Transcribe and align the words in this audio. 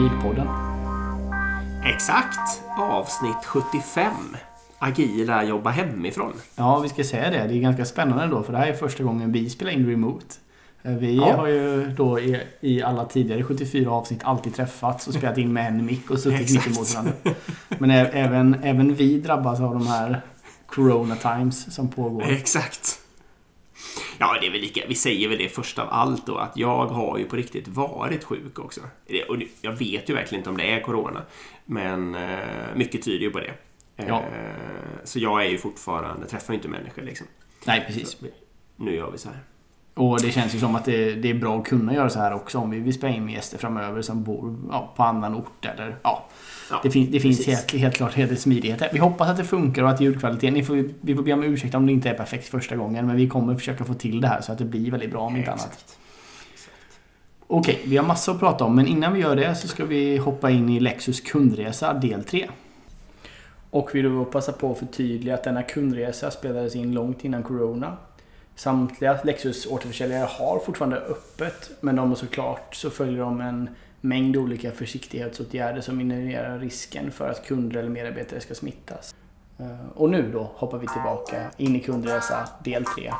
Agilpodden. 0.00 0.46
Exakt! 1.84 2.62
Avsnitt 2.78 3.44
75. 3.44 4.12
Agila 4.78 5.44
jobba 5.44 5.70
hemifrån. 5.70 6.32
Ja, 6.56 6.78
vi 6.78 6.88
ska 6.88 7.04
säga 7.04 7.30
det. 7.30 7.46
Det 7.48 7.54
är 7.54 7.60
ganska 7.60 7.84
spännande 7.84 8.26
då 8.26 8.42
för 8.42 8.52
det 8.52 8.58
här 8.58 8.66
är 8.66 8.72
första 8.72 9.04
gången 9.04 9.32
vi 9.32 9.50
spelar 9.50 9.72
in 9.72 9.86
remote. 9.86 10.26
Eh, 10.82 10.92
Vi 10.92 11.16
Ja. 11.16 11.36
har 11.36 11.46
ju 11.46 11.86
då 11.96 12.20
i, 12.20 12.40
i 12.60 12.82
alla 12.82 13.04
tidigare 13.04 13.42
74 13.44 13.90
avsnitt 13.90 14.20
alltid 14.24 14.54
träffats 14.54 15.06
och 15.08 15.14
spelat 15.14 15.38
in 15.38 15.52
med 15.52 15.66
en 15.66 15.86
mick 15.86 16.10
och 16.10 16.18
suttit 16.18 16.50
mitt 16.54 16.66
emot 16.66 16.94
varandra. 16.94 17.12
Men 17.78 17.90
även, 17.90 18.54
även 18.62 18.94
vi 18.94 19.20
drabbas 19.20 19.60
av 19.60 19.72
de 19.74 19.86
här 19.86 20.20
Corona 20.66 21.16
times 21.16 21.74
som 21.74 21.88
pågår. 21.88 22.22
Exakt. 22.22 22.98
Ja, 24.18 24.36
det 24.40 24.46
är 24.46 24.50
väl 24.50 24.60
lika. 24.60 24.80
Vi 24.88 24.94
säger 24.94 25.28
väl 25.28 25.38
det 25.38 25.48
först 25.48 25.78
av 25.78 25.88
allt 25.90 26.26
då 26.26 26.36
att 26.36 26.56
jag 26.56 26.86
har 26.86 27.18
ju 27.18 27.24
på 27.24 27.36
riktigt 27.36 27.68
varit 27.68 28.24
sjuk 28.24 28.58
också. 28.58 28.80
Och 29.28 29.36
jag 29.60 29.72
vet 29.72 30.10
ju 30.10 30.14
verkligen 30.14 30.40
inte 30.40 30.50
om 30.50 30.56
det 30.56 30.72
är 30.72 30.80
corona. 30.80 31.22
Men 31.64 32.14
eh, 32.14 32.38
mycket 32.74 33.02
tyder 33.02 33.24
ju 33.24 33.30
på 33.30 33.40
det. 33.40 33.54
Eh, 33.96 34.08
Ja. 34.08 34.22
Så 35.04 35.18
jag 35.18 35.44
är 35.44 35.48
ju 35.50 35.58
fortfarande, 35.58 36.26
träffar 36.26 36.52
ju 36.52 36.56
inte 36.56 36.68
människor 36.68 37.02
liksom. 37.02 37.26
Nej, 37.66 37.84
precis. 37.86 38.16
Nu 38.76 38.94
gör 38.94 39.10
vi 39.10 39.18
så 39.18 39.28
här. 39.28 39.38
Och 39.94 40.20
det 40.22 40.30
känns 40.30 40.54
ju 40.54 40.58
som 40.58 40.74
att 40.74 40.84
det, 40.84 41.14
det 41.14 41.30
är 41.30 41.34
bra 41.34 41.58
att 41.58 41.66
kunna 41.66 41.94
göra 41.94 42.10
så 42.10 42.18
här 42.18 42.34
också 42.34 42.58
om 42.58 42.70
vi 42.70 42.78
vill 42.80 42.94
spela 42.94 43.14
in 43.14 43.24
med 43.24 43.34
gäster 43.34 43.58
framöver 43.58 44.02
som 44.02 44.24
bor 44.24 44.56
ja, 44.70 44.92
på 44.96 45.02
annan 45.02 45.34
ort 45.34 45.64
eller 45.64 45.96
ja. 46.02 46.28
Ja, 46.70 46.80
Det, 46.82 46.90
fin, 46.90 47.08
det 47.10 47.20
finns 47.20 47.46
helt, 47.46 47.72
helt 47.72 47.94
klart 47.94 48.14
helt 48.14 48.40
smidighet 48.40 48.80
här. 48.80 48.90
Vi 48.92 48.98
hoppas 48.98 49.28
att 49.28 49.36
det 49.36 49.44
funkar 49.44 49.82
och 49.82 49.90
att 49.90 50.00
ljudkvaliteten... 50.00 50.54
Ni 50.54 50.64
får, 50.64 50.84
vi 51.00 51.14
får 51.14 51.22
be 51.22 51.32
om 51.32 51.42
ursäkt 51.42 51.74
om 51.74 51.86
det 51.86 51.92
inte 51.92 52.10
är 52.10 52.14
perfekt 52.14 52.48
första 52.48 52.76
gången 52.76 53.06
men 53.06 53.16
vi 53.16 53.28
kommer 53.28 53.54
försöka 53.54 53.84
få 53.84 53.94
till 53.94 54.20
det 54.20 54.28
här 54.28 54.40
så 54.40 54.52
att 54.52 54.58
det 54.58 54.64
blir 54.64 54.90
väldigt 54.90 55.10
bra 55.10 55.20
om 55.20 55.36
inte 55.36 55.50
annat. 55.50 55.66
Exakt. 55.66 55.98
Okej, 57.46 57.82
vi 57.84 57.96
har 57.96 58.06
massor 58.06 58.32
att 58.32 58.40
prata 58.40 58.64
om 58.64 58.76
men 58.76 58.86
innan 58.86 59.12
vi 59.12 59.20
gör 59.20 59.36
det 59.36 59.54
så 59.54 59.68
ska 59.68 59.84
vi 59.84 60.16
hoppa 60.16 60.50
in 60.50 60.68
i 60.68 60.80
Lexus 60.80 61.20
kundresa 61.20 61.94
del 61.94 62.24
3. 62.24 62.48
Och 63.70 63.90
vi 63.92 64.02
vill 64.02 64.12
då 64.12 64.24
passa 64.24 64.52
på 64.52 64.72
att 64.72 64.78
förtydliga 64.78 65.34
att 65.34 65.44
denna 65.44 65.62
kundresa 65.62 66.30
spelades 66.30 66.76
in 66.76 66.92
långt 66.92 67.24
innan 67.24 67.42
Corona. 67.42 67.96
Samtliga 68.54 69.18
Lexus 69.24 69.66
återförsäljare 69.66 70.28
har 70.30 70.58
fortfarande 70.58 70.96
öppet 70.96 71.70
men 71.80 71.96
de 71.96 72.08
har 72.08 72.16
såklart 72.16 72.74
så 72.74 72.90
följer 72.90 73.20
de 73.20 73.40
en 73.40 73.68
mängd 74.08 74.36
olika 74.36 74.70
försiktighetsåtgärder 74.72 75.80
som 75.80 75.96
minimerar 75.96 76.58
risken 76.58 77.10
för 77.10 77.30
att 77.30 77.46
kunder 77.46 77.80
eller 77.80 77.90
medarbetare 77.90 78.40
ska 78.40 78.54
smittas. 78.54 79.14
Eh, 79.58 79.66
Och 79.94 80.10
nu 80.10 80.30
då 80.32 80.50
hoppar 80.54 80.78
vi 80.78 80.86
tillbaka 80.86 81.36
in 81.56 81.76
i 81.76 81.80
kundresa 81.80 82.48
del 82.64 82.84
3. 82.84 83.12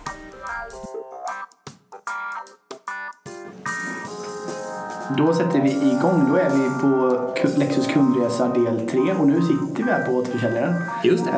Då 5.18 5.32
sätter 5.34 5.60
vi 5.62 5.70
igång. 5.70 6.24
Då 6.28 6.36
är 6.36 6.50
vi 6.50 6.80
på 6.80 7.20
Lexus 7.58 7.86
kundresa 7.86 8.48
del 8.48 8.88
3 8.88 9.00
och 9.20 9.26
nu 9.26 9.40
sitter 9.42 9.84
vi 9.84 9.90
här 9.90 10.02
på 10.06 10.12
återförsäljaren. 10.12 10.74
Just 11.04 11.24
det. 11.24 11.30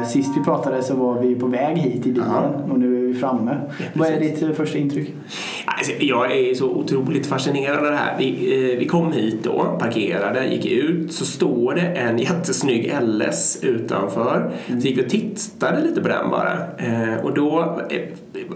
Eh, 0.00 0.06
sist 0.08 0.30
vi 0.38 0.44
pratade 0.44 0.82
så 0.82 0.94
var 0.96 1.20
vi 1.20 1.34
på 1.34 1.46
väg 1.46 1.76
hit 1.78 2.06
i 2.06 2.12
bilen 2.12 2.28
Ja. 2.30 2.42
och 2.72 2.78
nu 2.78 2.96
är 2.96 3.06
vi 3.12 3.14
framme. 3.14 3.60
Vad 3.94 4.08
är 4.08 4.20
ditt 4.20 4.42
eh, 4.42 4.50
första 4.50 4.78
intryck? 4.78 5.14
Alltså, 5.66 5.92
jag 5.98 6.32
är 6.32 6.54
så 6.54 6.70
otroligt 6.70 7.26
fascinerad 7.26 7.78
av 7.78 7.84
det 7.84 7.96
här. 7.96 8.18
Vi, 8.18 8.28
eh, 8.72 8.78
vi 8.78 8.86
kom 8.86 9.12
hit 9.12 9.44
då, 9.44 9.76
parkerade, 9.80 10.46
gick 10.46 10.66
ut, 10.66 11.12
så 11.12 11.24
står 11.24 11.74
det 11.74 11.80
en 11.80 12.18
jättesnygg 12.18 12.94
LS 13.02 13.58
utanför. 13.62 14.50
Så 14.66 14.74
gick 14.74 14.98
vi 14.98 15.04
och 15.04 15.10
tittade 15.10 15.82
lite 15.82 16.00
på 16.00 16.08
den 16.08 16.30
bara. 16.30 16.52
Eh, 16.78 17.24
och 17.24 17.34
då 17.34 17.80
eh, 17.90 18.02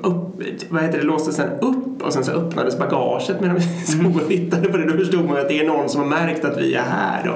upp, 0.03 0.43
vad 0.69 0.83
heter 0.83 0.99
det, 0.99 1.05
låstes 1.05 1.37
den 1.37 1.51
upp 1.61 2.03
och 2.03 2.13
sen 2.13 2.25
så 2.25 2.33
öppnades 2.33 2.79
bagaget 2.79 3.41
medan 3.41 3.57
vi 3.57 3.63
stod 3.63 4.17
och 4.17 4.29
tittade 4.29 4.69
på 4.69 4.77
det. 4.77 4.85
Då 4.85 4.99
förstod 4.99 5.25
man 5.25 5.37
att 5.37 5.49
det 5.49 5.61
är 5.61 5.67
någon 5.67 5.89
som 5.89 6.01
har 6.01 6.09
märkt 6.09 6.45
att 6.45 6.59
vi 6.59 6.75
är 6.75 6.83
här 6.83 7.25
då. 7.25 7.35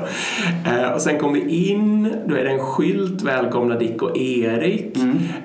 Eh, 0.70 0.92
och 0.92 1.00
sen 1.00 1.18
kom 1.18 1.32
vi 1.32 1.68
in, 1.70 2.14
då 2.26 2.34
är 2.34 2.44
det 2.44 2.50
en 2.50 2.58
skylt, 2.58 3.22
välkomna 3.22 3.78
Dick 3.78 4.02
och 4.02 4.16
Erik. 4.16 4.96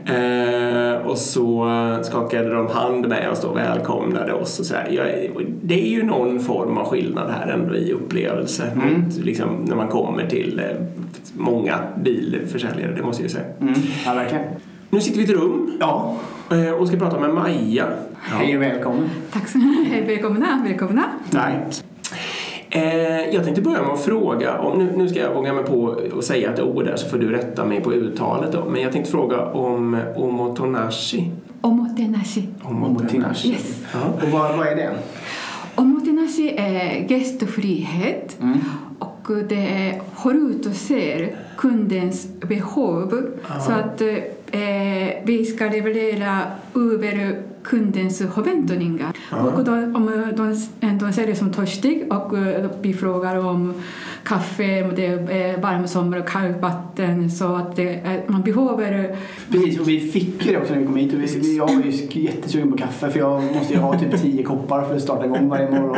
Eh, 0.06 1.08
och 1.08 1.18
så 1.18 1.68
skakade 2.04 2.50
de 2.54 2.68
hand 2.68 3.08
med 3.08 3.30
oss 3.30 3.42
då, 3.42 3.54
välkomnade 4.18 4.34
oss 4.44 4.60
och 4.60 4.66
så 4.66 4.76
här. 4.76 4.90
Jag, 4.90 5.08
det 5.64 5.82
är 5.82 5.90
ju 5.90 6.04
någon 6.04 6.40
form 6.40 6.78
av 6.78 6.86
skillnad 6.86 7.32
här 7.32 7.48
ändå 7.48 7.76
i 7.76 7.94
upplevelse 7.94 8.72
mot 8.76 9.18
liksom, 9.18 9.66
när 9.68 9.76
man 9.76 9.88
kommer 9.88 10.28
till 10.28 10.60
eh, 10.60 10.66
många 11.34 11.80
bilförsäljare, 12.04 12.94
det 12.96 13.04
måste 13.04 13.24
jag 13.24 13.30
ju 13.30 13.36
säga. 13.36 13.46
Mm. 13.62 13.74
Ja, 14.06 14.14
verkligen. 14.14 14.44
Nu 14.90 15.02
sitter 15.02 15.18
vi 15.18 15.24
i 15.24 15.26
ett 15.26 15.42
rum 15.42 15.78
Ja, 15.80 16.16
eh, 16.52 16.72
och 16.72 16.88
ska 16.88 16.98
prata 16.98 17.20
med 17.20 17.34
Maja. 17.34 17.86
hej 18.22 18.56
och 18.56 18.62
välkommen. 18.62 19.10
Tack 19.32 19.48
så 19.48 19.58
mycket. 19.58 20.10
Välkomna, 20.10 20.64
välkomna. 20.68 21.04
Tack. 21.32 21.84
Eh, 22.70 23.34
jag 23.34 23.44
tänkte 23.44 23.62
börja 23.62 23.82
med 23.82 23.92
att 23.92 24.02
fråga, 24.02 24.60
om, 24.60 24.78
nu, 24.80 24.94
nu 24.98 25.10
ska 25.10 25.20
jag 25.20 25.34
våga 25.34 25.54
mig 25.54 25.64
på 25.64 26.02
att 26.18 26.24
säga 26.24 26.54
ett 26.54 26.60
ord 26.60 26.86
där 26.86 26.96
så 26.96 27.10
får 27.10 27.18
du 27.18 27.32
rätta 27.32 27.66
mig 27.66 27.82
på 27.82 27.94
uttalet 27.94 28.52
då. 28.52 28.66
Men 28.70 28.82
jag 28.82 28.92
tänkte 28.92 29.12
fråga 29.12 29.46
om 29.46 29.98
omotonashi. 30.16 31.32
Omotenashi. 31.68 32.48
Omotenashi. 32.64 33.50
Yes. 33.50 33.84
Ja. 33.94 34.00
Och 34.24 34.32
vad, 34.32 34.58
vad 34.58 34.68
är 34.68 34.76
det? 34.76 34.96
Omotenashi 35.76 36.56
är 36.58 37.12
gästfrihet 37.12 38.38
och 39.00 39.32
det 39.50 40.02
håller 40.14 40.50
ut 40.50 40.66
och 40.66 40.74
ser 40.76 41.36
kundens 41.58 42.28
behov 42.40 43.30
så 43.66 43.72
att 43.72 44.02
eh, 44.02 45.24
vi 45.24 45.46
ska 45.46 45.66
leverera 45.66 46.42
över 46.76 47.42
kundens 47.70 48.18
förväntningar. 48.34 49.14
Och 49.56 49.64
då, 49.64 49.72
om 49.72 50.12
de, 50.38 50.98
de 51.00 51.14
ser 51.14 51.28
det 51.28 51.36
som 51.36 51.54
törstig 51.54 52.04
och 52.14 52.38
eh, 52.38 52.66
vi 52.82 52.94
frågar 52.94 53.46
om 53.46 53.74
kaffe, 54.24 54.84
om 54.84 54.92
det 54.96 55.06
är 55.06 55.62
varm 55.62 55.88
sommar 55.88 56.20
och 56.20 56.28
kallt 56.28 56.62
vatten 56.62 57.32
så 57.32 57.56
att 57.56 57.76
det, 57.76 58.00
man 58.28 58.42
behöver 58.42 59.16
Precis, 59.52 59.80
och 59.80 59.88
vi 59.90 60.00
fick 60.00 60.46
ju 60.46 60.52
det 60.52 60.58
också 60.58 60.74
när 60.74 60.80
vi 60.80 60.86
kom 60.86 60.96
hit. 60.96 61.14
Och 61.14 61.20
vi, 61.20 61.26
vi- 61.40 61.58
jag 61.58 61.68
var 61.68 61.84
ju 61.84 62.22
jättesugen 62.22 62.72
på 62.72 62.78
kaffe 62.78 63.10
för 63.10 63.20
jag 63.20 63.44
måste 63.56 63.74
ju 63.74 63.80
ha 63.80 64.00
typ 64.00 64.22
10 64.22 64.44
koppar 64.44 64.82
för 64.82 64.96
att 64.96 65.02
starta 65.02 65.26
igång 65.26 65.50
varje 65.50 65.72
morgon. 65.72 65.98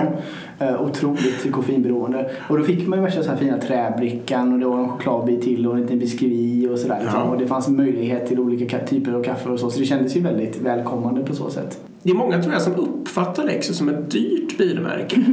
Eh, 0.59 0.81
otroligt 0.81 1.51
koffeinberoende. 1.51 2.31
Och 2.49 2.57
då 2.57 2.63
fick 2.63 2.87
man 2.87 2.99
ju 2.99 3.05
värsta 3.05 3.23
så 3.23 3.29
här 3.29 3.37
fina 3.37 3.57
träbrickan 3.57 4.53
och 4.53 4.59
det 4.59 4.65
var 4.65 4.79
en 4.79 4.89
chokladbit 4.89 5.41
till 5.41 5.67
och 5.67 5.75
en 5.75 5.81
liten 5.81 5.99
biskvi 5.99 6.67
och 6.73 6.79
sådär. 6.79 6.99
Liksom. 7.01 7.19
Ja. 7.19 7.25
Och 7.25 7.37
det 7.37 7.47
fanns 7.47 7.67
möjlighet 7.67 8.27
till 8.27 8.39
olika 8.39 8.77
ka- 8.77 8.85
typer 8.87 9.13
av 9.13 9.23
kaffe 9.23 9.49
och 9.49 9.59
så. 9.59 9.69
Så 9.69 9.79
det 9.79 9.85
kändes 9.85 10.15
ju 10.17 10.21
väldigt 10.21 10.61
välkommande 10.61 11.23
på 11.23 11.35
så 11.35 11.49
sätt. 11.49 11.58
Det 12.03 12.09
är 12.09 12.15
många 12.15 12.41
tror 12.41 12.53
jag 12.53 12.61
som 12.61 12.75
uppfattar 12.75 13.43
Lexus 13.43 13.77
som 13.77 13.89
ett 13.89 14.11
dyrt 14.11 14.57
bilmärke. 14.57 15.15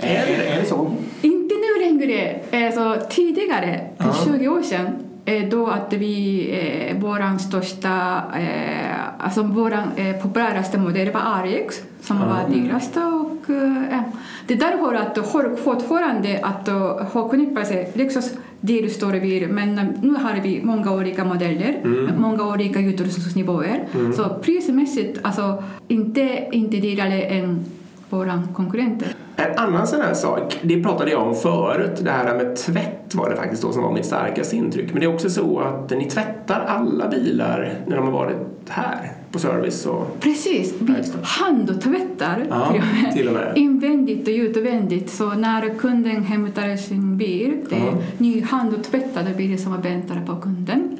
Är, 0.00 0.26
är, 0.26 0.56
är 0.56 0.60
det 0.60 0.66
så? 0.68 0.94
Inte 1.22 1.54
nu 1.54 1.84
längre. 1.84 2.40
Alltså, 2.66 3.06
tidigare, 3.10 3.86
för 3.98 4.38
20 4.38 4.48
år 4.48 4.62
sedan, 4.62 4.86
eh, 5.24 5.48
då 5.48 5.66
att 5.66 5.92
vi, 5.92 6.48
eh, 6.50 6.98
våran 7.02 7.38
största, 7.38 8.22
eh, 8.38 9.24
alltså 9.24 9.42
våran 9.42 9.88
eh, 9.96 10.16
populäraste 10.22 10.78
modell 10.78 11.10
var 11.10 11.46
RX 11.46 11.82
som 12.00 12.18
var 12.18 12.48
dyraste 12.54 13.00
och 13.00 13.50
eh, 13.50 14.00
det 14.46 14.54
är 14.54 14.58
därför 14.58 14.94
att 14.94 15.28
folk 15.32 15.58
fortfarande 15.58 16.40
att 16.42 16.68
uh, 16.68 16.74
har 17.12 17.28
knippat 17.28 17.66
sig 17.66 17.92
Lexus 17.94 18.32
bil 18.66 19.48
men 19.48 19.78
eh, 19.78 19.84
nu 20.02 20.14
har 20.14 20.40
vi 20.42 20.60
många 20.64 20.92
olika 20.92 21.24
modeller, 21.24 21.80
många 22.18 22.46
olika 22.46 22.80
utrustningsnivåer 22.80 23.86
så 24.16 24.28
prismässigt 24.42 25.18
alltså 25.22 25.62
inte, 25.88 26.48
inte 26.52 26.76
dyrare 26.76 27.22
än 27.22 27.64
våra 28.10 28.42
konkurrenter. 28.54 29.08
En 29.36 29.58
annan 29.58 29.86
sån 29.86 30.00
här 30.00 30.14
sak, 30.14 30.58
det 30.62 30.82
pratade 30.82 31.10
jag 31.10 31.22
om 31.22 31.34
förut, 31.34 32.00
det 32.02 32.10
här 32.10 32.34
med 32.34 32.56
tvätt 32.56 33.14
var 33.14 33.30
det 33.30 33.36
faktiskt 33.36 33.62
då 33.62 33.72
som 33.72 33.82
var 33.82 33.92
mitt 33.92 34.06
starkaste 34.06 34.56
intryck. 34.56 34.92
Men 34.92 35.00
det 35.00 35.06
är 35.06 35.14
också 35.14 35.30
så 35.30 35.60
att 35.60 35.90
ni 35.90 36.04
tvättar 36.04 36.64
alla 36.68 37.08
bilar 37.08 37.74
när 37.86 37.96
de 37.96 38.04
har 38.04 38.12
varit 38.12 38.36
här 38.68 39.12
på 39.36 39.40
service 39.40 39.86
och 39.86 40.20
Precis, 40.20 40.74
vi 40.80 40.94
handtvättar 41.22 42.46
Ja, 42.50 42.74
till 43.12 43.28
och 43.28 43.34
med. 43.34 43.52
invändigt 43.56 44.28
och 44.28 44.34
utvändigt. 44.34 45.10
Så 45.10 45.30
när 45.34 45.68
kunden 45.78 46.22
hämtar 46.24 46.76
sin 46.76 47.16
bil, 47.16 47.56
det 47.70 47.76
är 47.76 47.94
ny 48.18 48.42
handtvättade 48.42 49.30
bil 49.34 49.62
som 49.62 49.80
väntar 49.82 50.22
på 50.26 50.36
kunden. 50.36 50.98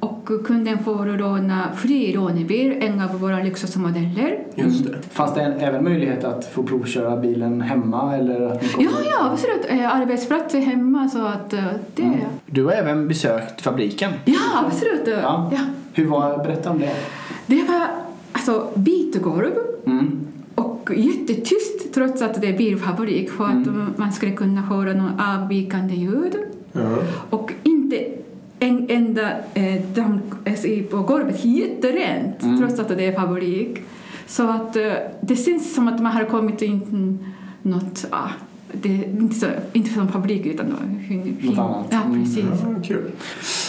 Och 0.00 0.28
kunden 0.44 0.78
får 0.84 1.18
låna 1.18 1.68
fri 1.76 2.12
lånebil, 2.12 2.74
en 2.80 3.00
av 3.00 3.20
våra 3.20 3.42
lyxmodeller. 3.42 4.38
just 4.54 4.84
det. 4.84 4.96
Fanns 5.10 5.34
det 5.34 5.40
en, 5.40 5.52
även 5.60 5.84
möjlighet 5.84 6.24
att 6.24 6.52
få 6.52 6.62
provköra 6.62 7.16
bilen 7.16 7.60
hemma? 7.60 8.16
Eller 8.16 8.40
att 8.46 8.62
Ja, 8.78 8.90
ja, 9.10 9.30
absolut. 9.32 9.66
Eh, 9.68 9.96
Arbetsplatser 10.00 10.60
hemma 10.60 11.08
så 11.08 11.26
att 11.26 11.52
eh, 11.52 11.64
det... 11.94 12.12
Du 12.46 12.64
har 12.64 12.72
även 12.72 13.08
besökt 13.08 13.60
fabriken. 13.60 14.12
Ja, 14.24 14.64
absolut. 14.66 15.02
Ja. 15.06 15.50
Ja. 15.52 15.58
Hur 15.96 16.06
var, 16.06 16.38
berätta 16.44 16.70
om 16.70 16.78
det. 16.78 16.94
Det 17.46 17.62
var 17.62 17.86
alltså 18.32 18.68
bitgolv 18.74 19.50
Mm. 19.86 20.18
och 20.54 20.90
jättetyst 20.96 21.94
trots 21.94 22.22
att 22.22 22.40
det 22.40 22.46
är 22.48 22.58
bilfabrik 22.58 23.30
för 23.30 23.44
att 23.44 23.98
man 23.98 24.12
skulle 24.12 24.32
kunna 24.32 24.60
höra 24.60 24.92
någon 24.92 25.20
avvikande 25.20 25.94
ljud. 25.94 26.36
Ja. 26.72 26.96
Och 27.30 27.52
inte 27.62 28.04
en 28.58 28.86
enda 28.90 29.30
eh, 29.54 29.82
damm 29.94 30.20
i- 30.64 30.82
på 30.82 30.96
golvet 31.02 31.44
jätterent 31.44 32.58
trots 32.60 32.78
att 32.80 32.88
det 32.88 33.06
är 33.06 33.12
fabrik. 33.20 33.78
Så 34.26 34.48
att 34.50 34.76
eh, 34.76 34.92
det 35.20 35.36
känns 35.36 35.74
som 35.74 35.88
att 35.88 36.02
man 36.02 36.12
har 36.12 36.24
kommit 36.24 36.62
in 36.62 37.18
något, 37.62 38.06
ja, 38.10 38.28
det 38.72 38.88
är 38.88 39.04
inte, 39.04 39.34
så, 39.34 39.46
inte 39.72 39.90
som 39.90 40.08
fabrik 40.08 40.46
utan 40.46 40.66
något, 40.66 41.44
Något 41.44 41.58
annat. 41.58 41.86
Ja, 41.90 42.02
precis. 42.12 42.44
Ja, 42.62 42.82
kul. 42.84 43.10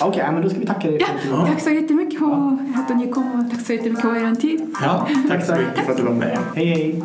Okej, 0.01 0.31
men 0.33 0.41
då 0.41 0.49
ska 0.49 0.59
vi 0.59 0.65
tacka 0.65 0.88
dig. 0.88 1.01
Ja, 1.29 1.47
tack 1.47 1.61
så 1.61 1.69
jättemycket 1.69 2.19
för 2.19 2.57
att 2.75 2.97
ni 2.97 3.11
kom 3.11 3.39
och 3.39 3.51
tack 3.51 3.65
så 3.65 3.73
jättemycket 3.73 4.01
för 4.01 4.15
er 4.15 4.35
tid. 4.35 4.75
Ja, 4.81 5.07
tack 5.29 5.45
så 5.45 5.55
mycket 5.55 5.85
för 5.85 5.91
att 5.91 5.97
du 5.97 6.03
var 6.03 6.13
med. 6.13 6.39
Hej 6.55 6.65
hej! 6.65 7.03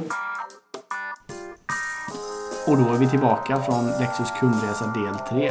Och 2.66 2.76
då 2.76 2.94
är 2.94 2.98
vi 2.98 3.08
tillbaka 3.08 3.62
från 3.62 3.86
Lexus 3.86 4.28
kundresa 4.40 4.86
del 4.86 5.14
3. 5.28 5.50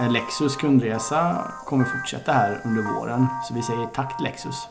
Eh, 0.00 0.12
Lexus 0.12 0.56
kundresa 0.56 1.44
kommer 1.66 1.84
fortsätta 1.84 2.32
här 2.32 2.60
under 2.64 2.82
våren. 2.82 3.26
Så 3.48 3.54
vi 3.54 3.62
säger 3.62 3.86
tack 3.86 4.16
till 4.16 4.24
Lexus. 4.24 4.68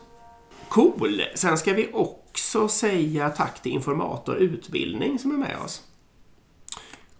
Cool! 0.68 1.22
Sen 1.34 1.58
ska 1.58 1.72
vi 1.72 1.90
också 1.92 2.68
säga 2.68 3.30
tack 3.30 3.62
till 3.62 3.72
Informator 3.72 4.36
Utbildning 4.36 5.18
som 5.18 5.30
är 5.30 5.36
med 5.36 5.56
oss. 5.64 5.82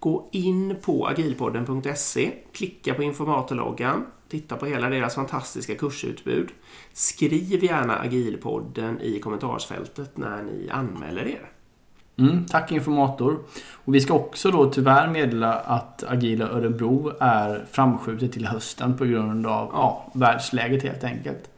Gå 0.06 0.29
in 0.32 0.76
på 0.82 1.06
agilpodden.se, 1.06 2.32
klicka 2.53 2.94
på 2.94 3.03
informatorloggan, 3.03 4.06
titta 4.29 4.56
på 4.56 4.67
hela 4.67 4.88
deras 4.88 5.14
fantastiska 5.14 5.75
kursutbud. 5.75 6.49
Skriv 6.93 7.64
gärna 7.64 7.99
agilpodden 7.99 9.00
i 9.00 9.20
kommentarsfältet 9.20 10.17
när 10.17 10.43
ni 10.43 10.69
anmäler 10.70 11.26
er. 11.26 11.50
Mm, 12.17 12.44
tack 12.44 12.73
informator. 12.73 13.38
Och 13.85 13.94
vi 13.94 14.00
ska 14.00 14.14
också 14.14 14.50
då 14.50 14.70
tyvärr 14.70 15.08
meddela 15.08 15.55
att 15.55 16.05
Agila 16.08 16.49
Örebro 16.49 17.12
är 17.20 17.64
framskjutet 17.70 18.32
till 18.32 18.47
hösten 18.47 18.97
på 18.97 19.05
grund 19.05 19.47
av 19.47 19.70
ja, 19.73 20.11
världsläget 20.14 20.82
helt 20.82 21.05
enkelt. 21.05 21.50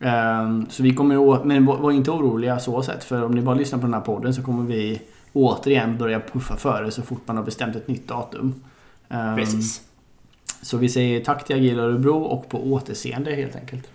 Ehm, 0.00 0.66
så 0.70 0.82
vi 0.82 0.94
kommer 0.94 1.44
men 1.44 1.66
var 1.66 1.76
var 1.76 1.92
inte 1.92 2.10
oroliga 2.10 2.58
så 2.58 2.82
sett 2.82 3.04
för 3.04 3.24
om 3.24 3.32
ni 3.32 3.42
bara 3.42 3.54
lyssnar 3.54 3.78
på 3.78 3.86
den 3.86 3.94
här 3.94 4.00
podden 4.00 4.34
så 4.34 4.42
kommer 4.42 4.62
vi 4.62 5.02
återigen 5.38 5.98
börja 5.98 6.20
puffa 6.20 6.56
för 6.56 6.82
det 6.82 6.90
så 6.90 7.02
fort 7.02 7.22
man 7.26 7.36
har 7.36 7.44
bestämt 7.44 7.76
ett 7.76 7.88
nytt 7.88 8.08
datum. 8.08 8.54
Ehm, 9.08 9.36
Precis. 9.36 9.80
Så 10.62 10.76
vi 10.76 10.88
säger 10.88 11.24
tack 11.24 11.44
till 11.44 11.56
Agila 11.56 11.82
Örebro 11.82 12.16
och 12.22 12.48
på 12.48 12.72
återseende 12.72 13.34
helt 13.34 13.56
enkelt. 13.56 13.88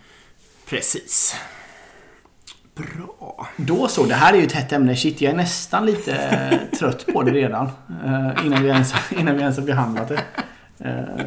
Precis. 0.70 1.36
Bra. 2.76 3.48
Då 3.58 3.88
så, 3.88 4.04
det 4.06 4.14
här 4.16 4.34
är 4.34 4.38
ju 4.38 4.44
ett 4.44 4.52
hett 4.52 4.72
ämne. 4.72 4.96
Shit, 4.96 5.22
jag 5.22 5.32
är 5.34 5.38
nästan 5.38 5.86
lite 5.86 6.16
eh, 6.16 6.78
trött 6.80 7.06
på 7.14 7.24
det 7.24 7.32
redan. 7.32 7.66
eh, 8.06 8.46
Innan 8.46 8.64
vi 8.64 8.70
ens, 8.70 8.94
innan 9.12 9.36
vi 9.36 9.42
ens 9.42 9.58
har 9.58 9.66
behandlat 9.66 10.08
det. 10.08 10.22
Eh, 10.80 11.26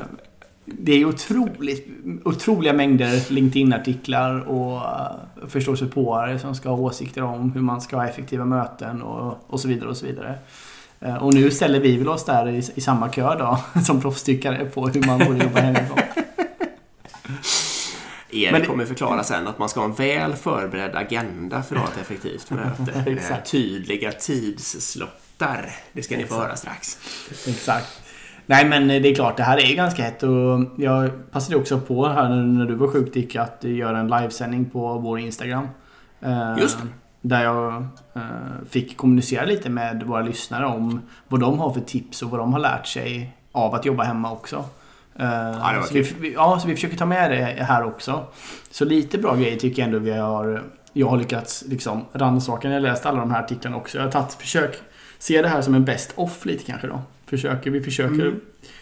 Det 0.68 0.92
är 0.92 1.04
otroligt, 1.04 1.86
otroliga 2.24 2.72
mängder 2.72 3.32
LinkedIn-artiklar 3.32 4.40
och 4.40 4.76
eh, 4.76 5.48
förståsigpåare 5.48 6.38
som 6.38 6.54
ska 6.54 6.68
ha 6.68 6.76
åsikter 6.76 7.22
om 7.22 7.52
hur 7.52 7.60
man 7.60 7.80
ska 7.80 7.96
ha 7.96 8.06
effektiva 8.08 8.44
möten 8.44 9.02
och, 9.02 9.38
och 9.46 9.60
så 9.60 9.68
vidare 9.68 9.88
och 9.88 9.96
så 9.96 10.06
vidare. 10.06 10.38
Eh, 11.00 11.16
Och 11.16 11.34
nu 11.34 11.50
ställer 11.50 11.80
vi 11.80 11.96
väl 11.96 12.08
oss 12.08 12.24
där 12.24 12.48
i, 12.48 12.62
i 12.74 12.80
samma 12.80 13.08
kö 13.08 13.34
då, 13.38 13.58
som 13.84 14.00
proffstyckare 14.00 14.64
på 14.64 14.88
hur 14.88 15.06
man 15.06 15.18
borde 15.18 15.44
jobba 15.44 15.60
hemifrån. 15.60 15.98
Erik 18.30 18.52
Men 18.52 18.64
kommer 18.66 18.84
förklara 18.86 19.24
sen 19.24 19.46
att 19.48 19.58
man 19.58 19.68
ska 19.68 19.80
ha 19.80 19.84
en 19.84 19.94
väl 19.94 20.34
förberedd 20.34 20.96
agenda 20.96 21.62
för 21.62 21.76
att 21.76 21.82
ha 21.82 21.88
ett 21.88 22.00
effektivt 22.00 22.50
möte. 23.06 23.42
Tydliga 23.46 24.12
tidsslottar. 24.12 25.72
Det 25.92 26.02
ska 26.02 26.16
ni 26.16 26.24
få 26.24 26.34
höra 26.34 26.56
strax. 26.56 26.98
Exakt. 27.46 28.02
Nej 28.46 28.64
men 28.68 28.88
det 28.88 28.94
är 29.08 29.14
klart, 29.14 29.36
det 29.36 29.42
här 29.42 29.70
är 29.70 29.74
ganska 29.76 30.02
hett 30.02 30.22
och 30.22 30.60
jag 30.76 31.10
passade 31.30 31.56
också 31.56 31.80
på 31.80 32.08
här 32.08 32.28
när- 32.28 32.66
du 32.66 32.74
var 32.74 32.88
sjuk 32.88 33.14
Dick 33.14 33.36
att 33.36 33.64
göra 33.64 33.98
en 33.98 34.08
livesändning 34.08 34.64
på 34.64 34.98
vår 34.98 35.18
Instagram. 35.18 35.68
Eh, 36.20 36.54
Just 36.60 36.78
det. 36.78 36.86
Där 37.28 37.44
jag 37.44 37.74
eh, 38.14 38.22
fick 38.70 38.96
kommunicera 38.96 39.44
lite 39.44 39.70
med 39.70 40.02
våra 40.02 40.22
lyssnare 40.22 40.66
om 40.66 41.00
vad 41.28 41.40
de 41.40 41.58
har 41.58 41.70
för 41.72 41.80
tips 41.80 42.22
och 42.22 42.30
vad 42.30 42.40
de 42.40 42.52
har 42.52 42.60
lärt 42.60 42.86
sig 42.86 43.36
av 43.52 43.74
att 43.74 43.84
jobba 43.84 44.02
hemma 44.02 44.32
också. 44.32 44.64
Eh, 45.18 45.26
var 45.76 45.82
så, 45.82 45.94
vi, 45.94 46.00
vi- 46.20 46.32
ja, 46.34 46.58
så 46.60 46.68
vi 46.68 46.74
försöker 46.74 46.96
ta 46.96 47.06
med 47.06 47.30
det 47.30 47.64
här 47.64 47.84
också. 47.84 48.24
Så 48.70 48.84
lite 48.84 49.18
bra 49.18 49.34
grejer 49.36 49.56
tycker 49.58 49.82
jag 49.82 49.86
ändå 49.86 49.98
vi 49.98 50.12
har 50.12 50.62
Jag 50.92 51.06
har 51.08 51.16
lyckats 51.18 51.64
liksom 51.68 52.04
rannsaka 52.12 52.68
när 52.68 52.74
jag 52.74 52.82
läst 52.82 53.06
alla 53.06 53.18
de 53.20 53.30
här 53.30 53.42
artiklarna 53.42 53.76
också. 53.76 53.98
Jag 53.98 54.04
har 54.04 54.10
tagit 54.10 54.32
försök 54.32 54.76
Se 55.18 55.42
det 55.42 55.48
här 55.48 55.62
som 55.62 55.74
en 55.74 55.84
best 55.84 56.12
off 56.16 56.46
lite 56.46 56.64
kanske 56.64 56.86
då. 56.86 57.00
Försöker, 57.26 57.70
vi 57.70 57.80
försöker 57.82 58.26
Mm. 58.26 58.40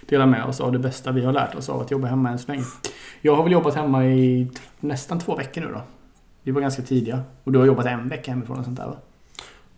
dela 0.08 0.26
med 0.26 0.44
oss 0.44 0.60
av 0.60 0.72
det 0.72 0.78
bästa 0.78 1.12
vi 1.12 1.24
har 1.24 1.32
lärt 1.32 1.54
oss 1.54 1.68
av 1.68 1.80
att 1.80 1.90
jobba 1.90 2.06
hemma 2.06 2.30
än 2.30 2.38
så 2.38 2.52
länge. 2.52 2.64
Jag 3.20 3.34
har 3.36 3.42
väl 3.42 3.52
jobbat 3.52 3.74
hemma 3.74 4.06
i 4.06 4.48
nästan 4.80 5.18
två 5.18 5.36
veckor 5.36 5.60
nu 5.60 5.68
då. 5.72 5.82
Vi 6.42 6.52
var 6.52 6.60
ganska 6.60 6.82
tidiga. 6.82 7.22
Och 7.44 7.52
du 7.52 7.58
har 7.58 7.66
jobbat 7.66 7.86
en 7.86 8.08
vecka 8.08 8.30
hemifrån 8.30 8.58
och 8.58 8.64
sånt 8.64 8.76
där 8.76 8.86
va? 8.86 8.96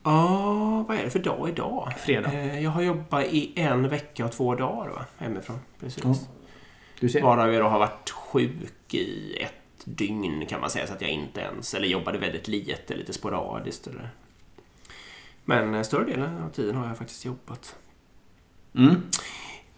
Ja, 0.03 0.85
vad 0.89 0.97
är 0.99 1.05
det 1.05 1.11
för 1.11 1.19
dag 1.19 1.49
idag? 1.49 1.93
Fredag. 1.99 2.33
Eh, 2.33 2.61
Jag 2.63 2.71
har 2.71 2.83
jobbat 2.83 3.25
i 3.25 3.53
en 3.57 3.89
vecka 3.89 4.25
och 4.25 4.33
två 4.33 4.55
dagar 4.55 4.91
va? 4.91 5.05
hemifrån. 5.19 5.59
Precis. 5.81 6.05
Ja. 6.05 6.15
Du 7.01 7.09
ser. 7.09 7.23
Varav 7.23 7.53
jag 7.53 7.63
då 7.65 7.69
har 7.69 7.79
varit 7.79 8.11
sjuk 8.11 8.95
i 8.95 9.37
ett 9.43 9.53
dygn 9.85 10.47
kan 10.47 10.61
man 10.61 10.71
säga. 10.71 10.87
Så 10.87 10.93
att 10.93 11.01
jag 11.01 11.11
inte 11.11 11.41
ens, 11.41 11.75
eller 11.75 11.89
jobbade 11.89 12.19
väldigt 12.19 12.49
lite, 12.49 12.95
lite 12.97 13.13
sporadiskt. 13.13 13.87
Eller. 13.87 14.09
Men 15.45 15.75
eh, 15.75 15.83
större 15.83 16.05
delen 16.05 16.43
av 16.43 16.51
tiden 16.51 16.77
har 16.77 16.89
jag 16.89 16.99
faktiskt 16.99 17.25
jobbat. 17.25 17.77
Mm. 18.76 19.02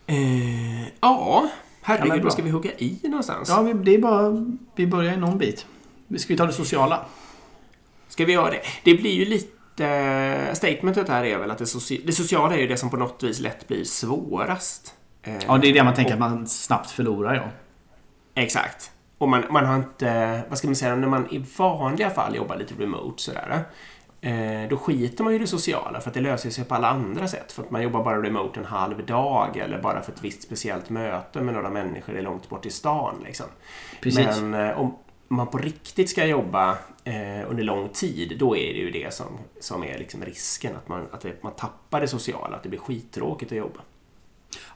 Eh, 0.06 0.88
ja, 1.00 1.48
herregud, 1.82 2.18
Ja, 2.18 2.22
var 2.22 2.30
ska 2.30 2.42
vi 2.42 2.50
hugga 2.50 2.70
i 2.78 2.98
någonstans? 3.02 3.48
Ja, 3.48 3.62
det 3.62 3.94
är 3.94 3.98
bara... 3.98 4.46
Vi 4.74 4.86
börjar 4.86 5.12
i 5.12 5.16
någon 5.16 5.38
bit. 5.38 5.66
Ska 6.16 6.32
vi 6.34 6.36
ta 6.36 6.46
det 6.46 6.52
sociala? 6.52 7.04
Ska 8.08 8.24
vi 8.24 8.32
göra 8.32 8.50
det? 8.50 8.60
Det 8.84 8.94
blir 8.94 9.10
ju 9.12 9.24
lite... 9.24 10.50
Statementet 10.54 11.08
här 11.08 11.24
är 11.24 11.38
väl 11.38 11.50
att 11.50 11.58
det, 11.58 11.66
soci, 11.66 12.02
det 12.06 12.12
sociala 12.12 12.54
är 12.54 12.58
ju 12.60 12.66
det 12.66 12.76
som 12.76 12.90
på 12.90 12.96
något 12.96 13.22
vis 13.22 13.40
lätt 13.40 13.68
blir 13.68 13.84
svårast. 13.84 14.94
Eh, 15.22 15.34
Ja, 15.46 15.58
det 15.58 15.68
är 15.68 15.72
det 15.74 15.84
man 15.84 15.94
tänker 15.94 16.10
och- 16.16 16.24
att 16.24 16.30
man 16.32 16.46
snabbt 16.48 16.90
förlorar 16.90 17.34
ja. 17.34 17.48
Exakt. 18.42 18.90
Och 19.18 19.28
man, 19.28 19.44
man 19.50 19.66
har 19.66 19.76
inte, 19.76 20.40
vad 20.48 20.58
ska 20.58 20.68
man 20.68 20.76
säga, 20.76 20.96
när 20.96 21.08
man 21.08 21.30
i 21.30 21.44
vanliga 21.56 22.10
fall 22.10 22.36
jobbar 22.36 22.56
lite 22.56 22.74
remote 22.78 23.22
sådär. 23.22 23.64
Eh, 24.20 24.68
då 24.70 24.76
skiter 24.76 25.24
man 25.24 25.32
ju 25.32 25.38
i 25.38 25.40
det 25.40 25.46
sociala 25.46 26.00
för 26.00 26.10
att 26.10 26.14
det 26.14 26.20
löser 26.20 26.50
sig 26.50 26.64
på 26.64 26.74
alla 26.74 26.88
andra 26.88 27.28
sätt. 27.28 27.52
För 27.52 27.62
att 27.62 27.70
man 27.70 27.82
jobbar 27.82 28.04
bara 28.04 28.22
remote 28.22 28.60
en 28.60 28.66
halv 28.66 29.06
dag 29.06 29.56
eller 29.56 29.82
bara 29.82 30.02
för 30.02 30.12
ett 30.12 30.24
visst 30.24 30.42
speciellt 30.42 30.90
möte 30.90 31.40
med 31.40 31.54
några 31.54 31.70
människor 31.70 32.16
är 32.16 32.22
långt 32.22 32.48
bort 32.48 32.66
i 32.66 32.70
stan. 32.70 33.14
Liksom. 33.24 33.46
Precis. 34.00 34.40
Men 34.40 34.68
eh, 34.68 34.80
om 34.80 34.96
man 35.28 35.46
på 35.46 35.58
riktigt 35.58 36.10
ska 36.10 36.26
jobba 36.26 36.70
eh, 37.04 37.50
under 37.50 37.62
lång 37.62 37.88
tid, 37.88 38.36
då 38.38 38.56
är 38.56 38.72
det 38.72 38.78
ju 38.78 38.90
det 38.90 39.14
som, 39.14 39.26
som 39.60 39.84
är 39.84 39.98
liksom 39.98 40.24
risken. 40.24 40.76
Att 40.76 40.88
man, 40.88 41.06
att 41.12 41.42
man 41.42 41.52
tappar 41.52 42.00
det 42.00 42.08
sociala, 42.08 42.56
att 42.56 42.62
det 42.62 42.68
blir 42.68 42.80
skittråkigt 42.80 43.52
att 43.52 43.58
jobba. 43.58 43.80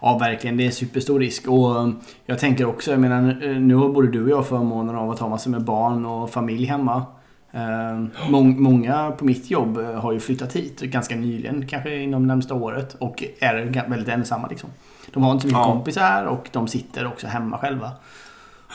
Ja, 0.01 0.19
verkligen. 0.19 0.57
Det 0.57 0.67
är 0.67 0.71
superstor 0.71 1.21
risk. 1.21 1.49
Och 1.49 1.93
jag 2.27 2.39
tänker 2.39 2.65
också, 2.65 2.91
jag 2.91 3.01
menar, 3.01 3.21
nu 3.59 3.75
har 3.75 3.89
både 3.89 4.09
du 4.09 4.25
och 4.25 4.31
jag 4.31 4.47
förmånen 4.47 4.97
av 4.97 5.11
att 5.11 5.19
ha 5.19 5.29
massor 5.29 5.51
med 5.51 5.65
barn 5.65 6.07
och 6.07 6.31
familj 6.31 6.65
hemma. 6.65 7.07
Eh, 7.53 8.05
mång, 8.31 8.63
många 8.63 9.11
på 9.11 9.25
mitt 9.25 9.51
jobb 9.51 9.79
eh, 9.79 9.95
har 10.01 10.13
ju 10.13 10.21
flyttat 10.21 10.53
hit 10.57 10.81
ganska 10.81 11.17
nyligen, 11.17 11.67
kanske 11.67 11.97
inom 11.97 12.27
närmsta 12.27 12.55
året. 12.55 12.97
Och 12.99 13.25
är 13.41 13.89
väldigt 13.91 14.09
ensamma 14.09 14.49
liksom. 14.49 14.71
De 15.13 15.23
har 15.23 15.33
inte 15.33 15.43
så 15.43 15.47
mycket 15.47 15.59
Ja. 15.61 15.65
kompisar 15.65 16.25
och 16.25 16.49
de 16.53 16.69
sitter 16.69 17.07
också 17.07 17.27
hemma 17.27 17.59
själva. 17.59 17.91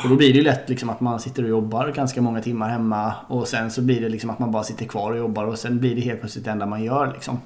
Och 0.03 0.09
då 0.09 0.15
blir 0.15 0.29
det 0.33 0.37
ju 0.37 0.43
lätt 0.43 0.69
liksom 0.69 0.89
att 0.89 0.99
man 1.01 1.19
sitter 1.19 1.43
och 1.43 1.49
jobbar 1.49 1.87
ganska 1.95 2.21
många 2.21 2.41
timmar 2.41 2.69
hemma 2.69 3.13
och 3.27 3.47
sen 3.47 3.71
så 3.71 3.81
blir 3.81 4.01
det 4.01 4.09
liksom 4.09 4.29
att 4.29 4.39
man 4.39 4.51
bara 4.51 4.63
sitter 4.63 4.85
kvar 4.85 5.11
och 5.11 5.17
jobbar 5.17 5.45
och 5.45 5.59
sen 5.59 5.79
blir 5.79 5.95
det 5.95 6.01
helt 6.01 6.19
plötsligt 6.19 6.45
det 6.45 6.51
enda 6.51 6.65
man 6.65 6.83
gör 6.83 7.11
liksom. 7.13 7.39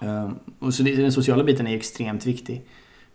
Ehm, 0.00 0.34
och 0.58 0.74
så 0.74 0.82
den 0.82 1.12
sociala 1.12 1.44
biten 1.44 1.66
är 1.66 1.76
extremt 1.76 2.26
viktig. 2.26 2.62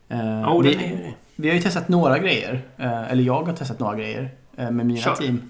Ehm, 0.10 0.20
Ja, 0.40 0.58
vi, 0.60 0.74
är 0.76 1.14
vi 1.36 1.48
har 1.50 1.56
ju 1.56 1.62
testat 1.62 1.88
några 1.90 2.20
grejer, 2.20 2.62
eh, 2.78 3.12
eller 3.12 3.24
jag 3.24 3.44
har 3.44 3.54
testat 3.54 3.80
några 3.80 3.96
grejer 3.96 4.30
eh, 4.56 4.72
med 4.72 4.86
mina 4.86 5.00
Kör. 5.00 5.16
team. 5.16 5.42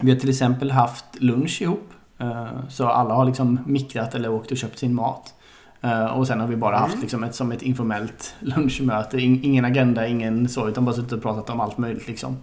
Vi 0.00 0.10
har 0.10 0.18
till 0.18 0.28
exempel 0.28 0.70
haft 0.70 1.04
lunch 1.20 1.62
ihop. 1.62 1.92
eh, 2.18 2.46
Så 2.68 2.86
alla 2.88 3.14
har 3.14 3.24
liksom 3.24 3.60
mikrat 3.66 4.14
eller 4.14 4.30
åkt 4.30 4.50
och 4.50 4.56
köpt 4.56 4.78
sin 4.78 4.94
mat. 4.94 5.34
Eh, 5.80 6.04
Och 6.04 6.26
sen 6.26 6.40
har 6.40 6.46
vi 6.46 6.56
bara 6.56 6.76
haft 6.76 6.92
Mm. 6.94 7.02
liksom 7.02 7.24
ett, 7.24 7.34
som 7.34 7.52
ett 7.52 7.62
informellt 7.62 8.34
lunchmöte. 8.40 9.18
In- 9.18 9.44
Ingen 9.44 9.64
agenda, 9.64 10.06
ingen 10.06 10.48
så, 10.48 10.68
utan 10.68 10.84
bara 10.84 10.94
suttit 10.94 11.12
och 11.12 11.22
pratat 11.22 11.50
om 11.50 11.60
allt 11.60 11.78
möjligt 11.78 12.08
liksom. 12.08 12.36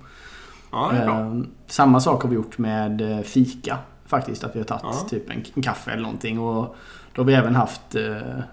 Ja. 0.71 0.91
Eh, 0.95 1.33
Samma 1.67 1.99
sak 1.99 2.21
har 2.23 2.29
vi 2.29 2.35
gjort 2.35 2.57
med 2.57 3.23
fika. 3.25 3.77
Faktiskt, 4.05 4.43
att 4.43 4.55
vi 4.55 4.59
har 4.59 4.65
tagit 4.65 4.83
Ja. 4.83 5.07
typ 5.09 5.29
en, 5.29 5.43
en 5.55 5.61
kaffe 5.63 5.91
eller 5.91 6.03
någonting. 6.03 6.39
Och 6.39 6.75
då 7.13 7.21
har 7.21 7.25
vi 7.25 7.33
även 7.33 7.55
haft 7.55 7.95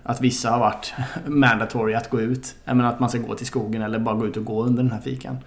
att 0.02 0.20
vissa 0.20 0.50
har 0.50 0.58
varit 0.58 0.94
mandatory 1.26 1.94
att 1.94 2.10
gå 2.10 2.20
ut. 2.20 2.54
Menar 2.64 2.84
att 2.84 3.00
man 3.00 3.08
ska 3.08 3.18
gå 3.18 3.34
till 3.34 3.46
skogen 3.46 3.82
eller 3.82 3.98
bara 3.98 4.14
gå 4.14 4.26
ut 4.26 4.36
och 4.36 4.44
gå 4.44 4.62
under 4.64 4.82
den 4.82 4.92
här 4.92 5.00
fikan. 5.00 5.38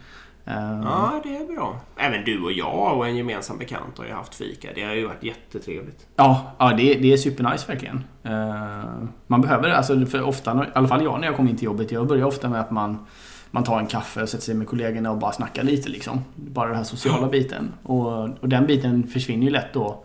Eh, 0.45 0.81
Ja, 0.83 1.21
det 1.23 1.37
är 1.37 1.55
bra. 1.55 1.79
Även 1.97 2.23
du 2.25 2.43
och 2.43 2.51
jag 2.51 2.97
och 2.97 3.07
en 3.07 3.15
gemensam 3.15 3.57
bekant 3.57 3.97
har 3.97 4.05
ju 4.05 4.11
haft 4.11 4.35
fika. 4.35 4.69
Det 4.75 4.83
har 4.83 4.93
ju 4.93 5.07
varit 5.07 5.23
jättetrevligt. 5.23 6.07
Ja, 6.15 6.51
ja 6.59 6.69
det, 6.73 6.93
det 6.93 7.13
är 7.13 7.17
supernice 7.17 7.67
verkligen. 7.71 8.03
Eh, 8.23 8.83
man 9.27 9.41
behöver 9.41 9.67
det. 9.69 9.77
Alltså, 9.77 10.05
för 10.05 10.21
ofta, 10.21 10.65
i 10.65 10.67
alla 10.75 10.87
fall 10.87 11.03
jag 11.03 11.19
när 11.19 11.27
jag 11.27 11.35
kommer 11.35 11.49
in 11.49 11.55
till 11.57 11.65
jobbet. 11.65 11.91
Jag 11.91 12.07
börjar 12.07 12.25
ofta 12.25 12.49
med 12.49 12.59
att 12.61 12.71
man, 12.71 13.05
man 13.51 13.63
tar 13.63 13.79
en 13.79 13.87
kaffe 13.87 14.21
och 14.21 14.29
sätter 14.29 14.43
sig 14.43 14.55
med 14.55 14.67
kollegorna 14.67 15.11
och 15.11 15.17
bara 15.17 15.31
snackar 15.31 15.63
lite. 15.63 15.89
Liksom. 15.89 16.21
Bara 16.35 16.67
den 16.67 16.77
här 16.77 16.83
sociala 16.83 17.27
biten. 17.27 17.71
Och, 17.83 18.23
och 18.23 18.49
den 18.49 18.65
biten 18.65 19.07
försvinner 19.07 19.43
ju 19.45 19.49
lätt 19.49 19.73
då. 19.73 20.03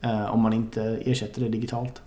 eh, 0.00 0.24
om 0.34 0.40
man 0.40 0.52
inte 0.52 0.82
ersätter 1.04 1.40
det 1.42 1.48
digitalt. 1.48 2.02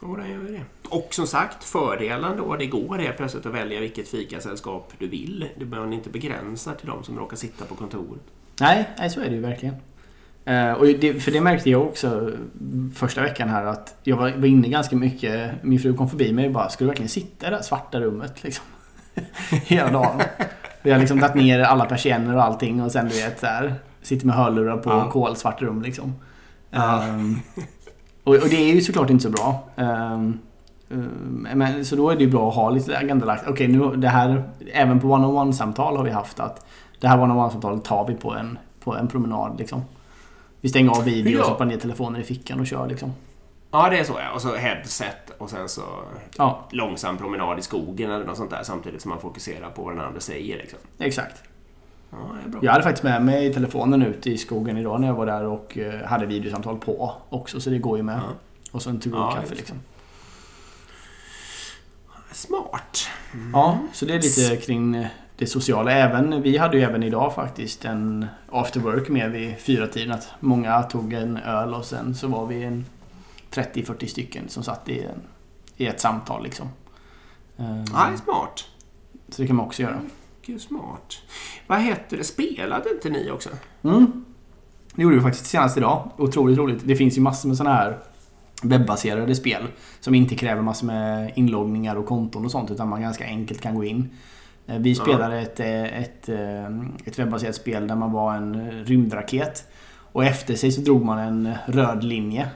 Och 0.00 0.16
den 0.16 0.30
gör 0.30 0.38
det. 0.38 0.60
Och 0.88 1.08
som 1.10 1.26
sagt, 1.26 1.64
fördelen 1.64 2.36
då, 2.36 2.56
det 2.56 2.66
går 2.66 2.98
helt 2.98 3.16
plötsligt 3.16 3.46
att 3.46 3.54
välja 3.54 3.80
vilket 3.80 4.08
fikasällskap 4.08 4.92
du 4.98 5.08
vill. 5.08 5.48
Du 5.58 5.64
behöver 5.64 5.92
inte 5.92 6.10
begränsa 6.10 6.72
till 6.74 6.86
de 6.88 7.04
som 7.04 7.18
råkar 7.18 7.36
sitta 7.36 7.64
på 7.64 7.74
kontoret. 7.74 8.22
Nej, 8.60 8.88
nej 8.98 9.10
så 9.10 9.20
är 9.20 9.24
det 9.28 9.34
ju 9.34 9.40
verkligen. 9.40 9.74
Eh, 10.44 10.72
och 10.72 10.86
det, 10.86 11.20
för 11.20 11.30
det 11.32 11.40
märkte 11.40 11.70
jag 11.70 11.82
också 11.82 12.32
första 12.94 13.22
veckan 13.22 13.48
här 13.48 13.64
att 13.64 13.96
jag 14.02 14.16
var, 14.16 14.30
var 14.30 14.46
inne 14.46 14.68
ganska 14.68 14.96
mycket. 14.96 15.50
Min 15.62 15.78
fru 15.78 15.94
kom 15.94 16.08
förbi 16.10 16.32
mig 16.32 16.46
och 16.46 16.52
bara, 16.52 16.68
ska 16.68 16.84
du 16.84 16.88
verkligen 16.88 17.08
sitta 17.08 17.46
i 17.46 17.50
det 17.50 17.56
här 17.56 17.62
svarta 17.62 18.00
rummet 18.00 18.42
liksom? 18.44 18.64
Hela 19.50 19.90
dagen. 19.90 20.20
Vi 20.82 20.90
har 20.92 20.98
liksom 20.98 21.20
tagit 21.20 21.34
ner 21.34 21.60
alla 21.60 21.84
persienner 21.84 22.36
och 22.36 22.42
allting 22.44 22.82
och 22.82 22.92
sen 22.92 23.08
du 23.08 23.14
vet 23.14 23.40
så 23.40 23.46
här, 23.46 23.74
Sitter 24.02 24.26
med 24.26 24.36
hörlurar 24.36 24.76
på 24.76 24.90
Ja. 24.90 25.10
kolsvart 25.10 25.62
rum 25.62 25.82
liksom. 25.82 26.14
Ja. 26.70 27.02
Ehm, 27.02 27.36
och, 28.26 28.34
och 28.34 28.48
det 28.48 28.70
är 28.70 28.74
ju 28.74 28.80
såklart 28.80 29.10
inte 29.10 29.22
så 29.22 29.30
bra. 29.30 29.64
Ehm, 29.76 30.38
ehm, 30.90 31.48
men, 31.54 31.84
så 31.84 31.96
då 31.96 32.10
är 32.10 32.16
det 32.16 32.24
ju 32.24 32.30
bra 32.30 32.48
att 32.48 32.54
ha 32.54 32.70
lite 32.70 32.98
agendalagt. 32.98 33.44
Okej, 33.48 33.68
nu 33.68 33.96
det 33.96 34.08
här, 34.08 34.50
även 34.72 35.00
på 35.00 35.08
one-on-one-samtal 35.08 35.96
har 35.96 36.04
vi 36.04 36.10
haft 36.10 36.40
att 36.40 36.66
det 37.00 37.08
här 37.08 37.20
one-on-one-samtalet 37.20 37.84
tar 37.84 38.06
vi 38.06 38.14
på 38.14 38.32
en, 38.32 38.58
på 38.80 38.96
en 38.96 39.08
promenad 39.08 39.58
liksom. 39.58 39.82
Vi 40.60 40.68
stänger 40.68 40.90
av 40.90 41.04
video 41.04 41.38
och 41.38 41.44
stoppar 41.44 41.64
ner 41.64 41.76
telefonen 41.76 42.20
i 42.20 42.24
fickan 42.24 42.60
och 42.60 42.66
kör 42.66 42.86
liksom. 42.88 43.12
Ja, 43.70 43.90
det 43.90 43.98
är 43.98 44.04
så 44.04 44.12
ja. 44.12 44.34
Och 44.34 44.42
så 44.42 44.54
headset 44.54 45.32
och 45.38 45.50
sen 45.50 45.68
så 45.68 45.82
Ja, 46.36 46.66
långsam 46.70 47.18
promenad 47.18 47.58
i 47.58 47.62
skogen 47.62 48.10
eller 48.10 48.24
något 48.24 48.36
sånt 48.36 48.50
där 48.50 48.62
samtidigt 48.62 49.02
som 49.02 49.08
man 49.08 49.20
fokuserar 49.20 49.70
på 49.70 49.82
vad 49.82 49.92
den 49.92 50.04
andra 50.04 50.20
säger. 50.20 50.56
Liksom. 50.56 50.78
exakt. 50.98 51.42
Ja. 52.52 52.58
Jag 52.62 52.72
hade 52.72 52.84
faktiskt 52.84 53.04
med 53.04 53.22
mig 53.22 53.54
telefonen 53.54 54.02
ut 54.02 54.26
i 54.26 54.38
skogen 54.38 54.76
idag 54.76 55.00
när 55.00 55.08
jag 55.08 55.14
var 55.14 55.26
där 55.26 55.44
och 55.44 55.78
eh, 55.78 56.06
hade 56.06 56.26
videosamtal 56.26 56.78
på 56.78 57.14
också 57.28 57.60
så 57.60 57.70
det 57.70 57.78
går 57.78 57.96
ju 57.96 58.02
med. 58.02 58.16
Ja. 58.16 58.32
Och 58.72 58.82
så 58.82 58.90
en 58.90 59.00
to 59.00 59.10
Ja, 59.12 59.30
kaffe 59.30 59.54
liksom. 59.54 59.76
Smart. 62.32 63.08
Ja, 63.52 63.78
så 63.92 64.04
det 64.04 64.14
är 64.14 64.20
lite 64.22 64.56
kring 64.56 64.96
eh, 64.96 65.06
det 65.36 65.46
sociala. 65.46 65.90
Även, 65.92 66.42
vi 66.42 66.56
hade 66.56 66.76
ju 66.76 66.82
även 66.82 67.02
idag 67.02 67.34
faktiskt 67.34 67.84
en 67.84 68.26
after 68.52 68.80
work 68.80 69.08
med 69.08 69.30
vid 69.30 69.58
fyra 69.58 69.86
tiden 69.86 70.12
att 70.12 70.28
många 70.40 70.82
tog 70.82 71.12
en 71.12 71.36
öl 71.36 71.74
och 71.74 71.84
sen 71.84 72.14
så 72.14 72.28
var 72.28 72.46
vi 72.46 72.62
en 72.62 72.86
30-40 73.50 74.06
stycken 74.06 74.48
som 74.48 74.62
satt 74.62 74.88
i, 74.88 75.02
en, 75.02 75.22
i 75.76 75.86
ett 75.86 76.00
samtal 76.00 76.42
liksom. 76.42 76.68
Ja, 77.56 77.64
det 77.64 78.12
är 78.12 78.16
smart. 78.16 78.64
Så 79.28 79.42
det 79.42 79.46
kan 79.46 79.56
man 79.56 79.66
också 79.66 79.82
göra. 79.82 80.00
Gud, 80.46 80.60
smart. 80.60 81.22
Vad 81.66 81.80
heter 81.80 82.16
det? 82.16 82.24
Spelade 82.24 82.90
inte 82.90 83.08
ni 83.08 83.30
också? 83.30 83.48
Mm. 83.84 84.24
Det 84.94 85.02
gjorde 85.02 85.16
vi 85.16 85.22
faktiskt 85.22 85.46
senast 85.46 85.76
idag. 85.76 86.10
Otroligt 86.16 86.58
roligt. 86.58 86.82
Det 86.84 86.96
finns 86.96 87.16
ju 87.16 87.20
massor 87.20 87.48
med 87.48 87.56
sådana 87.56 87.76
här 87.76 87.98
webbaserade 88.62 89.34
spel 89.34 89.62
som 90.00 90.14
inte 90.14 90.34
kräver 90.34 90.62
massor 90.62 90.86
med 90.86 91.32
inloggningar 91.36 91.96
och 91.96 92.06
konton 92.06 92.44
och 92.44 92.50
sånt 92.50 92.70
utan 92.70 92.88
man 92.88 93.00
ganska 93.02 93.24
enkelt 93.24 93.60
kan 93.60 93.74
gå 93.74 93.84
in. 93.84 94.10
Eh, 94.66 94.78
Vi 94.78 94.94
spelade 94.94 95.40
ett, 95.40 95.60
eh, 95.60 96.00
ett, 96.02 96.28
eh, 96.28 96.80
ett 97.04 97.18
webbaserat 97.18 97.54
spel 97.54 97.88
där 97.88 97.96
man 97.96 98.12
var 98.12 98.34
en 98.34 98.70
rymdraket 98.84 99.64
och 100.12 100.24
efter 100.24 100.54
sig 100.54 100.72
så 100.72 100.80
drog 100.80 101.04
man 101.04 101.18
en 101.18 101.54
röd 101.66 102.04
linje. 102.04 102.48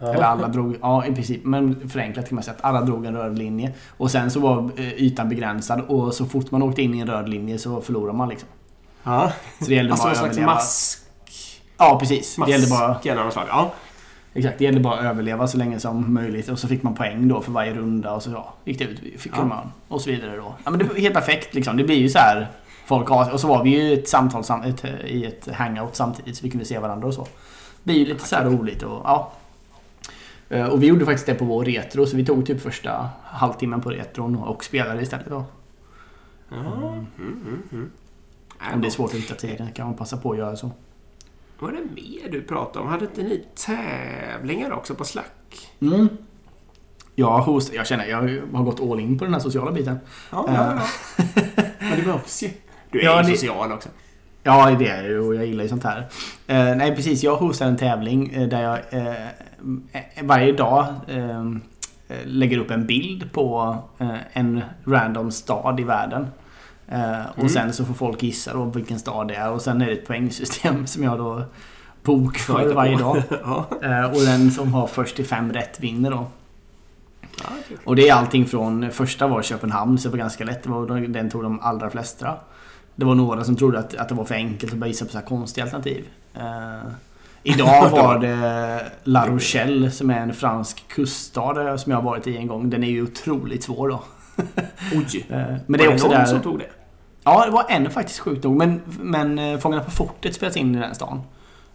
Eh, 0.00 0.08
Eller 0.08 0.22
alla 0.22 0.48
drog, 0.48 0.76
ja 0.82 1.06
i 1.06 1.12
princip, 1.14 1.44
men 1.44 1.88
förenklat 1.88 2.28
kan 2.28 2.34
man 2.34 2.44
säga 2.44 2.54
att 2.58 2.64
alla 2.64 2.80
drog 2.80 3.06
en 3.06 3.16
röd 3.16 3.38
linje. 3.38 3.72
Och 3.96 4.10
sen 4.10 4.30
så 4.30 4.40
var 4.40 4.70
eh, 4.76 4.92
ytan 4.92 5.28
begränsad 5.28 5.80
och 5.80 6.14
så 6.14 6.26
fort 6.26 6.50
man 6.50 6.62
åkte 6.62 6.82
in 6.82 6.94
i 6.94 6.98
en 6.98 7.06
röd 7.06 7.28
linje 7.28 7.58
så 7.58 7.80
förlorade 7.80 8.18
man 8.18 8.28
liksom. 8.28 8.48
Ja. 9.02 9.32
Så 9.58 9.64
det 9.64 9.74
gällde 9.74 9.92
Alltså 9.92 10.06
bara 10.08 10.12
att 10.12 10.22
överleva. 10.24 10.54
mask. 10.54 10.98
Ja, 11.78 11.96
precis. 12.00 12.36
Det 12.44 12.50
gällde 12.50 12.66
bara, 12.66 12.88
Mask 12.88 13.04
något 13.04 13.32
slag. 13.32 13.44
Ja. 13.48 13.72
exakt, 14.34 14.58
det 14.58 14.64
gällde 14.64 14.80
bara 14.80 14.94
att 14.98 15.04
överleva 15.04 15.46
så 15.46 15.58
länge 15.58 15.80
som 15.80 16.14
möjligt. 16.14 16.48
Och 16.48 16.58
så 16.58 16.68
fick 16.68 16.82
man 16.82 16.94
poäng 16.94 17.28
då 17.28 17.40
för 17.40 17.52
varje 17.52 17.74
runda 17.74 18.12
och 18.12 18.22
så 18.22 18.30
ja, 18.30 18.54
gick 18.64 18.78
det 18.78 18.84
ut, 18.84 19.00
fick 19.20 19.32
Ja. 19.36 19.44
man 19.44 19.72
och 19.88 20.00
så 20.00 20.10
vidare 20.10 20.36
då. 20.36 20.54
Ja, 20.64 20.70
men 20.70 20.78
det 20.78 20.84
var 20.84 20.94
helt 20.94 21.14
perfekt 21.14 21.54
liksom. 21.54 21.76
Det 21.76 21.84
blir 21.84 21.96
ju 21.96 22.08
så 22.08 22.18
här 22.18 22.48
folk 22.86 23.08
har, 23.08 23.32
Och 23.32 23.40
så 23.40 23.48
var 23.48 23.64
vi 23.64 23.70
ju 23.70 23.92
ett 23.98 24.08
samtal 24.08 24.44
sam, 24.44 24.62
ett, 24.62 24.84
i 25.06 25.24
ett 25.24 25.48
hangout 25.54 25.96
samtidigt 25.96 26.36
så 26.36 26.42
vi 26.44 26.50
kunde 26.50 26.64
se 26.66 26.78
varandra 26.78 27.08
och 27.08 27.14
så. 27.14 27.22
Det 27.22 27.28
blir 27.82 27.94
ju 27.98 28.04
lite 28.06 28.26
så 28.28 28.36
här 28.36 28.44
roligt 28.44 28.82
och 28.82 29.00
ja. 29.04 29.32
Eh, 30.48 30.66
Och 30.66 30.82
vi 30.82 30.86
gjorde 30.86 31.04
faktiskt 31.04 31.26
det 31.26 31.34
på 31.34 31.44
vår 31.44 31.64
retro 31.64 32.06
så 32.06 32.16
vi 32.16 32.24
tog 32.26 32.46
typ 32.46 32.60
första 32.60 33.08
halvtimmen 33.24 33.80
på 33.80 33.90
retron 33.90 34.36
och 34.36 34.64
spelade 34.64 35.02
istället 35.02 35.26
då. 35.28 35.44
Ja. 36.48 36.56
Mm, 36.56 37.06
mm, 37.18 37.62
mm. 37.72 37.90
Om 38.74 38.80
det 38.80 38.88
är 38.88 38.90
svårt 38.90 39.10
att 39.10 39.16
hitta 39.20 39.34
tiden 39.34 39.72
kan 39.72 39.86
man 39.86 39.96
passa 39.96 40.16
på 40.16 40.32
att 40.32 40.38
göra 40.38 40.56
så. 40.56 40.70
Vad 41.58 41.70
är 41.70 41.74
det 41.76 41.82
mer 42.02 42.30
du 42.30 42.42
pratade 42.42 42.84
om? 42.84 42.90
Hade 42.90 43.04
inte 43.04 43.22
ni 43.22 43.44
tävlingar 43.66 44.70
också 44.72 44.94
på 44.94 45.04
Slack? 45.04 45.68
Mm. 45.80 46.08
Jag, 47.14 47.38
host, 47.38 47.74
jag 47.74 47.86
känner 47.86 48.06
jag 48.06 48.18
har 48.52 48.64
gått 48.64 48.80
all 48.80 49.00
in 49.00 49.18
på 49.18 49.24
den 49.24 49.32
här 49.34 49.40
sociala 49.40 49.72
biten. 49.72 49.98
Ja, 50.32 50.44
ja, 50.48 50.74
ja. 50.76 51.24
Men 51.80 51.96
det 51.98 52.02
behövs 52.04 52.42
ju. 52.42 52.50
Du 52.90 53.00
är 53.00 53.04
Ja, 53.04 53.28
ju 53.28 53.36
social 53.36 53.72
också. 53.72 53.88
Ja, 54.42 54.70
det 54.78 54.88
är 54.88 55.10
jag 55.10 55.26
och 55.26 55.34
jag 55.34 55.46
gillar 55.46 55.62
ju 55.62 55.68
sånt 55.68 55.84
här. 55.84 55.98
Eh, 56.46 56.76
nej, 56.76 56.96
precis. 56.96 57.22
Jag 57.22 57.36
hostar 57.36 57.66
en 57.66 57.76
tävling 57.76 58.30
eh, 58.34 58.48
där 58.48 58.62
jag 58.62 58.78
eh, 58.90 59.06
eh, 59.26 59.28
varje 60.22 60.52
dag 60.52 60.86
eh, 61.08 61.40
eh, 62.08 62.16
lägger 62.24 62.58
upp 62.58 62.70
en 62.70 62.86
bild 62.86 63.32
på 63.32 63.76
eh, 63.98 64.16
en 64.32 64.60
random 64.84 65.30
stad 65.30 65.80
i 65.80 65.84
världen. 65.84 66.26
Eh, 66.88 67.26
och 67.30 67.38
Mm. 67.38 67.48
sen 67.48 67.72
så 67.72 67.84
får 67.84 67.94
folk 67.94 68.22
gissa 68.22 68.52
då 68.52 68.64
vilken 68.64 68.98
stad 68.98 69.28
det 69.28 69.34
är 69.34 69.50
och 69.50 69.62
sen 69.62 69.82
är 69.82 69.86
det 69.86 69.92
ett 69.92 70.06
poängsystem 70.06 70.86
som 70.86 71.02
jag 71.02 71.18
då 71.18 71.42
bokför 72.02 72.74
varje 72.74 72.96
dag. 72.98 73.22
ja. 73.44 73.66
Eh, 73.82 74.04
och 74.04 74.20
den 74.20 74.50
som 74.50 74.74
har 74.74 74.86
först 74.86 75.16
till 75.16 75.26
fem 75.26 75.52
rätt 75.52 75.80
vinner 75.80 76.10
då. 76.10 76.26
Ja, 77.42 77.48
kul. 77.68 77.78
Och 77.84 77.96
det 77.96 78.08
är 78.08 78.14
allting 78.14 78.46
från 78.46 78.90
första 78.90 79.26
var 79.26 79.42
Köpenhamn 79.42 79.98
så 79.98 80.08
det 80.08 80.12
var 80.12 80.18
ganska 80.18 80.44
lätt. 80.44 80.62
Det 80.62 80.70
var, 80.70 81.08
den 81.08 81.30
tog 81.30 81.42
de 81.42 81.60
allra 81.60 81.90
flesta. 81.90 82.34
Det 82.96 83.04
var 83.04 83.14
några 83.14 83.44
som 83.44 83.56
trodde 83.56 83.78
att, 83.78 83.94
att 83.94 84.08
det 84.08 84.14
var 84.14 84.24
för 84.24 84.34
enkelt 84.34 84.72
att 84.72 84.78
bara 84.78 84.86
gissa 84.86 85.04
på 85.04 85.10
så 85.10 85.18
här 85.18 85.24
konstiga 85.24 85.64
alternativ. 85.64 86.04
Idag 87.46 87.90
var 87.90 88.18
det 88.18 88.80
La 89.04 89.26
Rochelle 89.26 89.90
som 89.90 90.10
är 90.10 90.20
en 90.20 90.34
fransk 90.34 90.88
kuststad 90.88 91.68
eh, 91.68 91.76
som 91.76 91.92
jag 91.92 91.98
har 91.98 92.04
varit 92.04 92.26
i 92.26 92.36
en 92.36 92.46
gång. 92.46 92.70
Den 92.70 92.84
är 92.84 92.88
ju 92.88 93.02
otroligt 93.02 93.64
svår 93.64 93.88
då. 93.88 94.02
Oj! 94.94 95.26
Eh, 95.30 95.38
men 95.66 95.78
det 95.78 95.84
är 95.84 95.88
Var 95.88 95.94
också 95.94 96.06
någon 96.06 96.16
där... 96.16 96.26
som 96.26 96.40
tog 96.40 96.58
det? 96.58 96.70
Ja, 97.24 97.44
det 97.44 97.50
var 97.50 97.64
en 97.68 97.90
faktiskt 97.90 98.18
sjukt 98.18 98.44
nog. 98.44 98.56
Men, 98.56 98.80
men 99.00 99.38
eh, 99.38 99.58
Fångarna 99.58 99.84
på 99.84 99.90
fortet 99.90 100.34
spelas 100.34 100.56
in 100.56 100.74
i 100.74 100.78
den 100.78 100.94
stan. 100.94 101.20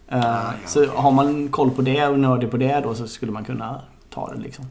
Ah, 0.09 0.17
ja, 0.17 0.53
så 0.65 0.85
har 0.85 1.11
man 1.11 1.49
koll 1.49 1.71
på 1.71 1.81
det 1.81 2.07
och 2.07 2.19
nördig 2.19 2.51
på 2.51 2.57
det 2.57 2.81
då 2.83 2.95
så 2.95 3.07
skulle 3.07 3.31
man 3.31 3.43
kunna 3.43 3.81
ta 4.09 4.33
det 4.33 4.41
liksom. 4.41 4.65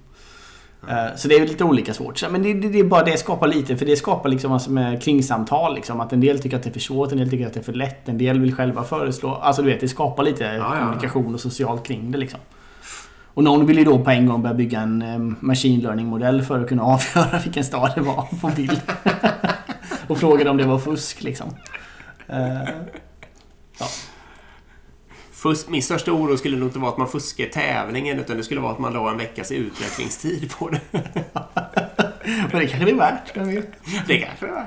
Eh, 0.88 1.16
Så 1.16 1.28
det 1.28 1.34
är 1.34 1.46
lite 1.46 1.64
olika 1.64 1.94
svårt. 1.94 2.30
Men 2.30 2.42
det, 2.42 2.54
det, 2.54 2.68
det 2.68 2.78
är 2.78 2.84
bara 2.84 3.02
det 3.02 3.18
skapar 3.18 3.48
lite, 3.48 3.76
för 3.76 3.86
det 3.86 3.96
skapar 3.96 4.28
liksom 4.28 4.52
alltså 4.52 4.70
med 4.70 5.02
kringsamtal 5.02 5.74
liksom. 5.74 6.00
Att 6.00 6.12
en 6.12 6.20
del 6.20 6.38
tycker 6.38 6.56
att 6.56 6.62
det 6.62 6.70
är 6.70 6.72
för 6.72 6.80
svårt, 6.80 7.12
en 7.12 7.18
del 7.18 7.30
tycker 7.30 7.46
att 7.46 7.54
det 7.54 7.60
är 7.60 7.64
för 7.64 7.72
lätt, 7.72 8.08
en 8.08 8.18
del 8.18 8.40
vill 8.40 8.54
själva 8.54 8.84
föreslå. 8.84 9.34
Alltså 9.34 9.62
du 9.62 9.68
vet, 9.68 9.80
det 9.80 9.88
skapar 9.88 10.22
lite 10.22 10.44
ja. 10.44 10.76
kommunikation 10.78 11.34
och 11.34 11.40
socialt 11.40 11.86
kring 11.86 12.10
det 12.10 12.18
liksom. 12.18 12.40
Och 13.34 13.44
någon 13.44 13.66
vill 13.66 13.78
ju 13.78 13.84
då 13.84 13.98
på 13.98 14.10
en 14.10 14.26
gång 14.26 14.42
börja 14.42 14.54
bygga 14.54 14.80
en 14.80 15.02
eh, 15.02 15.18
machine 15.40 15.80
learning-modell 15.80 16.42
för 16.42 16.62
att 16.62 16.68
kunna 16.68 16.82
avgöra 16.94 17.38
vilken 17.44 17.64
stad 17.64 17.92
det 17.94 18.00
var 18.00 18.40
på 18.40 18.48
bild. 18.56 18.80
och 20.06 20.18
frågade 20.18 20.50
om 20.50 20.56
det 20.56 20.64
var 20.64 20.78
fusk 20.78 21.22
liksom. 21.22 21.48
Eh, 22.26 22.68
Fusk, 25.38 25.68
min 25.68 25.82
största 25.82 26.12
oro 26.12 26.36
skulle 26.36 26.56
nog 26.56 26.68
inte 26.68 26.78
vara 26.78 26.90
att 26.90 26.98
man 26.98 27.08
fuskar 27.08 27.46
tävlingen 27.46 28.18
utan 28.18 28.36
det 28.36 28.42
skulle 28.44 28.60
vara 28.60 28.72
att 28.72 28.78
man 28.78 28.92
la 28.92 29.10
en 29.10 29.18
veckas 29.18 29.52
utvecklingstid 29.52 30.52
på 30.58 30.68
det. 30.68 30.80
Men 32.24 32.60
det 32.60 32.66
kanske 32.66 32.84
det 32.84 32.90
är 32.90 32.94
värt. 32.94 33.36
vem 33.36 33.48
vet? 33.48 33.72
Det 34.06 34.18
kanske 34.18 34.46
det 34.46 34.52
är. 34.52 34.66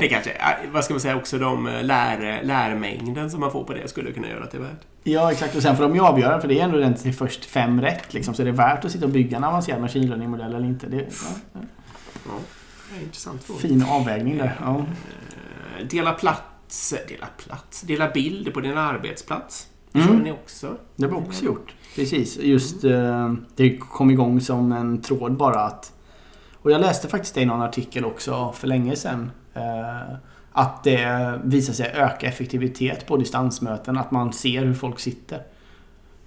Det 0.00 0.08
kanske, 0.08 0.30
äh, 0.30 0.70
vad 0.72 0.84
ska 0.84 0.94
man 0.94 1.00
säga, 1.00 1.16
också 1.16 1.38
de 1.38 1.66
eh, 1.66 1.82
lär, 1.82 2.42
lärmängden 2.42 3.30
som 3.30 3.40
man 3.40 3.50
får 3.52 3.64
på 3.64 3.72
det 3.74 3.88
skulle 3.88 4.12
kunna 4.12 4.28
göra 4.28 4.44
att 4.44 4.50
det 4.50 4.58
är 4.58 4.62
värt. 4.62 4.80
Ja, 5.02 5.32
exakt. 5.32 5.56
Och 5.56 5.62
sen 5.62 5.76
får 5.76 5.82
de 5.82 5.94
ju 5.94 6.00
avgöra, 6.00 6.40
för 6.40 6.48
det 6.48 6.60
är 6.60 6.64
ändå 6.64 6.78
den 6.78 6.94
till 6.94 7.14
först 7.14 7.44
fem 7.44 7.80
rätt. 7.80 8.14
Liksom, 8.14 8.34
så 8.34 8.42
är 8.42 8.46
det 8.46 8.52
värt 8.52 8.84
att 8.84 8.92
sitta 8.92 9.04
och 9.04 9.10
bygga 9.10 9.36
en 9.36 9.44
avancerad 9.44 9.80
machine 9.80 10.06
learning-modell 10.06 10.54
eller 10.54 10.66
inte? 10.66 10.86
Det, 10.86 10.96
ja, 10.96 11.60
ja. 12.24 12.32
Det 12.94 13.04
intressant 13.04 13.44
fråga. 13.44 13.60
Fin 13.60 13.84
avvägning 13.88 14.38
där. 14.38 14.56
Ja. 14.60 14.76
Eh, 15.78 15.86
Dela 15.86 16.12
plats, 16.12 16.94
dela 17.08 17.26
plats, 17.26 17.80
dela 17.80 18.08
bilder 18.10 18.52
på 18.52 18.60
din 18.60 18.78
arbetsplats. 18.78 19.68
Mm. 19.94 20.06
Kör 20.06 20.14
ni 20.14 20.32
också? 20.32 20.76
Det 20.96 21.04
har 21.06 21.10
vi 21.20 21.26
också 21.26 21.44
gjort. 21.44 21.74
Precis. 21.96 22.38
Just 22.38 22.84
eh, 22.84 23.32
det 23.56 23.78
kom 23.78 24.10
igång 24.10 24.40
som 24.40 24.72
en 24.72 25.00
tråd 25.02 25.36
bara 25.36 25.60
att... 25.60 25.92
Och 26.54 26.70
jag 26.70 26.80
läste 26.80 27.08
faktiskt 27.08 27.34
det 27.34 27.40
i 27.40 27.46
någon 27.46 27.62
artikel 27.62 28.04
också 28.04 28.52
för 28.52 28.66
länge 28.66 28.96
sedan. 28.96 29.30
Eh, 29.54 30.14
att 30.52 30.84
det 30.84 31.40
visar 31.44 31.72
sig 31.72 31.86
öka 31.94 32.26
effektivitet 32.26 33.06
på 33.06 33.16
distansmöten. 33.16 33.98
Att 33.98 34.10
man 34.10 34.32
ser 34.32 34.64
hur 34.64 34.74
folk 34.74 34.98
sitter. 35.00 35.42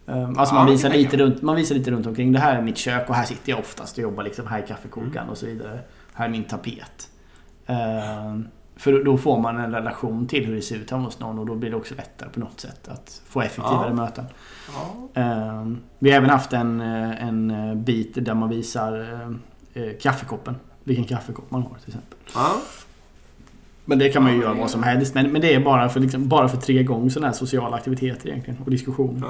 Eh, 0.07 0.29
Alltså 0.37 0.55
man, 0.55 0.65
det 0.65 0.71
visar 0.71 0.89
lite 0.89 1.17
runt, 1.17 1.41
man 1.41 1.55
visar 1.55 1.75
lite 1.75 1.91
runt 1.91 2.07
omkring. 2.07 2.31
Det 2.31 2.39
här 2.39 2.55
är 2.57 2.61
mitt 2.61 2.77
kök 2.77 3.09
och 3.09 3.15
här 3.15 3.25
sitter 3.25 3.49
jag 3.49 3.59
oftast 3.59 3.97
och 3.97 4.03
jobbar 4.03 4.23
liksom. 4.23 4.47
Här 4.47 4.61
är 4.61 4.67
kaffekokaren 4.67 5.17
Mm. 5.17 5.29
och 5.29 5.37
så 5.37 5.45
vidare. 5.45 5.79
Här 6.13 6.25
är 6.25 6.29
min 6.29 6.43
tapet. 6.43 7.09
Eh, 7.65 8.35
För 8.77 9.03
då 9.03 9.17
får 9.17 9.39
man 9.39 9.57
en 9.57 9.71
relation 9.71 10.27
till 10.27 10.45
hur 10.45 10.55
det 10.55 10.61
ser 10.61 10.75
ut 10.75 10.91
hemma 10.91 11.03
hos 11.03 11.19
någon 11.19 11.39
och 11.39 11.45
då 11.45 11.55
blir 11.55 11.69
det 11.69 11.75
också 11.75 11.95
lättare 11.95 12.29
på 12.29 12.39
något 12.39 12.59
sätt 12.59 12.87
att 12.87 13.21
få 13.27 13.41
effektivare 13.41 13.87
Ja. 13.87 13.93
möten. 13.93 14.25
Ja. 15.15 15.21
Eh, 15.21 15.67
vi 15.99 16.09
har 16.09 16.17
även 16.17 16.29
haft 16.29 16.53
en, 16.53 16.81
en 16.81 17.83
bit 17.83 18.25
där 18.25 18.33
man 18.33 18.49
visar 18.49 18.99
eh, 19.73 19.83
eh, 19.83 19.91
kaffekoppen. 20.01 20.55
Vilken 20.83 21.05
kaffekopp 21.05 21.51
man 21.51 21.61
har 21.61 21.69
till 21.69 21.87
exempel. 21.87 22.17
Ja. 22.35 22.55
Men 23.85 23.99
det 23.99 24.09
kan 24.09 24.23
man 24.23 24.33
ju 24.33 24.41
göra 24.41 24.53
vad 24.53 24.69
som 24.69 24.83
helst. 24.83 25.13
Men, 25.13 25.31
men 25.31 25.41
det 25.41 25.53
är 25.53 25.59
bara 25.59 25.89
för, 25.89 25.99
liksom, 25.99 26.27
bara 26.27 26.47
för 26.47 26.57
tre 26.57 26.83
gånger 26.83 27.09
sådana 27.09 27.27
här 27.27 27.33
sociala 27.33 27.75
aktiviteter 27.75 28.29
egentligen. 28.29 28.59
Och 28.65 28.71
diskussioner. 28.71 29.27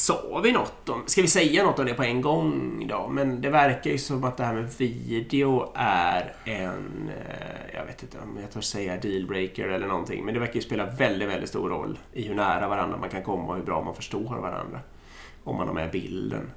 Sa 0.00 0.40
vi 0.44 0.52
något 0.52 0.88
om... 0.88 1.02
Ska 1.06 1.22
vi 1.22 1.28
säga 1.28 1.64
något 1.64 1.78
om 1.78 1.86
det 1.86 1.94
på 1.94 2.02
en 2.02 2.20
gång 2.20 2.84
då? 2.88 3.08
Men 3.08 3.40
det 3.40 3.50
verkar 3.50 3.90
ju 3.90 3.98
som 3.98 4.24
att 4.24 4.36
det 4.36 4.44
här 4.44 4.54
med 4.54 4.70
video 4.78 5.72
är 5.74 6.32
en... 6.44 7.10
eh, 7.18 7.74
Jag 7.74 7.84
vet 7.86 8.02
inte 8.02 8.18
om 8.18 8.38
jag 8.40 8.50
törs 8.50 8.64
säga 8.64 8.96
dealbreaker 8.96 9.68
eller 9.68 9.86
någonting. 9.86 10.24
Men 10.24 10.34
det 10.34 10.40
verkar 10.40 10.54
ju 10.54 10.60
spela 10.60 10.86
väldigt, 10.86 11.28
väldigt 11.28 11.48
stor 11.48 11.68
roll 11.68 11.98
i 12.12 12.22
hur 12.28 12.34
nära 12.34 12.68
varandra 12.68 12.96
man 12.96 13.08
kan 13.08 13.22
komma 13.22 13.48
och 13.48 13.56
hur 13.56 13.62
bra 13.64 13.82
man 13.84 13.94
förstår 13.94 14.20
varandra. 14.40 14.80
Om 15.44 15.56
man 15.56 15.66
har 15.66 15.74
med 15.74 15.90
bilden. 15.90 16.50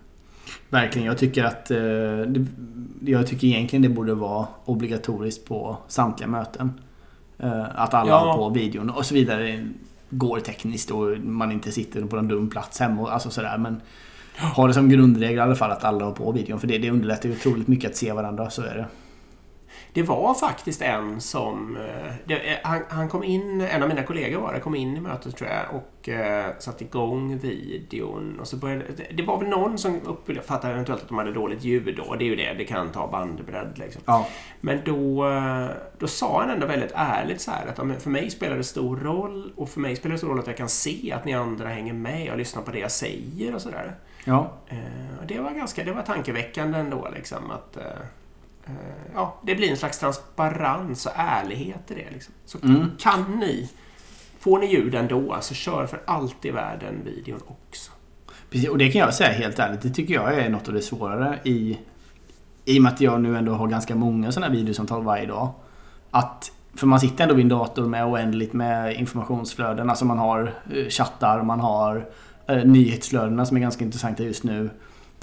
Verkligen. 0.69 1.07
Jag 1.07 1.17
tycker 1.17 1.43
att 1.43 1.71
eh, 1.71 1.79
Jag 3.05 3.27
tycker 3.27 3.47
egentligen 3.47 3.81
det 3.83 3.89
borde 3.89 4.13
vara 4.13 4.47
obligatoriskt 4.65 5.47
på 5.47 5.77
samtliga 5.87 6.29
möten. 6.29 6.81
Eh, 7.39 7.65
att 7.75 7.93
alla 7.93 8.09
Ja. 8.11 8.17
har 8.17 8.37
på 8.37 8.49
videon 8.49 8.89
och 8.89 9.05
så 9.05 9.13
vidare. 9.13 9.67
Går 10.17 10.39
tekniskt 10.39 10.91
och 10.91 11.17
man 11.19 11.51
inte 11.51 11.71
sitter 11.71 12.01
på 12.05 12.17
en 12.17 12.27
dum 12.27 12.49
plats 12.49 12.79
hemma. 12.79 13.01
och- 13.01 13.13
Alltså 13.13 13.29
sådär. 13.29 13.57
Men 13.57 13.81
ha 14.55 14.67
det 14.67 14.73
som 14.73 14.89
grundregel 14.89 15.37
i 15.37 15.39
alla 15.39 15.55
fall 15.55 15.71
att 15.71 15.83
alla 15.83 16.05
har 16.05 16.11
på 16.11 16.31
videon. 16.31 16.59
För 16.59 16.67
det, 16.67 16.77
det 16.77 16.91
underlättar 16.91 17.29
ju 17.29 17.35
otroligt 17.35 17.67
mycket 17.67 17.89
att 17.89 17.97
se 17.97 18.11
varandra. 18.11 18.49
Så 18.49 18.61
är 18.61 18.75
det. 18.75 18.85
Det 19.93 20.03
var 20.03 20.33
faktiskt 20.33 20.81
en 20.81 21.21
som... 21.21 21.77
eh, 21.77 22.13
Det, 22.25 22.51
eh, 22.51 22.57
han, 22.63 22.81
han 22.89 23.09
kom 23.09 23.23
in, 23.23 23.61
en 23.61 23.83
av 23.83 23.89
mina 23.89 24.03
kollegor 24.03 24.41
var 24.41 24.53
det, 24.53 24.59
kom 24.59 24.75
in 24.75 24.97
i 24.97 24.99
mötet 24.99 25.37
tror 25.37 25.49
jag 25.49 25.81
och 25.81 26.09
eh, 26.09 26.45
satte 26.59 26.83
igång 26.83 27.37
videon. 27.37 28.39
Och 28.39 28.47
så 28.47 28.57
började, 28.57 28.83
det, 29.11 29.23
var 29.23 29.37
väl 29.39 29.49
någon 29.49 29.77
som 29.77 29.99
uppfattade 30.05 30.73
eventuellt 30.73 31.01
att 31.01 31.07
de 31.07 31.17
hade 31.17 31.31
dåligt 31.31 31.63
ljud 31.63 31.95
då. 31.97 32.15
Det 32.15 32.23
är 32.25 32.27
ju 32.27 32.35
det, 32.35 32.53
det 32.53 32.65
kan 32.65 32.91
ta 32.91 33.07
bandbredd 33.07 33.77
liksom. 33.77 34.01
Ja. 34.05 34.27
Men 34.61 34.79
då, 34.85 35.29
eh, 35.29 35.67
då 35.97 36.07
sa 36.07 36.41
han 36.41 36.49
ändå 36.49 36.67
väldigt 36.67 36.91
ärligt 36.95 37.41
så 37.41 37.51
här 37.51 37.67
att 37.67 38.01
för 38.03 38.09
mig 38.09 38.29
spelar 38.29 38.57
det 38.57 38.63
stor 38.63 38.97
roll 38.97 39.53
och 39.55 39.69
för 39.69 39.79
mig 39.79 39.95
spelar 39.95 40.13
det 40.13 40.17
stor 40.17 40.27
roll 40.29 40.39
att 40.39 40.47
jag 40.47 40.57
kan 40.57 40.69
se 40.69 41.11
att 41.11 41.25
ni 41.25 41.33
andra 41.33 41.67
hänger 41.69 41.93
med 41.93 42.31
och 42.31 42.37
lyssnar 42.37 42.61
på 42.63 42.71
det 42.71 42.79
jag 42.79 42.91
säger 42.91 43.55
och 43.55 43.61
sådär. 43.61 43.95
Ja. 44.25 44.51
Eh, 44.67 44.77
det 45.27 45.39
var 45.39 45.51
ganska 45.51 45.83
det 45.83 45.91
var 45.91 46.01
tankeväckande 46.01 46.79
ändå. 46.79 47.07
Liksom, 47.15 47.51
att, 47.51 47.77
eh, 47.77 47.83
ja, 49.13 49.39
det 49.43 49.55
blir 49.55 49.69
en 49.71 49.77
slags 49.77 49.99
transparens 49.99 51.05
och 51.05 51.11
ärlighet 51.15 51.91
i 51.91 51.93
det. 51.93 52.11
Liksom. 52.11 52.33
Så 52.45 52.57
Mm. 52.63 52.91
kan 52.99 53.39
ni, 53.39 53.69
får 54.39 54.59
ni 54.59 54.65
ljud 54.65 54.95
ändå, 54.95 55.37
så 55.41 55.53
kör 55.53 55.85
för 55.85 56.01
allt 56.05 56.45
i 56.45 56.51
världen 56.51 57.01
videon 57.05 57.39
också. 57.47 57.91
Precis, 58.49 58.69
och 58.69 58.77
det 58.77 58.91
kan 58.91 59.01
jag 59.01 59.13
säga 59.13 59.31
helt 59.31 59.59
ärligt. 59.59 59.81
Det 59.81 59.89
tycker 59.89 60.13
jag 60.13 60.33
är 60.39 60.49
något 60.49 60.67
av 60.67 60.73
det 60.73 60.81
svårare 60.81 61.39
i... 61.43 61.79
I 62.65 62.79
och 62.79 62.83
med 62.83 62.93
att 62.93 63.01
jag 63.01 63.21
nu 63.21 63.37
ändå 63.37 63.53
har 63.53 63.67
ganska 63.67 63.95
många 63.95 64.31
sådana 64.31 64.53
videosamtal 64.53 65.03
varje 65.03 65.25
dag. 65.25 65.49
Att... 66.11 66.51
För 66.75 66.87
man 66.87 66.99
sitter 66.99 67.23
ändå 67.23 67.35
vid 67.35 67.43
en 67.45 67.49
dator 67.49 67.87
med 67.87 68.05
oändligt 68.05 68.53
med 68.53 68.95
informationsflöden. 68.95 69.89
Alltså 69.89 70.05
man 70.05 70.17
har 70.17 70.53
eh, 70.75 70.89
chattar, 70.89 71.43
man 71.43 71.59
har 71.59 72.09
eh, 72.47 72.65
nyhetsflödena 72.65 73.45
som 73.45 73.57
är 73.57 73.61
ganska 73.61 73.85
intressanta 73.85 74.23
just 74.23 74.43
nu. 74.43 74.69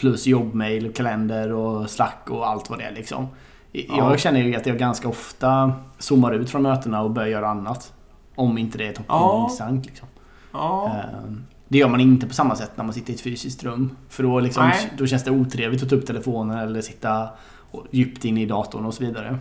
Plus 0.00 0.26
jobbmail, 0.26 0.92
kalender 0.92 1.52
och 1.52 1.90
slack 1.90 2.26
och 2.30 2.48
allt 2.48 2.70
vad 2.70 2.78
det 2.78 2.84
är 2.84 2.92
liksom. 2.92 3.26
I- 3.72 3.86
Ja. 3.88 4.10
Jag 4.10 4.20
känner 4.20 4.40
ju 4.42 4.54
att 4.56 4.66
jag 4.66 4.78
ganska 4.78 5.08
ofta 5.08 5.72
zoomar 5.98 6.32
ut 6.32 6.50
från 6.50 6.62
mötena 6.62 7.02
och 7.02 7.10
börjar 7.10 7.28
göra 7.28 7.48
annat. 7.48 7.92
Om 8.34 8.58
inte 8.58 8.78
det 8.78 8.84
är 8.86 8.92
toppen 8.92 9.04
Ja. 9.08 9.50
liksom. 9.84 10.06
Ja, 10.52 10.92
Ehm, 11.24 11.44
Det 11.68 11.78
gör 11.78 11.88
man 11.88 12.00
inte 12.00 12.26
på 12.26 12.34
samma 12.34 12.56
sätt 12.56 12.70
när 12.74 12.84
man 12.84 12.94
sitter 12.94 13.10
i 13.12 13.14
ett 13.14 13.20
fysiskt 13.20 13.64
rum. 13.64 13.96
För 14.08 14.22
då, 14.22 14.40
liksom, 14.40 14.70
då 14.98 15.06
känns 15.06 15.24
det 15.24 15.30
otrevligt 15.30 15.82
att 15.82 15.88
ta 15.88 15.96
upp 15.96 16.06
telefonen 16.06 16.58
eller 16.58 16.80
sitta 16.80 17.28
och- 17.70 17.86
djupt 17.90 18.24
in 18.24 18.38
i 18.38 18.46
datorn 18.46 18.84
och 18.86 18.94
så 18.94 19.04
vidare. 19.04 19.38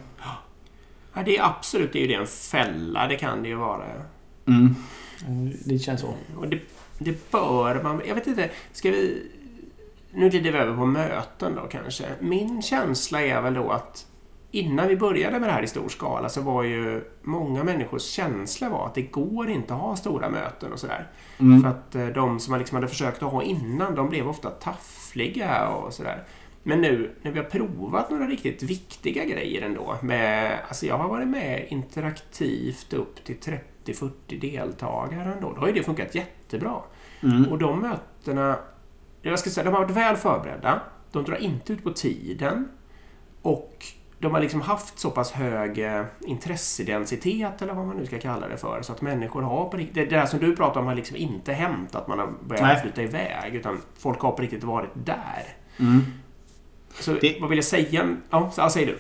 ja, 1.14 1.24
det 1.26 1.38
är 1.38 1.44
absolut 1.46 1.94
det 1.94 2.00
är 2.00 2.02
ju 2.02 2.08
det 2.08 2.14
en 2.14 2.28
fälla, 2.28 3.08
det 3.08 3.16
kan 3.16 3.44
det 3.44 3.50
ju 3.50 3.56
vara. 3.56 3.84
Mm. 4.48 4.76
Det 5.66 5.80
känns 5.80 6.02
så. 6.02 6.14
Och 6.38 6.48
det, 6.48 6.60
det 7.00 7.32
bör 7.32 7.84
man... 7.84 8.02
Jag 8.08 8.16
vet 8.16 8.28
inte, 8.28 8.50
ska 8.74 8.92
vi... 8.92 9.32
Nu 10.12 10.30
glider 10.30 10.52
vi 10.52 10.58
över 10.58 10.76
på 10.76 10.86
möten 10.86 11.56
då 11.56 11.62
kanske. 11.62 12.06
Min 12.20 12.62
känsla 12.62 13.22
är 13.22 13.42
väl 13.42 13.54
då 13.54 13.70
att 13.70 14.06
innan 14.52 14.88
vi 14.88 14.98
började 14.98 15.40
med 15.40 15.50
det 15.50 15.54
här 15.54 15.64
i 15.64 15.68
stor 15.68 15.90
skala 15.90 16.30
så 16.30 16.42
var 16.42 16.64
ju 16.64 17.04
många 17.22 17.64
människors 17.64 18.02
känsla 18.02 18.70
var 18.70 18.86
att 18.86 18.96
det 18.96 19.02
går 19.02 19.50
inte 19.50 19.74
att 19.74 19.80
ha 19.80 19.96
stora 19.96 20.30
möten 20.30 20.74
och 20.74 20.80
sådär. 20.80 21.08
Mm. 21.40 21.62
För 21.62 21.70
att 21.70 21.96
eh, 21.96 22.08
de 22.08 22.40
som 22.40 22.52
man 22.52 22.60
liksom 22.60 22.76
hade 22.76 22.88
försökt 22.88 23.24
att 23.24 23.32
ha 23.32 23.44
innan, 23.44 23.96
de 23.96 24.10
blev 24.10 24.28
ofta 24.28 24.50
taffliga 24.50 25.68
och 25.68 25.94
sådär. 25.94 26.24
Men 26.64 26.82
nu 26.82 27.16
när 27.22 27.32
vi 27.32 27.40
har 27.40 27.46
provat 27.46 28.10
några 28.10 28.28
riktigt 28.28 28.64
viktiga 28.64 29.26
grejer 29.26 29.62
ändå. 29.62 29.96
Med, 30.02 30.60
alltså 30.68 30.86
jag 30.86 30.98
har 30.98 31.10
varit 31.10 31.28
med 31.28 31.66
interaktivt 31.70 32.94
upp 32.94 33.24
till 33.24 33.38
30-40 33.86 34.40
deltagare 34.42 35.34
ändå. 35.34 35.54
Då 35.54 35.60
har 35.60 35.68
ju 35.68 35.74
det 35.74 35.84
funkat 35.84 36.16
jättebra. 36.16 36.82
Mm. 37.24 37.46
Och 37.46 37.58
de 37.58 37.80
mötena, 37.80 38.56
jag 39.22 39.40
ska 39.40 39.50
säga, 39.50 39.64
de 39.64 39.74
har 39.74 39.82
varit 39.82 39.92
väl 39.98 40.16
förberedda. 40.16 40.80
De 41.12 41.24
drar 41.24 41.36
inte 41.36 41.74
ut 41.74 41.84
på 41.84 41.92
tiden. 41.92 42.68
Och 43.42 43.86
de 44.20 44.34
har 44.34 44.42
liksom 44.42 44.62
haft 44.62 45.00
så 45.00 45.10
pass 45.12 45.32
hög 45.32 45.80
eh, 45.80 46.04
intressedensitet 46.28 47.62
eller 47.62 47.74
vad 47.74 47.88
man 47.88 47.98
nu 47.98 48.06
ska 48.06 48.20
kalla 48.20 48.48
det 48.48 48.58
för. 48.58 48.82
Så 48.82 48.92
att 48.94 49.02
människor 49.02 49.42
har 49.42 49.70
på 49.70 49.78
riktigt, 49.78 49.96
det 49.96 50.06
där 50.16 50.26
som 50.26 50.40
du 50.40 50.56
pratar 50.56 50.80
om 50.82 50.88
har 50.88 50.96
liksom 50.96 51.16
inte 51.18 51.54
hänt 51.54 51.96
att 51.96 52.08
man 52.08 52.20
har 52.20 52.30
börjat 52.48 52.64
Nej. 52.64 52.82
flytta 52.82 53.02
iväg. 53.02 53.56
Utan 53.56 53.78
folk 53.98 54.20
har 54.20 54.32
på 54.32 54.42
riktigt 54.42 54.64
varit 54.64 54.90
där. 54.94 55.44
Mm. 55.80 56.02
Så 57.00 57.14
Det- 57.14 57.38
vad 57.42 57.50
vill 57.50 57.58
jag 57.58 57.66
säga? 57.66 58.16
Ja, 58.30 58.52
så- 58.54 58.62
ja, 58.62 58.70
säg 58.70 58.86
du. 58.86 58.98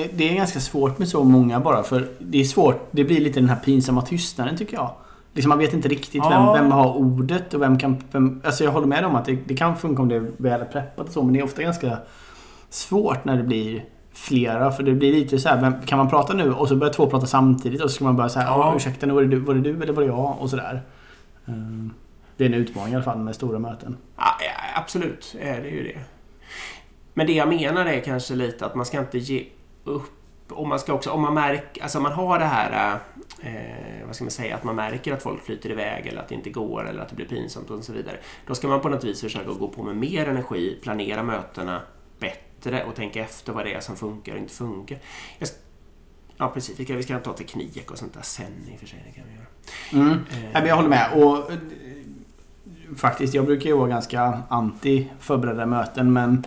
Eh, 0.00 0.06
Det 0.14 0.28
är 0.30 0.34
ganska 0.34 0.60
svårt 0.60 0.98
med 0.98 1.08
så 1.08 1.24
många 1.24 1.60
bara 1.60 1.82
för 1.82 2.08
det 2.18 2.40
är 2.40 2.44
svårt. 2.44 2.88
Det 2.90 3.04
blir 3.04 3.20
lite 3.20 3.40
den 3.40 3.48
här 3.48 3.56
pinsamma 3.60 4.02
tystnaden 4.02 4.56
tycker 4.56 4.76
jag. 4.76 4.94
Liksom 5.32 5.48
man 5.48 5.58
vet 5.58 5.72
inte 5.72 5.88
riktigt 5.88 6.22
vem, 6.24 6.32
Ja. 6.32 6.52
vem 6.52 6.72
har 6.72 6.94
ordet 6.96 7.54
och 7.54 7.62
vem 7.62 7.78
kan... 7.78 8.02
Vem, 8.12 8.40
alltså 8.44 8.64
jag 8.64 8.70
håller 8.72 8.86
med 8.86 9.04
om 9.04 9.16
att 9.16 9.24
det, 9.24 9.38
det 9.46 9.56
kan 9.56 9.76
funka 9.76 10.02
om 10.02 10.08
det 10.08 10.14
är 10.16 10.26
väl 10.36 10.64
preppat 10.64 11.06
och 11.06 11.12
så 11.12 11.22
men 11.22 11.32
det 11.32 11.38
är 11.40 11.44
ofta 11.44 11.62
ganska 11.62 11.98
svårt 12.70 13.24
när 13.24 13.36
det 13.36 13.42
blir 13.42 13.84
flera 14.12 14.70
för 14.72 14.82
det 14.82 14.92
blir 14.92 15.12
lite 15.12 15.38
så 15.38 15.48
här, 15.48 15.60
vem, 15.60 15.74
kan 15.86 15.98
man 15.98 16.10
prata 16.10 16.32
nu 16.34 16.52
och 16.52 16.68
så 16.68 16.76
börjar 16.76 16.92
två 16.92 17.06
prata 17.10 17.26
samtidigt 17.26 17.82
och 17.82 17.90
så 17.90 17.94
ska 17.94 18.04
man 18.04 18.16
bara 18.16 18.28
säga 18.28 18.44
Ja. 18.46 18.72
ursäkta 18.76 19.06
nu 19.06 19.12
var 19.12 19.22
det, 19.22 19.28
du, 19.28 19.36
var 19.38 19.54
det 19.54 19.60
du 19.60 19.82
eller 19.82 19.92
var 19.92 20.02
det 20.02 20.08
jag 20.08 20.36
och 20.40 20.50
sådär. 20.50 20.82
Ehm, 21.46 21.92
Det 22.36 22.44
är 22.44 22.48
en 22.48 22.54
utmaning 22.54 22.92
i 22.92 22.96
alla 22.96 23.04
fall 23.04 23.18
med 23.18 23.34
stora 23.34 23.58
möten. 23.58 23.96
Ja, 24.16 24.24
absolut 24.74 25.36
är 25.40 25.60
det 25.62 25.68
ju 25.68 25.82
det. 25.82 25.98
Men 27.14 27.26
det 27.26 27.32
jag 27.32 27.48
menar 27.48 27.86
är 27.86 28.00
kanske 28.00 28.34
lite 28.34 28.66
att 28.66 28.74
man 28.74 28.86
ska 28.86 28.98
inte 29.00 29.18
ge 29.18 29.44
upp. 29.84 30.12
Och 30.50 30.68
man 30.68 30.78
ska 30.78 30.92
också, 30.92 31.10
om 31.10 31.22
man 31.22 31.34
märker, 31.34 31.82
alltså 31.82 32.00
man 32.00 32.12
har 32.12 32.38
det 32.38 32.44
här, 32.44 32.98
eh, 33.42 33.50
vad 34.10 34.16
ska 34.16 34.24
man 34.24 34.30
säga, 34.30 34.56
att 34.56 34.64
man 34.64 34.76
märker 34.76 35.12
att 35.12 35.22
folk 35.22 35.44
flyter 35.44 35.70
iväg 35.70 36.06
eller 36.06 36.20
att 36.20 36.28
det 36.28 36.34
inte 36.34 36.50
går 36.50 36.88
eller 36.88 37.02
att 37.02 37.08
det 37.08 37.14
blir 37.14 37.26
pinsamt 37.26 37.70
och 37.70 37.84
så 37.84 37.92
vidare. 37.92 38.16
Då 38.46 38.54
ska 38.54 38.68
man 38.68 38.80
på 38.80 38.88
något 38.88 39.04
vis 39.04 39.20
försöka 39.20 39.52
gå 39.52 39.68
på 39.68 39.82
med 39.82 39.96
mer 39.96 40.28
energi, 40.28 40.78
planera 40.82 41.22
mötena 41.22 41.82
bättre 42.18 42.84
och 42.84 42.94
tänka 42.94 43.20
efter 43.20 43.52
vad 43.52 43.64
det 43.64 43.74
är 43.74 43.80
som 43.80 43.96
funkar 43.96 44.32
och 44.32 44.38
inte 44.38 44.54
funkar. 44.54 44.98
Jag, 45.38 45.48
ja, 46.36 46.48
precis. 46.48 46.80
Vi 46.80 46.84
ska, 46.84 46.96
vi 46.96 47.02
ska 47.02 47.18
ta 47.18 47.32
teknik 47.32 47.90
och 47.90 47.98
sånt 47.98 48.14
där 48.14 48.22
sen 48.22 48.52
i 48.72 48.76
och 48.76 48.80
för 48.80 48.86
sig. 48.86 49.04
Det 49.06 49.20
kan 49.20 49.24
vi 49.28 49.34
göra. 49.34 50.06
Mm. 50.06 50.24
Men 50.52 50.66
jag 50.66 50.76
håller 50.76 50.88
med. 50.88 51.10
Och, 51.14 51.50
eh, 51.50 51.58
faktiskt, 52.96 53.34
jag 53.34 53.44
brukar 53.44 53.70
ju 53.70 53.76
vara 53.76 53.88
ganska 53.88 54.42
anti 54.48 55.08
förberedda 55.20 55.66
möten 55.66 56.12
men 56.12 56.44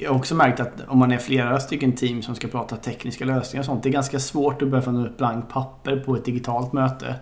jag 0.00 0.10
har 0.10 0.16
också 0.18 0.34
märkt 0.34 0.60
att 0.60 0.72
om 0.88 0.98
man 0.98 1.12
är 1.12 1.18
flera 1.18 1.60
stycken 1.60 1.92
team 1.92 2.22
som 2.22 2.34
ska 2.34 2.48
prata 2.48 2.76
tekniska 2.76 3.24
lösningar 3.24 3.62
och 3.62 3.66
sånt. 3.66 3.82
Det 3.82 3.88
är 3.88 3.92
ganska 3.92 4.18
svårt 4.20 4.62
att 4.62 4.68
börja 4.68 4.82
från 4.82 5.06
ett 5.06 5.16
blankt 5.18 5.52
papper 5.52 5.96
på 5.96 6.16
ett 6.16 6.24
digitalt 6.24 6.72
möte. 6.72 7.14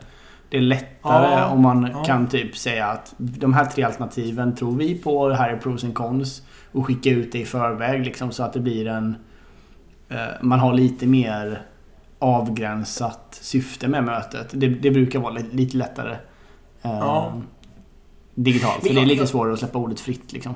Det 0.49 0.57
är 0.57 0.61
lättare 0.61 1.35
Ja, 1.35 1.47
om 1.49 1.63
man 1.63 1.91
ja. 1.93 2.05
kan 2.05 2.27
typ 2.29 2.57
säga 2.57 2.87
att 2.87 3.15
de 3.19 3.53
här 3.55 3.65
tre 3.65 3.83
alternativen 3.85 4.55
tror 4.57 4.77
vi 4.77 4.95
på. 4.99 5.29
Det 5.29 5.35
här 5.37 5.51
är 5.53 5.57
pros 5.57 5.85
and 5.85 5.95
cons. 5.95 6.43
Och 6.73 6.87
skicka 6.87 7.11
ut 7.11 7.33
det 7.33 7.39
i 7.41 7.45
förväg 7.45 8.05
liksom 8.05 8.33
så 8.33 8.43
att 8.43 8.53
det 8.53 8.61
blir 8.61 8.87
en... 8.87 9.17
eh, 10.09 10.17
Man 10.43 10.59
har 10.59 10.75
lite 10.75 11.07
mer 11.07 11.63
avgränsat 12.19 13.39
syfte 13.41 13.89
med 13.89 14.05
mötet. 14.05 14.49
Det, 14.53 14.69
det 14.69 14.91
brukar 14.91 15.19
vara 15.19 15.33
li- 15.33 15.49
lite 15.53 15.77
lättare. 15.77 16.13
eh, 16.83 16.91
Ja. 16.91 17.33
Digitalt. 18.35 18.87
För 18.87 18.95
det 18.95 19.01
är 19.01 19.07
lite 19.07 19.27
svårare 19.27 19.53
att 19.53 19.59
släppa 19.59 19.79
ordet 19.79 20.01
fritt 20.01 20.33
liksom. 20.33 20.55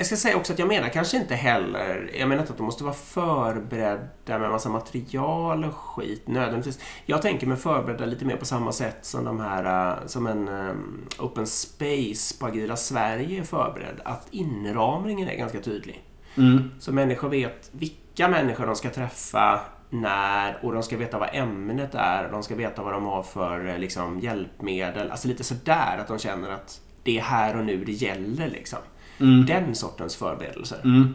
Jag 0.00 0.06
ska 0.06 0.16
säga 0.16 0.36
också 0.36 0.52
att 0.52 0.58
jag 0.58 0.68
menar 0.68 0.88
kanske 0.88 1.16
inte 1.16 1.34
heller... 1.34 2.10
Jag 2.18 2.28
menar 2.28 2.42
inte 2.42 2.52
att 2.52 2.58
de 2.58 2.66
måste 2.66 2.84
vara 2.84 2.94
förberedda 2.94 4.38
med 4.38 4.50
massa 4.50 4.68
material 4.68 5.64
och 5.64 5.74
skit 5.74 6.28
nödvändigtvis. 6.28 6.78
Jag 7.06 7.22
tänker 7.22 7.46
mig 7.46 7.56
förberedda 7.56 8.06
lite 8.06 8.24
mer 8.24 8.36
på 8.36 8.44
samma 8.44 8.72
sätt 8.72 8.98
som 9.02 9.24
de 9.24 9.40
här... 9.40 9.90
eh, 9.90 10.06
Som 10.06 10.26
en 10.26 10.48
um, 10.48 11.08
Open 11.18 11.46
Space 11.46 12.38
på 12.38 12.46
Agila 12.46 12.76
Sverige 12.76 13.40
är 13.40 13.44
förberedd. 13.44 14.00
Att 14.04 14.26
inramningen 14.30 15.28
är 15.28 15.36
ganska 15.36 15.60
tydlig. 15.60 16.04
Mm. 16.36 16.70
Så 16.78 16.92
människor 16.92 17.28
vet 17.28 17.70
vilka 17.72 17.96
vilka 18.10 18.28
människor 18.28 18.66
de 18.66 18.76
ska 18.76 18.90
träffa, 18.90 19.60
när 19.90 20.58
och 20.64 20.72
de 20.72 20.82
ska 20.82 20.96
veta 20.96 21.18
vad 21.18 21.28
ämnet 21.32 21.94
är. 21.94 22.28
De 22.32 22.42
ska 22.42 22.54
veta 22.54 22.82
vad 22.82 22.92
de 22.92 23.04
har 23.04 23.22
för 23.22 23.66
eh, 23.66 23.78
liksom, 23.78 24.20
hjälpmedel. 24.20 25.10
Alltså 25.10 25.28
lite 25.28 25.44
sådär 25.44 25.98
att 26.00 26.08
de 26.08 26.18
känner 26.18 26.50
att 26.50 26.80
det 27.02 27.18
är 27.18 27.22
här 27.22 27.56
och 27.56 27.64
nu 27.64 27.84
det 27.84 27.92
gäller. 27.92 28.48
Liksom. 28.48 28.78
Mm. 29.20 29.46
Den 29.46 29.74
sortens 29.74 30.16
förberedelser. 30.16 30.78
Mm. 30.84 31.14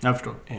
Jag 0.00 0.14
förstår. 0.14 0.34
Eh, 0.46 0.56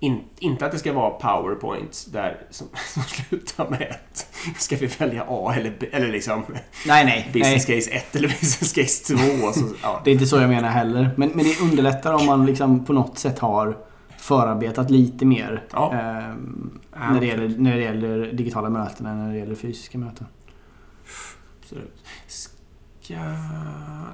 in, 0.00 0.20
inte 0.38 0.66
att 0.66 0.72
det 0.72 0.78
ska 0.78 0.92
vara 0.92 1.10
powerpoints 1.10 2.04
där 2.04 2.36
som, 2.50 2.66
som 2.94 3.02
slutar 3.02 3.70
med 3.70 3.82
ett 3.82 4.26
ska 4.58 4.76
vi 4.76 4.86
välja 4.86 5.24
A 5.28 5.54
eller 5.56 5.76
B, 5.80 5.86
eller 5.92 6.08
liksom 6.08 6.44
Nej, 6.86 7.04
nej. 7.04 7.30
business 7.32 7.68
nej. 7.68 7.80
case 7.80 7.90
1 7.90 8.16
eller 8.16 8.28
business 8.40 8.72
case 8.72 9.14
2. 9.14 9.46
och 9.46 9.54
Så, 9.54 9.64
ja. 9.82 10.00
Det 10.04 10.10
är 10.10 10.12
inte 10.12 10.26
så 10.26 10.36
jag 10.40 10.50
menar 10.50 10.68
heller. 10.68 11.10
Men, 11.16 11.28
men 11.28 11.44
det 11.44 11.60
underlättar 11.60 12.12
om 12.12 12.26
man 12.26 12.46
liksom 12.46 12.84
på 12.84 12.92
något 12.92 13.18
sätt 13.18 13.38
har 13.38 13.76
förarbetat 14.18 14.90
lite 14.90 15.24
mer. 15.24 15.64
Ja. 15.72 15.92
Eh, 15.92 16.34
när, 17.10 17.20
det 17.20 17.26
gäller, 17.26 17.48
när 17.48 17.76
det 17.76 17.82
gäller 17.82 18.32
digitala 18.32 18.70
möten 18.70 19.06
än 19.06 19.18
när 19.18 19.32
det 19.32 19.38
gäller 19.38 19.54
fysiska 19.54 19.98
möten. 19.98 20.26
Absolut. 21.62 22.04
Ska... 23.02 23.14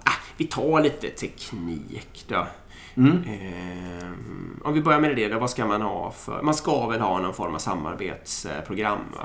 Ah, 0.05 0.13
vi 0.37 0.45
tar 0.45 0.81
lite 0.81 1.09
teknik 1.09 2.25
då. 2.29 2.47
Mm. 2.95 3.23
Ehm, 3.27 4.61
om 4.65 4.75
vi 4.75 4.83
börjar 4.83 5.01
med 5.01 5.17
det 5.17 5.29
då, 5.29 5.39
vad 5.39 5.51
ska 5.51 5.67
man 5.67 5.83
ha 5.83 6.11
för... 6.11 6.43
Man 6.43 6.55
ska 6.55 6.87
väl 6.89 7.01
ha 7.01 7.19
någon 7.21 7.35
form 7.35 7.55
av 7.55 7.59
samarbetsprogram 7.59 8.99
va? 9.17 9.25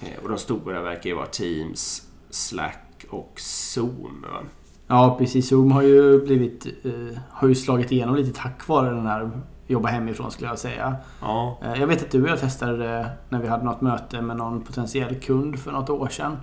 Eh, 0.00 0.22
och 0.22 0.28
de 0.28 0.38
stora 0.38 0.82
verkar 0.82 1.10
ju 1.10 1.16
vara 1.16 1.26
Teams, 1.26 2.02
Slack 2.30 3.04
och 3.10 3.32
Zoom. 3.36 4.24
Va? 4.32 4.40
Ja, 4.86 5.16
precis. 5.18 5.48
Zoom 5.48 5.72
har 5.72 5.82
ju 5.82 6.24
blivit... 6.24 6.66
Eh, 6.84 7.18
har 7.30 7.48
ju 7.48 7.54
slagit 7.54 7.92
igenom 7.92 8.14
lite 8.16 8.40
tack 8.42 8.68
vare 8.68 8.90
den 8.90 9.06
här 9.06 9.30
jobba 9.66 9.88
hemifrån 9.88 10.30
skulle 10.30 10.48
jag 10.50 10.58
säga. 10.58 10.96
Ja. 11.20 11.58
Eh, 11.62 11.80
Jag 11.80 11.86
vet 11.86 12.02
att 12.02 12.10
du 12.10 12.22
och 12.22 12.28
jag 12.28 12.40
testade 12.40 12.76
det 12.76 13.10
när 13.28 13.38
vi 13.40 13.48
hade 13.48 13.64
något 13.64 13.80
möte 13.80 14.22
med 14.22 14.36
någon 14.36 14.62
potentiell 14.62 15.14
kund 15.20 15.58
för 15.58 15.72
något 15.72 15.90
år 15.90 16.08
sedan. 16.08 16.36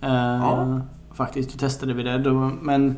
Eh, 0.00 0.08
Ja. 0.10 0.80
Faktiskt, 1.18 1.52
då 1.52 1.58
testade 1.58 1.94
vi 1.94 2.02
det. 2.02 2.18
Då, 2.18 2.32
men 2.62 2.90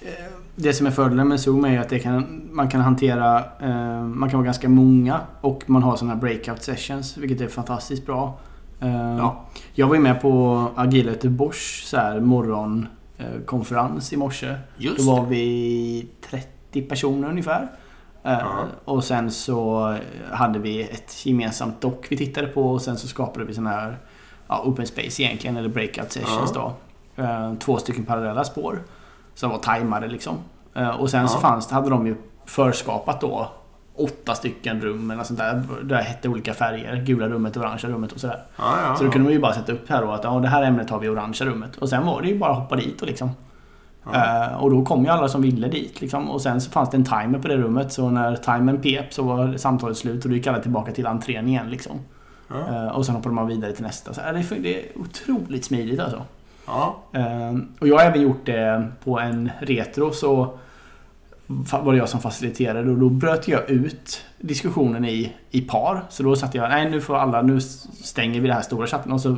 eh, 0.00 0.08
det 0.56 0.72
som 0.72 0.86
är 0.86 0.90
fördelen 0.90 1.28
med 1.28 1.40
Zoom 1.40 1.64
är 1.64 1.80
att 1.80 2.02
kan, 2.02 2.42
man 2.52 2.68
kan 2.68 2.80
hantera... 2.80 3.38
eh, 3.60 4.02
Man 4.02 4.30
kan 4.30 4.38
vara 4.38 4.44
ganska 4.44 4.68
många 4.68 5.20
och 5.40 5.62
man 5.66 5.82
har 5.82 5.96
sådana 5.96 6.16
breakout 6.16 6.62
sessions, 6.62 7.16
vilket 7.16 7.40
är 7.40 7.48
fantastiskt 7.48 8.06
bra. 8.06 8.38
Eh, 8.80 9.16
Ja. 9.18 9.44
Jag 9.74 9.86
var 9.86 9.94
ju 9.94 10.00
med 10.00 10.20
på 10.22 10.66
Agility 10.76 11.28
Bosch 11.28 11.82
så 11.86 11.96
här, 11.96 12.20
morgonkonferens 12.20 14.12
i 14.12 14.16
morse. 14.16 14.54
Just 14.76 14.98
Då 14.98 15.04
var 15.16 15.26
vi 15.26 16.06
30 16.30 16.82
personer 16.82 17.28
ungefär. 17.28 17.62
Eh, 18.24 18.32
Ja. 18.32 18.64
Och 18.84 19.04
sen 19.04 19.30
så 19.30 19.94
hade 20.30 20.58
vi 20.58 20.82
ett 20.82 21.26
gemensamt 21.26 21.80
dock 21.80 22.06
vi 22.10 22.16
tittade 22.16 22.46
på 22.46 22.70
och 22.72 22.82
sen 22.82 22.96
så 22.96 23.08
skapade 23.08 23.44
vi 23.44 23.54
sån 23.54 23.66
här 23.66 23.98
ja, 24.48 24.62
open 24.64 24.86
space 24.86 25.22
egentligen, 25.22 25.56
eller 25.56 25.68
breakout 25.68 26.12
sessions 26.12 26.52
då. 26.52 26.72
Eh, 27.22 27.54
Två 27.58 27.76
stycken 27.76 28.04
parallella 28.04 28.44
spår. 28.44 28.78
Som 29.34 29.50
var 29.50 29.58
tajmade 29.58 30.08
liksom. 30.08 30.36
Eh, 30.74 30.88
Och 31.00 31.10
sen 31.10 31.28
så 31.28 31.36
Ja. 31.36 31.40
fanns, 31.40 31.70
hade 31.70 31.90
de 31.90 32.06
ju 32.06 32.16
förskapat 32.46 33.20
då 33.20 33.48
åtta 33.96 34.34
stycken 34.34 34.80
rum 34.80 35.10
eller 35.10 35.22
sånt 35.22 35.38
där. 35.38 35.54
Där 35.82 35.96
det 35.96 36.02
hette 36.02 36.28
olika 36.28 36.54
färger. 36.54 36.96
Gula 36.96 37.28
rummet, 37.28 37.56
orangea 37.56 37.90
rummet 37.90 38.12
och 38.12 38.20
sådär. 38.20 38.42
Ja, 38.58 38.74
ja, 38.86 38.96
Så 38.96 39.04
då 39.04 39.10
kunde 39.10 39.24
man 39.24 39.32
ju 39.32 39.38
bara 39.40 39.52
sätta 39.54 39.72
upp 39.72 39.88
här 39.90 40.02
då 40.02 40.10
att 40.12 40.24
ja, 40.24 40.30
det 40.40 40.48
här 40.48 40.62
ämnet 40.62 40.90
har 40.90 40.98
vi 40.98 41.06
i 41.06 41.10
orangea 41.10 41.48
rummet. 41.48 41.76
Och 41.76 41.88
sen 41.88 42.06
var 42.06 42.22
det 42.22 42.28
ju 42.28 42.38
bara 42.38 42.50
att 42.50 42.58
hoppa 42.58 42.76
dit 42.76 43.00
och 43.02 43.06
liksom. 43.08 43.30
Eh, 44.14 44.54
och 44.62 44.70
då 44.70 44.84
kom 44.84 45.04
ju 45.04 45.08
alla 45.10 45.28
som 45.28 45.42
ville 45.42 45.68
dit 45.68 46.00
liksom. 46.00 46.30
Och 46.30 46.40
sen 46.42 46.60
så 46.60 46.70
fanns 46.70 46.90
det 46.90 46.96
en 46.96 47.04
timer 47.04 47.38
på 47.38 47.48
det 47.48 47.56
rummet. 47.56 47.92
Så 47.92 48.10
när 48.10 48.36
timern 48.36 48.80
pep 48.82 49.12
så 49.14 49.22
var 49.22 49.56
samtalet 49.56 49.96
slut 49.96 50.24
och 50.24 50.30
då 50.30 50.36
gick 50.36 50.46
alla 50.46 50.58
tillbaka 50.58 50.92
till 50.92 51.06
entrén 51.06 51.48
igen 51.48 51.70
liksom. 51.70 51.98
Eh, 52.70 52.86
och 52.88 53.06
sen 53.06 53.14
hoppade 53.14 53.34
man 53.34 53.46
vidare 53.46 53.72
till 53.72 53.84
nästa. 53.84 54.14
Så, 54.14 54.20
det, 54.20 54.26
är, 54.26 54.60
det 54.62 54.78
är 54.78 54.84
otroligt 55.00 55.64
smidigt 55.64 56.00
alltså. 56.00 56.22
Ja. 56.66 56.96
Eh, 57.12 57.54
och 57.80 57.88
jag 57.88 57.98
har 57.98 58.04
även 58.04 58.20
gjort 58.20 58.46
det 58.46 58.88
på 59.04 59.20
en 59.20 59.50
retro 59.60 60.12
så 60.12 60.58
var 61.82 61.92
det 61.92 61.98
jag 61.98 62.08
som 62.08 62.20
faciliterade 62.20 62.90
och 62.90 62.98
då 62.98 63.08
bröt 63.08 63.48
jag 63.48 63.70
ut 63.70 64.24
diskussionen 64.38 65.04
i, 65.04 65.32
i 65.50 65.60
par. 65.60 66.04
Så 66.10 66.22
då 66.22 66.36
satte 66.36 66.56
jag, 66.58 66.68
nej 66.70 66.90
nu 66.90 67.00
får 67.00 67.16
alla, 67.16 67.42
nu 67.42 67.60
stänger 67.60 68.40
vi 68.40 68.46
den 68.46 68.56
här 68.56 68.62
stora 68.62 68.86
chatten 68.86 69.12
och 69.12 69.20
så 69.20 69.36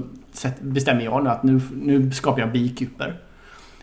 bestämmer 0.61 1.03
jag 1.03 1.25
nu 1.25 1.31
att 1.31 1.43
nu, 1.43 1.61
nu 1.83 2.11
skapar 2.11 2.41
jag 2.41 2.53
bikuper. 2.53 3.21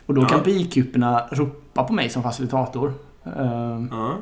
Och 0.05 0.13
då 0.13 0.25
kan 0.25 0.37
Ja. 0.37 0.43
bikuperna 0.45 1.27
ropa 1.31 1.83
på 1.83 1.93
mig 1.93 2.09
som 2.09 2.23
facilitator. 2.23 2.93
Eh, 3.25 3.81
Ja. 3.91 4.15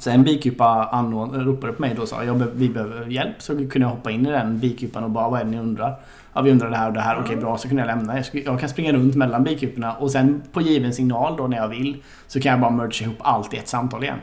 Så 0.00 0.10
en 0.10 0.24
bikupa 0.24 1.02
ropade 1.32 1.72
på 1.72 1.82
mig 1.82 1.94
då 1.94 2.02
och 2.02 2.08
sa 2.08 2.24
jag 2.24 2.34
vi 2.54 2.68
behöver 2.68 3.06
hjälp. 3.06 3.42
Så 3.42 3.52
kunde 3.52 3.80
jag 3.80 3.88
hoppa 3.88 4.10
in 4.10 4.26
i 4.26 4.30
den 4.30 4.58
bikupan 4.58 5.04
och 5.04 5.10
bara 5.10 5.28
vad 5.28 5.40
är 5.40 5.44
det 5.44 5.50
ni 5.50 5.58
undrar? 5.58 5.94
Ja 6.32 6.40
vi 6.42 6.50
undrar 6.50 6.70
det 6.70 6.76
här 6.76 6.88
och 6.88 6.94
det 6.94 7.00
här. 7.00 7.20
Okej 7.24 7.36
bra 7.36 7.58
så 7.58 7.68
kunde 7.68 7.82
jag 7.82 7.86
lämna. 7.86 8.22
Jag, 8.32 8.60
kan 8.60 8.68
springa 8.68 8.92
runt 8.92 9.14
mellan 9.14 9.44
bikuporna 9.44 9.94
och 9.94 10.10
sen 10.10 10.42
på 10.52 10.60
given 10.60 10.94
signal 10.94 11.36
då 11.36 11.46
när 11.46 11.56
jag 11.56 11.68
vill 11.68 12.02
så 12.26 12.40
kan 12.40 12.50
jag 12.50 12.60
bara 12.60 12.70
merge 12.70 13.04
ihop 13.04 13.16
allt 13.18 13.54
i 13.54 13.56
ett 13.56 13.68
samtal 13.68 14.02
igen. 14.02 14.18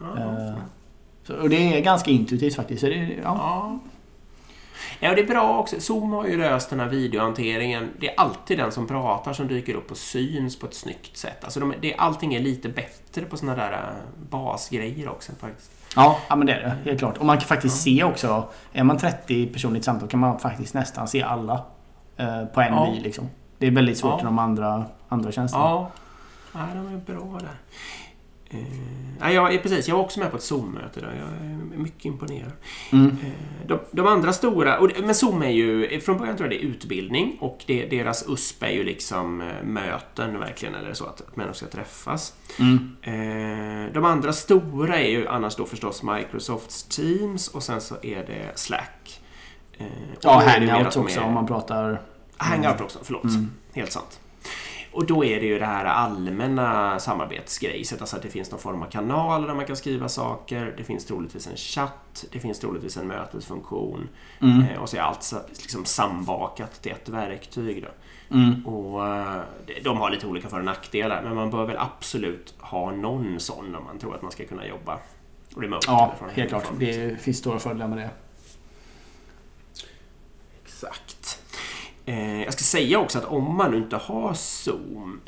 Ja. 0.00 0.22
Eh, 0.22 0.54
så, 1.22 1.34
och 1.34 1.48
det 1.48 1.76
är 1.76 1.80
ganska 1.80 2.10
intuitivt 2.10 2.54
faktiskt. 2.54 2.80
Så 2.80 2.86
det, 2.86 2.96
ja. 2.96 3.20
Ja. 3.22 3.78
Ja, 5.00 5.10
och 5.10 5.16
det 5.16 5.22
är 5.22 5.26
bra 5.26 5.58
också. 5.58 5.80
Zoom 5.80 6.12
har 6.12 6.26
ju 6.26 6.36
löst 6.36 6.70
den 6.70 6.80
här 6.80 6.88
videohanteringen. 6.88 7.90
Det 8.00 8.08
är 8.10 8.20
alltid 8.20 8.58
den 8.58 8.72
som 8.72 8.86
pratar 8.86 9.32
som 9.32 9.48
dyker 9.48 9.74
upp 9.74 9.90
och 9.90 9.96
syns 9.96 10.58
på 10.58 10.66
ett 10.66 10.74
snyggt 10.74 11.16
sätt. 11.16 11.44
Alltså 11.44 11.60
de, 11.60 11.74
det, 11.80 11.94
allting 11.94 12.34
är 12.34 12.40
lite 12.40 12.68
bättre 12.68 13.22
på 13.24 13.36
såna 13.36 13.54
där 13.56 13.72
äh, 13.72 13.78
basgrejer 14.30 15.08
också 15.08 15.32
faktiskt. 15.40 15.70
Ja, 15.96 16.18
ja 16.28 16.36
men 16.36 16.46
det 16.46 16.52
är 16.52 16.60
det. 16.60 16.76
Helt 16.90 16.98
klart. 16.98 17.18
Och 17.18 17.26
man 17.26 17.38
kan 17.38 17.46
faktiskt 17.48 17.82
se 17.82 18.04
också. 18.04 18.48
Är 18.72 18.84
man 18.84 18.98
30 18.98 19.46
personer 19.46 19.74
i 19.76 19.78
ett 19.78 19.84
samtal 19.84 20.08
kan 20.08 20.20
man 20.20 20.38
faktiskt 20.38 20.74
nästan 20.74 21.08
se 21.08 21.22
alla. 21.22 21.64
eh, 22.16 22.44
på 22.44 22.60
en 22.60 22.74
Ja. 22.74 22.90
vy 22.94 23.00
liksom. 23.00 23.30
Det 23.58 23.66
är 23.66 23.70
väldigt 23.70 23.98
svårt 23.98 24.12
Ja. 24.12 24.20
i 24.20 24.24
de 24.24 24.38
andra, 24.38 24.84
andra 25.08 25.32
tjänsterna. 25.32 25.64
Ja, 25.64 25.90
Nej, 26.54 26.66
de 26.74 26.86
är 26.94 26.96
bra 27.18 27.38
där. 27.40 27.56
Eh, 28.52 29.32
jag 29.32 29.54
är 29.54 29.58
precis. 29.58 29.88
Jag 29.88 29.96
var 29.96 30.02
också 30.02 30.20
med 30.20 30.30
på 30.30 30.36
ett 30.36 30.42
Zoom-möte 30.42 31.00
där. 31.00 31.14
Jag 31.14 31.46
är 31.46 31.78
mycket 31.78 32.04
imponerad. 32.04 32.52
Mm. 32.92 33.06
Eh, 33.24 33.32
De, 33.66 33.78
de 33.90 34.06
andra 34.06 34.32
stora, 34.32 34.78
och 34.78 34.90
men 35.04 35.14
Zoom 35.14 35.42
är 35.42 35.48
ju, 35.50 36.00
från 36.00 36.18
början 36.18 36.36
tror 36.36 36.52
jag 36.52 36.58
det 36.60 36.64
är 36.64 36.68
utbildning 36.68 37.36
och 37.40 37.58
det, 37.66 37.86
deras 37.86 38.24
USP 38.28 38.62
är 38.62 38.70
ju 38.70 38.84
liksom 38.84 39.40
eh, 39.40 39.46
möten 39.64 40.38
verkligen, 40.38 40.74
eller 40.74 40.94
så 40.94 41.04
att, 41.06 41.20
att 41.20 41.36
människor 41.36 41.54
ska 41.54 41.66
träffas. 41.66 42.34
Mm. 42.58 42.96
Eh, 43.02 43.92
De 43.94 44.04
andra 44.04 44.32
stora 44.32 44.98
är 44.98 45.10
ju 45.10 45.28
annars 45.28 45.56
då 45.56 45.66
förstås 45.66 46.02
Microsofts 46.02 46.82
Teams 46.84 47.48
och 47.48 47.62
sen 47.62 47.80
så 47.80 47.94
är 48.02 48.16
det 48.26 48.52
Slack. 48.58 49.20
Eh, 49.78 49.86
Ja, 50.22 50.42
de 50.82 50.86
också 50.86 50.98
är- 51.20 51.24
om 51.26 51.34
man 51.34 51.46
pratar... 51.46 52.02
Hangout 52.36 52.80
också, 52.80 52.98
förlåt. 53.02 53.24
Mm. 53.24 53.50
Helt 53.74 53.92
sant. 53.92 54.20
Och 54.92 55.06
då 55.06 55.24
är 55.24 55.40
det 55.40 55.46
ju 55.46 55.58
det 55.58 55.66
här 55.66 55.84
allmänna 55.84 56.98
samarbetsgrejset, 56.98 58.00
alltså 58.00 58.16
att 58.16 58.22
det 58.22 58.28
finns 58.28 58.50
någon 58.50 58.60
form 58.60 58.82
av 58.82 58.86
kanal 58.86 59.46
där 59.46 59.54
man 59.54 59.64
kan 59.66 59.76
skriva 59.76 60.08
saker, 60.08 60.74
det 60.76 60.84
finns 60.84 61.04
troligtvis 61.06 61.46
en 61.46 61.56
chatt, 61.56 62.24
det 62.32 62.38
finns 62.38 62.58
troligtvis 62.58 62.96
en 62.96 63.06
mötesfunktion 63.06 64.08
Mm. 64.40 64.62
eh, 64.62 64.78
och 64.82 64.88
så 64.88 64.96
är 64.96 65.00
allt 65.00 65.32
liksom 65.48 65.84
sambakat 65.84 66.82
till 66.82 66.92
ett 66.92 67.08
verktyg. 67.08 67.82
Då. 67.82 67.88
Mm. 68.36 68.66
Och 68.66 69.06
eh, 69.06 69.40
de- 69.84 69.96
har 69.96 70.10
lite 70.10 70.26
olika 70.26 70.48
för 70.48 70.58
och 70.58 70.64
nackdelar, 70.64 71.22
men 71.22 71.34
man 71.34 71.50
bör 71.50 71.66
väl 71.66 71.76
absolut 71.78 72.54
ha 72.58 72.90
någon 72.90 73.40
sån 73.40 73.74
om 73.74 73.84
man 73.84 73.98
tror 73.98 74.14
att 74.14 74.22
man 74.22 74.32
ska 74.32 74.44
kunna 74.44 74.66
jobba 74.66 74.98
remote. 75.56 75.84
Ja, 75.86 76.14
helt 76.34 76.48
klart. 76.48 76.64
Det 76.78 77.20
finns 77.22 77.38
stora 77.38 77.58
fördelar 77.58 77.88
med 77.88 77.98
det. 77.98 78.10
Exakt. 80.64 81.21
Eh, 82.06 82.42
jag 82.42 82.52
ska 82.52 82.62
säga 82.62 82.98
också 82.98 83.18
att 83.18 83.24
om 83.24 83.56
man 83.56 83.70
nu 83.70 83.76
inte 83.76 83.96
har 83.96 84.34
Zoom, 84.34 85.20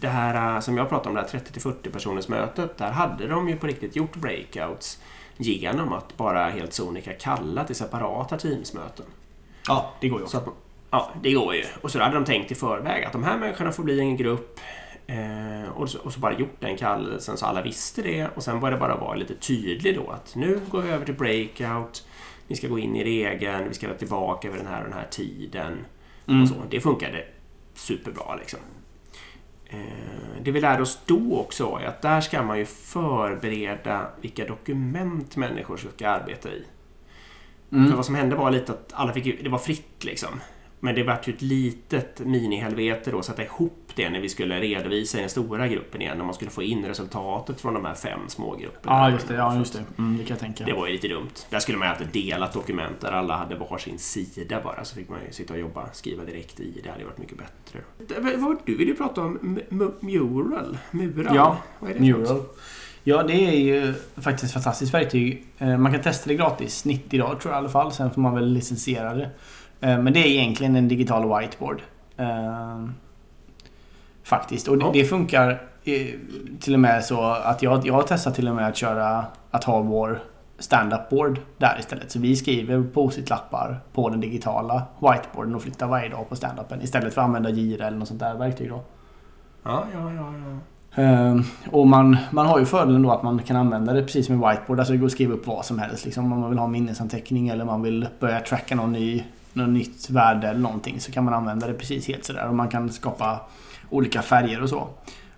det 0.00 0.08
här 0.08 0.54
eh, 0.54 0.60
som 0.60 0.76
jag 0.76 0.88
pratade 0.88 1.08
om, 1.08 1.14
det 1.14 1.20
här 1.32 1.40
30-40 1.40 1.90
personers 1.90 2.28
mötet, 2.28 2.78
där 2.78 2.90
hade 2.90 3.26
de 3.26 3.48
ju 3.48 3.56
på 3.56 3.66
riktigt 3.66 3.96
gjort 3.96 4.16
breakouts 4.16 4.98
genom 5.36 5.92
att 5.92 6.16
bara 6.16 6.48
helt 6.48 6.72
sonika 6.72 7.12
kalla 7.12 7.64
till 7.64 7.76
separata 7.76 8.38
Teamsmöten. 8.38 9.06
Ja, 9.68 9.92
det 10.00 10.08
går 10.08 10.20
ju 10.20 10.26
att, 10.26 10.46
ja, 10.90 11.10
det 11.22 11.32
går 11.32 11.54
ju. 11.54 11.64
Och 11.80 11.90
så 11.90 12.00
hade 12.00 12.14
de 12.14 12.24
tänkt 12.24 12.52
i 12.52 12.54
förväg 12.54 13.04
att 13.04 13.12
de 13.12 13.24
här 13.24 13.38
människorna 13.38 13.72
får 13.72 13.82
bli 13.82 14.00
en 14.00 14.16
grupp 14.16 14.60
eh, 15.06 15.68
och, 15.74 15.90
så, 15.90 15.98
och 15.98 16.12
så 16.12 16.20
bara 16.20 16.38
gjort 16.38 16.60
den 16.60 16.76
kallelsen 16.76 17.36
så 17.36 17.46
alla 17.46 17.62
visste 17.62 18.02
det 18.02 18.28
och 18.34 18.42
sen 18.42 18.60
var 18.60 18.70
det 18.70 18.76
bara 18.76 18.96
vara 18.96 19.14
lite 19.14 19.34
tydlig 19.34 19.96
då 19.96 20.10
att 20.10 20.34
nu 20.34 20.60
går 20.70 20.82
vi 20.82 20.90
över 20.90 21.04
till 21.04 21.14
breakout, 21.14 22.06
ni 22.48 22.56
ska 22.56 22.68
gå 22.68 22.78
in 22.78 22.96
i 22.96 23.04
regeln, 23.04 23.68
vi 23.68 23.74
ska 23.74 23.86
vara 23.86 23.98
tillbaka 23.98 24.50
vid 24.50 24.60
den 24.60 24.66
här 24.66 24.78
och 24.78 24.88
den 24.88 24.98
här 24.98 25.08
tiden. 25.10 25.84
Mm. 26.28 26.42
Och 26.42 26.48
så. 26.48 26.54
Det 26.70 26.80
funkade 26.80 27.24
superbra 27.74 28.36
liksom. 28.36 28.60
Eh, 29.66 29.78
Det 30.42 30.50
vi 30.50 30.60
lärde 30.60 30.82
oss 30.82 30.98
då 31.06 31.38
också 31.40 31.78
är 31.82 31.86
att 31.86 32.02
där 32.02 32.20
ska 32.20 32.42
man 32.42 32.58
ju 32.58 32.64
förbereda 32.66 34.06
vilka 34.20 34.44
dokument 34.44 35.36
människor 35.36 35.76
ska 35.76 36.08
arbeta 36.08 36.48
i. 36.48 36.64
För 37.70 37.76
Mm. 37.76 37.96
vad 37.96 38.06
som 38.06 38.14
hände 38.14 38.36
var 38.36 38.50
lite 38.50 38.72
att 38.72 38.90
alla 38.92 39.12
fick 39.12 39.42
det 39.42 39.48
var 39.48 39.58
fritt 39.58 40.04
liksom. 40.04 40.40
Men 40.80 40.94
det 40.94 41.02
vart 41.02 41.28
ju 41.28 41.32
ett 41.32 41.42
litet 41.42 42.20
minihelvete 42.20 43.10
då 43.10 43.18
att 43.18 43.24
sätta 43.24 43.42
ihop 43.44 43.92
det 43.94 44.10
när 44.10 44.20
vi 44.20 44.28
skulle 44.28 44.60
redovisa 44.60 45.18
i 45.18 45.20
den 45.20 45.30
stora 45.30 45.68
gruppen 45.68 46.02
igen. 46.02 46.18
När 46.18 46.24
man 46.24 46.34
skulle 46.34 46.50
få 46.50 46.62
in 46.62 46.84
resultatet 46.84 47.60
från 47.60 47.74
de 47.74 47.84
här 47.84 47.94
fem 47.94 48.20
smågrupperna. 48.28 48.94
Ja, 48.96 49.10
just 49.10 49.28
det. 49.28 49.34
Ja, 49.34 49.56
just 49.56 49.72
det. 49.72 49.84
Mm, 49.98 50.18
det 50.18 50.24
kan 50.24 50.34
jag 50.34 50.38
tänka. 50.38 50.64
Det 50.64 50.72
var 50.72 50.86
ju 50.86 50.92
lite 50.92 51.08
dumt. 51.08 51.30
Där 51.50 51.58
skulle 51.58 51.78
man 51.78 51.88
ju 51.88 52.04
ett 52.06 52.12
delat 52.12 52.52
dokument 52.52 53.00
där 53.00 53.12
alla 53.12 53.36
hade 53.36 53.54
varsin 53.54 53.98
sida 53.98 54.60
bara. 54.64 54.84
Så 54.84 54.94
fick 54.94 55.08
man 55.08 55.18
ju 55.26 55.32
sitta 55.32 55.54
och 55.54 55.60
jobba, 55.60 55.88
skriva 55.92 56.24
direkt 56.24 56.60
i. 56.60 56.80
Det 56.84 56.90
hade 56.90 57.04
varit 57.04 57.18
mycket 57.18 57.38
bättre. 57.38 57.80
Du 58.64 58.76
vill 58.76 58.88
ju 58.88 58.94
prata 58.94 59.20
om 59.20 59.58
mural. 60.00 60.78
Mural. 60.90 61.36
Ja, 61.36 61.56
Vad 61.78 61.90
är 61.90 61.94
det 61.94 62.00
Mural. 62.00 62.42
Ja, 63.04 63.22
det 63.22 63.32
är 63.32 63.52
ju 63.52 63.94
faktiskt 64.16 64.44
ett 64.44 64.52
fantastiskt 64.52 64.94
verktyg. 64.94 65.44
Eh, 65.58 65.78
Man 65.78 65.92
kan 65.92 66.02
testa 66.02 66.28
det 66.28 66.34
gratis, 66.34 66.84
90 66.84 67.18
dagar 67.20 67.34
tror 67.34 67.52
jag 67.54 67.58
i 67.58 67.60
alla 67.60 67.68
fall. 67.68 67.92
Sen 67.92 68.10
får 68.10 68.20
man 68.20 68.34
väl 68.34 68.52
licensiera 68.52 69.14
det. 69.14 69.30
Eh, 69.80 69.98
Men 69.98 70.12
det 70.12 70.20
är 70.20 70.26
egentligen 70.26 70.76
en 70.76 70.88
digital 70.88 71.38
whiteboard. 71.38 71.82
Eh, 72.16 72.84
Faktiskt. 74.24 74.68
Och 74.68 74.78
det, 74.78 74.84
Ja. 74.84 74.90
det 74.92 75.04
funkar 75.04 75.50
eh, 75.84 76.06
till 76.60 76.74
och 76.74 76.80
med 76.80 77.04
så 77.04 77.22
att 77.22 77.62
jag, 77.62 77.86
jag 77.86 77.94
har 77.94 78.02
testat 78.02 78.34
till 78.34 78.48
och 78.48 78.54
med 78.56 78.66
att 78.68 78.76
köra 78.76 79.24
att 79.50 79.64
ha 79.64 79.80
vår 79.80 80.22
stand-up 80.58 81.10
board 81.10 81.40
där 81.58 81.76
istället. 81.78 82.10
Så 82.10 82.18
vi 82.18 82.36
skriver 82.36 82.82
post-it-lappar 82.82 83.80
på 83.92 84.08
den 84.08 84.20
digitala 84.20 84.82
whiteboarden 85.00 85.54
och 85.54 85.62
flyttar 85.62 85.86
varje 85.86 86.08
dag 86.08 86.28
på 86.28 86.36
stand-upen 86.36 86.82
istället 86.82 87.14
för 87.14 87.20
att 87.20 87.24
använda 87.26 87.50
Gira 87.50 87.86
eller 87.86 87.98
något 87.98 88.08
sånt 88.08 88.20
där 88.20 88.34
verktyg 88.34 88.68
då. 88.70 88.82
Ja, 89.62 89.84
ja, 89.94 90.12
ja. 90.12 90.32
ja. 91.02 91.42
Och 91.70 91.86
man, 91.86 92.16
man 92.30 92.46
har 92.46 92.58
ju 92.58 92.64
fördelen 92.64 93.02
då 93.02 93.10
att 93.10 93.22
man 93.22 93.38
kan 93.38 93.56
använda 93.56 93.92
det 93.92 94.02
precis 94.02 94.26
som 94.26 94.34
en 94.42 94.50
whiteboard. 94.50 94.78
Alltså 94.78 94.92
det 94.92 94.98
går 94.98 95.06
att 95.06 95.12
skriva 95.12 95.34
upp 95.34 95.46
vad 95.46 95.64
som 95.64 95.78
helst. 95.78 96.04
Liksom, 96.04 96.32
om 96.32 96.40
man 96.40 96.50
vill 96.50 96.58
ha 96.58 96.66
minnesanteckning 96.66 97.48
eller 97.48 97.64
man 97.64 97.82
vill 97.82 98.08
börja 98.20 98.40
tracka 98.40 98.74
någon 98.74 98.92
ny, 98.92 99.24
något 99.58 99.68
nytt 99.68 100.10
värde 100.10 100.48
eller 100.48 100.60
någonting 100.60 101.00
så 101.00 101.12
kan 101.12 101.24
man 101.24 101.34
använda 101.34 101.66
det 101.66 101.74
precis 101.74 102.08
helt 102.08 102.24
sådär. 102.24 102.48
Och 102.48 102.54
man 102.54 102.68
kan 102.68 102.92
skapa 102.92 103.40
olika 103.90 104.22
färger 104.22 104.62
och 104.62 104.68
så. 104.68 104.88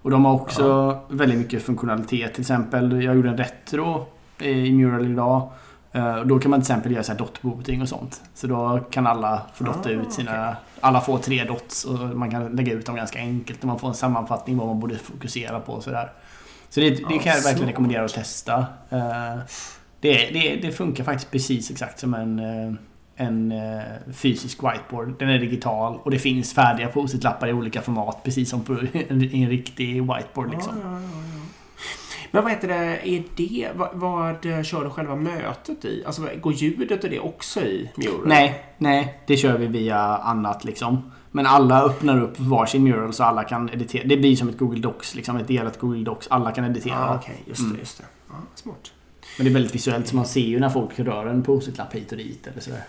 Och 0.03 0.11
de 0.11 0.25
har 0.25 0.33
också 0.33 0.99
väldigt 1.09 1.39
mycket 1.39 1.63
funktionalitet. 1.63 2.35
Till 2.35 2.41
exempel, 2.41 3.03
jag 3.03 3.17
gjorde 3.17 3.29
en 3.29 3.37
retro 3.37 4.07
i 4.39 4.73
Mural 4.73 5.07
idag. 5.13 5.51
Eh, 5.93 6.15
och 6.15 6.27
Då 6.27 6.39
kan 6.39 6.51
man 6.51 6.61
till 6.61 6.73
exempel 6.73 6.93
göra 6.93 7.03
så 7.03 7.13
här 7.13 7.19
dotbooting 7.19 7.83
och 7.83 7.89
sånt. 7.89 8.21
Så 8.35 8.47
då 8.47 8.81
kan 8.91 9.07
alla 9.07 9.43
få 9.55 9.65
dotta 9.65 9.89
Ah, 9.89 9.93
ut 9.93 10.13
sina... 10.13 10.57
Alla 10.81 11.01
får 11.01 11.19
tre 11.19 11.45
dots 11.45 11.85
och 11.85 11.99
man 11.99 12.31
kan 12.31 12.57
lägga 12.57 12.73
ut 12.73 12.87
dem 12.87 12.97
ganska 12.97 13.19
enkelt. 13.19 13.61
Och 13.61 13.67
man 13.67 13.79
får 13.79 13.89
en 13.89 13.95
sammanfattning 13.95 14.57
vad 14.57 14.67
man 14.67 14.81
borde 14.81 14.99
fokusera 14.99 15.61
på 15.61 15.73
och 15.73 15.83
sådär. 15.83 16.13
Så 16.69 16.81
det, 16.81 16.91
det 16.91 17.01
Ja, 17.01 17.09
kan 17.09 17.33
jag 17.33 17.43
verkligen 17.43 17.69
rekommendera 17.69 18.05
att 18.05 18.15
testa. 18.15 18.59
Eh, 18.91 19.37
Det, 20.01 20.31
det, 20.33 20.57
det 20.63 20.73
funkar 20.73 21.05
faktiskt 21.05 21.31
precis 21.31 21.71
exakt 21.71 21.99
som 22.01 22.15
en, 22.15 22.39
eh, 22.39 22.73
en 23.21 23.53
eh, 23.53 24.13
fysisk 24.15 24.59
whiteboard. 24.63 25.19
Den 25.19 25.29
är 25.29 25.39
digital 25.39 25.99
och 26.03 26.11
det 26.11 26.19
finns 26.19 26.55
färdiga 26.55 26.89
post-it-lappar 26.89 27.49
i 27.49 27.53
olika 27.53 27.83
format 27.83 28.23
precis 28.25 28.51
som 28.51 28.65
på 28.65 28.73
en, 29.09 29.49
riktig 29.49 30.03
whiteboard. 30.03 30.51
Liksom. 30.51 30.75
Ja, 30.83 30.91
ja, 30.91 31.01
ja. 31.01 31.41
Men 32.31 32.43
vad 32.43 32.53
heter 32.53 32.69
det, 32.69 33.09
är 33.09 33.23
det, 33.37 33.69
vad, 33.75 33.89
vad 33.93 34.47
eh, 34.47 34.63
kör 34.63 34.85
du 34.85 34.91
själva 34.91 35.17
mötet 35.17 35.85
i? 35.85 36.03
Alltså 36.07 36.29
går 36.41 36.53
ljudet 36.53 37.05
och 37.05 37.11
det 37.11 37.21
också 37.21 37.61
i 37.61 37.91
Mural? 37.97 38.21
Nej, 38.25 38.65
nej, 38.79 39.21
det 39.27 39.37
kör 39.37 39.59
vi 39.59 39.67
via 39.67 39.99
annat 40.01 40.65
liksom. 40.65 41.11
Men 41.33 41.47
alla 41.47 41.83
öppnar 41.83 42.21
upp 42.23 42.41
varsin 42.41 42.85
mural 42.85 43.13
så 43.13 43.25
alla 43.25 43.45
kan 43.45 43.71
editera. 43.71 44.03
Det 44.07 44.17
blir 44.17 44.37
som 44.37 44.49
ett 44.49 44.59
Google 44.59 44.81
Docs, 44.81 45.15
liksom 45.15 45.37
ett 45.37 45.49
delat 45.49 45.79
Google 45.79 46.05
Docs. 46.05 46.29
Alla 46.31 46.53
kan 46.53 46.65
editera. 46.65 46.95
Ja, 46.95 47.15
okej, 47.23 47.37
just 47.47 47.61
det, 47.61 47.67
Mm. 47.67 47.79
just 47.79 47.99
det. 47.99 48.05
Ja, 48.29 48.35
smart. 48.55 48.93
Men 49.39 49.45
det 49.45 49.51
är 49.51 49.55
väldigt 49.55 49.75
visuellt 49.75 50.07
så 50.09 50.17
man 50.17 50.27
ser 50.27 50.41
ju 50.41 50.61
när 50.61 50.69
folk 50.69 50.99
rör 50.99 51.27
en 51.27 51.43
post-it-lapp 51.43 51.95
hit 51.95 52.13
och 52.13 52.19
dit 52.19 52.47
eller 52.47 52.61
sådär. 52.61 52.83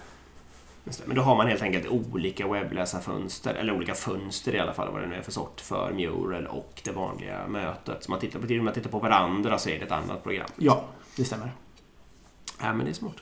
Men 1.06 1.16
då 1.16 1.22
har 1.22 1.36
man 1.36 1.48
helt 1.48 1.62
enkelt 1.62 1.88
olika 1.88 2.48
webbläsarfönster, 2.48 3.54
eller 3.54 3.74
olika 3.74 3.94
fönster 3.94 4.56
i 4.56 4.60
alla 4.60 4.74
fall, 4.74 4.92
vad 4.92 5.02
det 5.02 5.08
nu 5.08 5.16
är 5.16 5.22
för 5.22 5.32
sort, 5.32 5.62
för 5.62 5.92
Mural 5.94 6.48
och 6.48 6.82
det 6.84 6.92
vanliga 6.92 7.48
mötet. 7.48 8.04
Så 8.04 8.12
man 8.12 8.20
tittar 8.20 8.40
på, 8.40 8.48
till 8.48 8.60
och 8.60 8.66
med 8.66 8.74
tittar 8.74 8.90
på 8.90 9.00
varandra 9.00 9.58
så 9.58 9.70
är 9.70 9.80
det 9.80 9.86
ett 9.86 9.92
annat 9.92 10.24
program. 10.24 10.48
Ja, 10.58 10.86
det 11.16 11.26
stämmer. 11.26 11.52
Ja, 12.62 12.74
men 12.74 12.86
det 12.86 12.92
är 12.92 12.94
smart. 12.94 13.16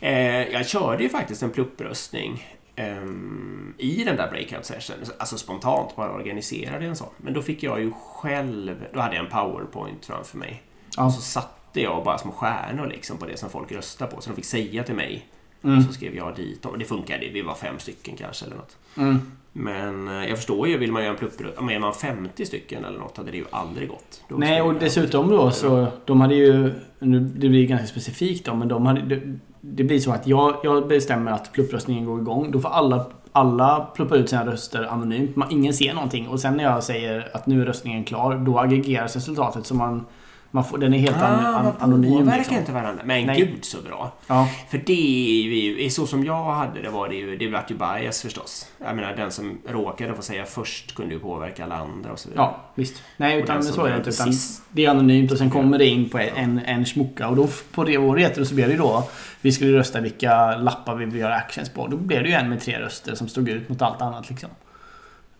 Eh, 0.00 0.48
jag 0.48 0.66
körde 0.66 1.02
ju 1.02 1.08
faktiskt 1.08 1.42
en 1.42 1.50
pluppröstning 1.50 2.58
ehm, 2.76 3.74
i 3.78 4.04
den 4.04 4.16
där 4.16 4.30
breakout 4.30 4.64
session. 4.64 4.96
Alltså 5.18 5.38
spontant 5.38 5.96
bara 5.96 6.12
organiserade 6.12 6.86
en 6.86 6.96
sån. 6.96 7.08
Men 7.16 7.34
då 7.34 7.42
fick 7.42 7.62
jag 7.62 7.80
ju 7.80 7.92
själv, 7.92 8.84
då 8.92 9.00
hade 9.00 9.16
jag 9.16 9.24
en 9.24 9.30
powerpoint 9.30 10.06
framför 10.06 10.38
mig. 10.38 10.62
Ja. 10.96 11.04
Och 11.04 11.12
så 11.12 11.20
satte 11.20 11.80
jag 11.80 12.04
bara 12.04 12.18
små 12.18 12.32
stjärnor 12.32 12.86
liksom 12.86 13.18
på 13.18 13.26
det 13.26 13.36
som 13.36 13.50
folk 13.50 13.72
röstar 13.72 14.06
på. 14.06 14.20
Så 14.20 14.30
de 14.30 14.36
fick 14.36 14.44
säga 14.44 14.84
till 14.84 14.94
mig. 14.94 15.26
Mm. 15.62 15.78
Och 15.78 15.84
så 15.84 15.92
skrev 15.92 16.14
jag 16.16 16.36
dit. 16.36 16.66
Och 16.66 16.78
det 16.78 16.84
funkade, 16.84 17.28
vi 17.32 17.42
var 17.42 17.54
fem 17.54 17.78
stycken 17.78 18.16
kanske 18.16 18.46
eller 18.46 18.56
något. 18.56 18.76
Mm. 18.96 19.20
Men 19.52 20.08
eh, 20.08 20.28
jag 20.28 20.36
förstår 20.36 20.68
ju, 20.68 20.78
vill 20.78 20.92
man 20.92 21.04
göra 21.04 21.16
en 21.16 21.64
men 21.64 21.74
är 21.74 21.78
man 21.78 21.94
50 21.94 22.46
stycken 22.46 22.84
eller 22.84 22.98
något 22.98 23.16
hade 23.16 23.30
det 23.30 23.36
ju 23.36 23.44
aldrig 23.50 23.88
gått. 23.88 24.22
Då 24.28 24.36
Nej, 24.36 24.62
och 24.62 24.74
dessutom 24.74 25.28
då 25.28 25.50
så 25.50 25.86
de 26.04 26.20
hade 26.20 26.34
ju... 26.34 26.72
Nu, 26.98 27.20
det 27.20 27.48
blir 27.48 27.66
ganska 27.66 27.86
specifikt 27.86 28.46
då, 28.46 28.54
men 28.54 28.68
de 28.68 28.86
hade... 28.86 29.00
Det, 29.00 29.38
det 29.60 29.84
blir 29.84 29.98
så 29.98 30.12
att 30.12 30.26
jag, 30.26 30.56
jag 30.62 30.88
bestämmer 30.88 31.32
att 31.32 31.52
pluppröstningen 31.52 32.04
går 32.04 32.20
igång. 32.20 32.50
Då 32.50 32.60
får 32.60 32.68
alla, 32.68 33.06
alla 33.32 33.88
pluppa 33.94 34.16
ut 34.16 34.28
sina 34.28 34.46
röster 34.46 34.84
anonymt. 34.84 35.36
Man, 35.36 35.50
ingen 35.50 35.74
ser 35.74 35.94
någonting. 35.94 36.28
Och 36.28 36.40
sen 36.40 36.56
när 36.56 36.64
jag 36.64 36.84
säger 36.84 37.28
att 37.32 37.46
nu 37.46 37.62
är 37.62 37.66
röstningen 37.66 38.04
klar, 38.04 38.34
då 38.34 38.58
aggregeras 38.58 39.14
resultatet 39.14 39.66
så 39.66 39.74
man... 39.74 40.06
man 40.50 40.64
får, 40.64 40.78
den 40.78 40.94
är 40.94 40.98
helt 40.98 41.16
Ah, 41.16 41.26
an, 41.26 41.64
man 41.64 41.72
anonym. 41.80 42.10
påverkar 42.12 42.38
Liksom. 42.38 42.56
inte 42.56 42.72
varandra. 42.72 43.02
Men 43.04 43.26
Nej. 43.26 43.36
gud 43.40 43.64
så 43.64 43.82
bra. 43.82 44.12
Ja, 44.26 44.48
För 44.70 44.78
det 44.86 44.92
är 44.92 45.82
ju, 45.82 45.90
så 45.90 46.06
som 46.06 46.24
jag 46.24 46.44
hade 46.44 46.82
det 46.82 46.90
var 46.90 47.08
det 47.08 47.14
ju, 47.14 47.36
det 47.36 47.48
vart 47.48 47.70
ju 47.70 47.74
bias 47.74 48.22
förstås. 48.22 48.66
Jag 48.78 48.96
menar 48.96 49.16
den 49.16 49.30
som 49.32 49.58
råkade 49.68 50.14
få 50.14 50.22
säga 50.22 50.44
först 50.46 50.94
kunde 50.94 51.14
ju 51.14 51.20
påverka 51.20 51.64
alla 51.64 51.74
andra 51.76 52.12
och 52.12 52.18
så 52.18 52.28
vidare. 52.28 52.44
ja, 52.46 52.60
visst. 52.74 53.02
Nej, 53.16 53.40
utan 53.42 53.62
så 53.62 53.84
är 53.84 53.90
det 53.90 53.96
inte. 53.96 54.10
det 54.10 54.14
Utan 54.14 54.32
sist. 54.32 54.62
det 54.70 54.84
är 54.86 54.90
anonymt 54.90 55.32
och 55.32 55.38
sen 55.38 55.50
kommer 55.50 55.78
det 55.78 55.86
in 55.86 56.08
på 56.08 56.18
en, 56.18 56.58
en 56.58 56.86
smucka. 56.86 57.28
Och 57.28 57.36
då 57.36 57.48
på 57.72 57.84
det 57.84 57.98
vår 57.98 58.16
retro 58.16 58.44
så 58.44 58.54
blev 58.54 58.66
det 58.68 58.72
ju 58.72 58.78
då... 58.78 59.08
Vi 59.42 59.52
skulle 59.52 59.78
rösta 59.78 60.00
vilka 60.00 60.56
lappar 60.56 60.94
vi 60.94 61.04
vill 61.04 61.20
göra 61.20 61.34
actions 61.34 61.68
på. 61.68 61.86
Då 61.86 61.96
blev 61.96 62.22
det 62.22 62.28
ju 62.28 62.34
en 62.34 62.48
med 62.48 62.60
tre 62.60 62.80
röster 62.80 63.14
som 63.14 63.28
stod 63.28 63.48
ut 63.48 63.68
mot 63.68 63.82
allt 63.82 64.02
annat 64.02 64.30
liksom. 64.30 64.50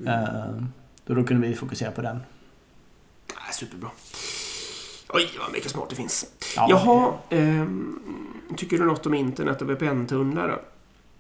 Eh, 0.06 0.22
då, 1.06 1.14
då 1.14 1.24
kunde 1.24 1.48
vi 1.48 1.54
fokusera 1.54 1.90
på 1.90 2.02
den. 2.02 2.20
Ah, 3.34 3.52
superbra. 3.52 3.88
Oj, 5.12 5.30
vad 5.40 5.52
mycket 5.52 5.70
smart 5.70 5.86
det 5.90 5.96
finns. 5.96 6.26
Ja. 6.56 6.66
Jaha, 6.70 7.12
ehm, 7.30 7.98
tycker 8.56 8.78
du 8.78 8.84
något 8.84 9.06
om 9.06 9.14
internet 9.14 9.62
och 9.62 9.70
VPN-tunnlar 9.70 10.48
då? 10.48 10.58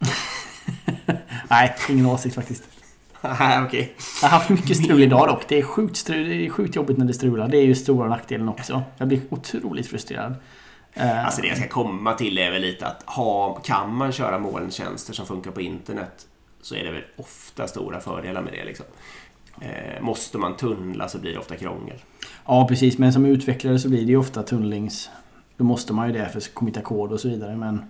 Nej, 1.50 1.76
ingen 1.88 2.06
åsikt 2.06 2.34
faktiskt. 2.34 2.62
Nej, 3.22 3.62
okej. 3.62 3.94
Jag 4.22 4.28
har 4.28 4.38
haft 4.38 4.50
mycket 4.50 4.76
strul 4.76 5.02
idag 5.02 5.28
dock. 5.28 5.44
Det 5.48 5.58
är 5.58 5.62
sjukt, 5.62 5.96
strul, 5.96 6.28
det 6.28 6.46
är 6.46 6.50
sjukt 6.50 6.76
jobbigt 6.76 6.98
när 6.98 7.06
det 7.06 7.14
strular. 7.14 7.48
Det 7.48 7.56
är 7.58 7.64
ju 7.64 7.74
stora 7.74 8.08
nackdelen 8.08 8.48
också. 8.48 8.82
Jag 8.96 9.08
blir 9.08 9.20
otroligt 9.30 9.86
frustrerad. 9.86 10.34
Eh, 10.94 11.24
Alltså 11.24 11.42
det 11.42 11.48
jag 11.48 11.56
ska 11.58 11.68
komma 11.68 12.12
till 12.14 12.38
är 12.38 12.50
väl 12.50 12.62
lite 12.62 12.86
att 12.86 13.02
ha, 13.06 13.54
kan 13.54 13.94
man 13.94 14.12
köra 14.12 14.38
molntjänster 14.38 15.12
som 15.12 15.26
funkar 15.26 15.50
på 15.50 15.60
internet 15.60 16.26
så 16.62 16.74
är 16.74 16.84
det 16.84 16.90
väl 16.92 17.04
ofta 17.16 17.68
stora 17.68 18.00
fördelar 18.00 18.42
med 18.42 18.52
det. 18.52 18.64
Liksom. 18.64 18.86
Eh, 19.60 20.02
måste 20.02 20.38
man 20.38 20.56
tunnla 20.56 21.08
så 21.08 21.18
blir 21.18 21.32
det 21.32 21.38
ofta 21.38 21.56
krångel. 21.56 21.96
Ja, 22.46 22.66
precis. 22.68 22.98
Men 22.98 23.12
som 23.12 23.24
utvecklare 23.24 23.78
så 23.78 23.88
blir 23.88 24.00
det 24.00 24.10
ju 24.10 24.16
ofta 24.16 24.42
tunnlings... 24.42 25.10
Då 25.56 25.64
måste 25.64 25.92
man 25.92 26.06
ju 26.06 26.12
det 26.18 26.28
för 26.28 26.40
committa-kod 26.54 27.12
och 27.12 27.20
så 27.20 27.28
vidare. 27.28 27.56
Men 27.56 27.84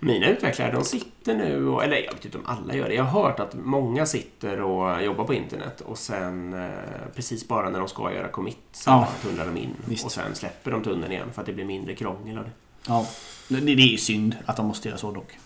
Mina 0.00 0.26
utvecklare 0.26 0.72
de 0.72 0.84
sitter 0.84 1.34
nu, 1.34 1.68
och, 1.68 1.84
eller 1.84 1.96
jag 1.96 2.12
vet 2.12 2.24
inte 2.24 2.38
om 2.38 2.46
alla 2.46 2.74
gör 2.74 2.88
det. 2.88 2.94
Jag 2.94 3.04
har 3.04 3.22
hört 3.22 3.40
att 3.40 3.54
många 3.64 4.06
sitter 4.06 4.60
och 4.60 5.02
jobbar 5.04 5.24
på 5.24 5.34
internet 5.34 5.80
och 5.80 5.98
sen 5.98 6.52
eh, 6.54 6.70
precis 7.14 7.48
bara 7.48 7.70
när 7.70 7.78
de 7.78 7.88
ska 7.88 8.12
göra 8.14 8.28
commit 8.28 8.58
så 8.72 8.90
Ja. 8.90 9.08
tunnlar 9.22 9.46
de 9.46 9.56
in. 9.56 9.74
Visst. 9.84 10.04
Och 10.04 10.12
sen 10.12 10.34
släpper 10.34 10.70
de 10.70 10.82
tunneln 10.82 11.12
igen 11.12 11.28
för 11.32 11.40
att 11.42 11.46
det 11.46 11.52
blir 11.52 11.64
mindre 11.64 11.94
krångel 11.94 12.38
av 12.38 12.44
det. 12.44 12.50
ja, 12.86 13.06
det, 13.48 13.60
det 13.60 13.72
är 13.82 13.92
ju 13.92 13.98
synd 13.98 14.36
att 14.46 14.56
de 14.56 14.66
måste 14.66 14.88
göra 14.88 14.98
så 14.98 15.10
dock. 15.12 15.38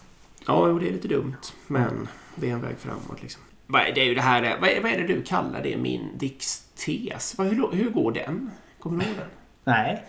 Ja, 0.47 0.68
jo, 0.68 0.79
det 0.79 0.88
är 0.88 0.92
lite 0.92 1.09
dumt. 1.09 1.37
Men 1.66 2.09
det 2.35 2.49
är 2.51 2.53
en 2.53 2.61
väg 2.62 2.77
framåt 2.79 3.23
liksom. 3.23 3.42
Vad 3.66 3.83
är- 3.83 3.92
Det 3.94 4.00
är 4.00 4.05
ju 4.05 4.14
det 4.14 4.20
här, 4.22 4.57
vad 4.61 4.70
är, 4.70 4.81
vad 4.81 4.92
är 4.92 4.96
det 4.98 5.07
du 5.07 5.22
kallar 5.22 5.62
det, 5.62 5.77
min 5.77 6.09
Dix-tes? 6.18 7.35
Vad- 7.38 7.46
Hur, 7.46 7.72
hur 7.72 7.90
går 7.90 8.12
den? 8.12 8.50
Kommer 8.81 8.98
du 9.05 9.07
ihåg 9.11 9.16
den? 9.18 9.27
Nej. 9.64 10.05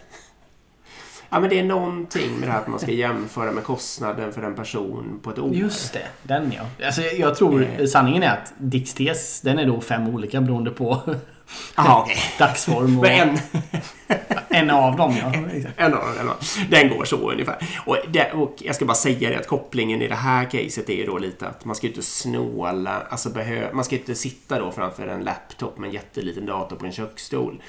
Ja, 1.30 1.40
men 1.40 1.50
det 1.50 1.60
är 1.60 1.64
någonting 1.64 2.40
med 2.40 2.48
det 2.50 2.52
här 2.52 2.60
att 2.62 2.68
man 2.68 2.80
ska 2.80 2.92
jämföra 2.92 3.52
med 3.52 3.64
kostnaden 3.64 4.34
för 4.34 4.42
en 4.44 4.56
person 4.56 5.20
på 5.24 5.30
ett 5.30 5.40
år. 5.40 5.54
Just 5.56 5.94
det, 5.94 6.08
den 6.24 6.52
ja. 6.58 6.86
Alltså, 6.86 7.02
jag- 7.02 7.36
tror 7.36 7.68
Eh. 7.80 7.86
sanningen 7.86 8.24
är 8.24 8.30
att 8.30 8.54
Dix-tes, 8.58 9.42
den 9.44 9.60
är 9.60 9.66
då 9.66 9.82
fem 9.82 10.08
olika 10.10 10.42
beroende 10.42 10.72
på 10.72 11.16
Jaha, 11.76 12.08
dagsform 12.40 13.00
och 13.00 13.08
en, 13.08 13.40
en 14.50 14.70
av 14.70 14.96
dem 14.96 15.16
ja. 15.22 15.34
En, 15.78 15.94
av 15.94 16.00
dem, 16.00 16.12
en 16.20 16.20
av 16.20 16.26
dem. 16.26 16.36
Den 16.70 16.90
går 16.90 17.06
så 17.06 17.32
ungefär. 17.32 17.82
Och, 17.86 17.98
det, 18.08 18.32
och 18.32 18.56
jag 18.58 18.76
ska 18.76 18.86
bara 18.86 18.96
säga 18.96 19.30
det 19.30 19.36
att 19.36 19.48
kopplingen 19.48 20.02
i 20.02 20.08
det 20.08 20.16
här 20.16 20.46
caset 20.46 20.90
är 20.90 20.94
ju 20.94 21.06
då 21.06 21.18
lite 21.18 21.48
att 21.48 21.66
man 21.66 21.76
ska 21.76 21.88
ju 21.88 21.92
inte 21.92 22.06
snåla, 22.06 23.02
alltså 23.10 23.30
behö, 23.30 23.74
man 23.74 23.86
ska 23.86 23.96
inte 23.96 24.16
sitta 24.16 24.60
då 24.60 24.72
framför 24.72 25.08
en 25.08 25.24
laptop 25.24 25.78
med 25.78 25.88
en 25.88 25.94
jätteliten 25.94 26.46
dator 26.46 26.76
på 26.76 26.86
en 26.86 26.92
köksstol. 26.92 27.62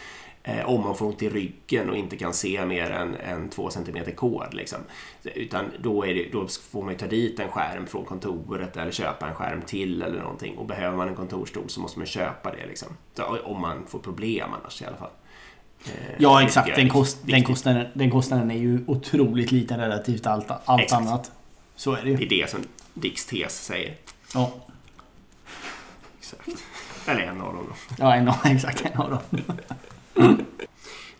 Eh, 0.48 0.68
om 0.68 0.80
man 0.80 0.96
får 0.96 1.06
ont 1.06 1.22
i 1.22 1.28
ryggen 1.28 1.90
och 1.90 1.96
inte 1.96 2.16
kan 2.16 2.34
se 2.34 2.66
mer 2.66 2.90
än, 2.90 3.16
än 3.16 3.48
två 3.48 3.70
centimeter 3.70 4.12
kod. 4.12 4.54
Liksom. 4.54 4.78
Utan 5.22 5.64
då, 5.78 6.02
det, 6.02 6.28
då 6.32 6.48
får 6.48 6.82
man 6.82 6.92
ju 6.92 6.98
ta 6.98 7.06
dit 7.06 7.40
en 7.40 7.48
skärm 7.48 7.86
från 7.86 8.04
kontoret 8.04 8.76
eller 8.76 8.92
köpa 8.92 9.28
en 9.28 9.34
skärm 9.34 9.62
till 9.62 10.02
eller 10.02 10.22
någonting. 10.22 10.56
Och 10.56 10.66
behöver 10.66 10.96
man 10.96 11.08
en 11.08 11.14
kontorstol 11.14 11.68
så 11.68 11.80
måste 11.80 11.98
man 11.98 12.06
köpa 12.06 12.50
det. 12.50 12.66
Liksom. 12.66 12.88
Så, 13.14 13.38
om 13.44 13.60
man 13.60 13.86
får 13.86 13.98
problem 13.98 14.50
annars 14.60 14.82
i 14.82 14.84
alla 14.84 14.96
fall. 14.96 15.10
Eh, 15.84 15.92
ja 16.18 16.42
exakt, 16.42 16.76
den, 16.76 16.88
kost, 16.88 17.18
den, 17.22 17.44
kostnaden, 17.44 17.86
den 17.94 18.10
kostnaden 18.10 18.50
är 18.50 18.58
ju 18.58 18.84
otroligt 18.86 19.52
liten 19.52 19.80
relativt 19.80 20.26
allt, 20.26 20.50
allt 20.64 20.92
annat. 20.92 21.32
Så 21.76 21.92
är 21.92 22.02
det 22.02 22.10
ju. 22.10 22.16
Det 22.16 22.24
är 22.24 22.42
det 22.42 22.50
som 22.50 22.60
Dicks 22.94 23.26
tes 23.26 23.64
säger. 23.64 23.94
Ja. 24.34 24.52
Exakt. 26.18 26.48
Eller 27.06 27.22
en 27.22 27.40
av 27.40 27.54
dem 27.54 27.66
då. 27.68 27.74
Ja, 27.98 28.14
en 28.14 28.28
av, 28.28 28.36
exakt 28.44 28.84
en 28.84 29.00
av 29.00 29.10
dem. 29.10 29.42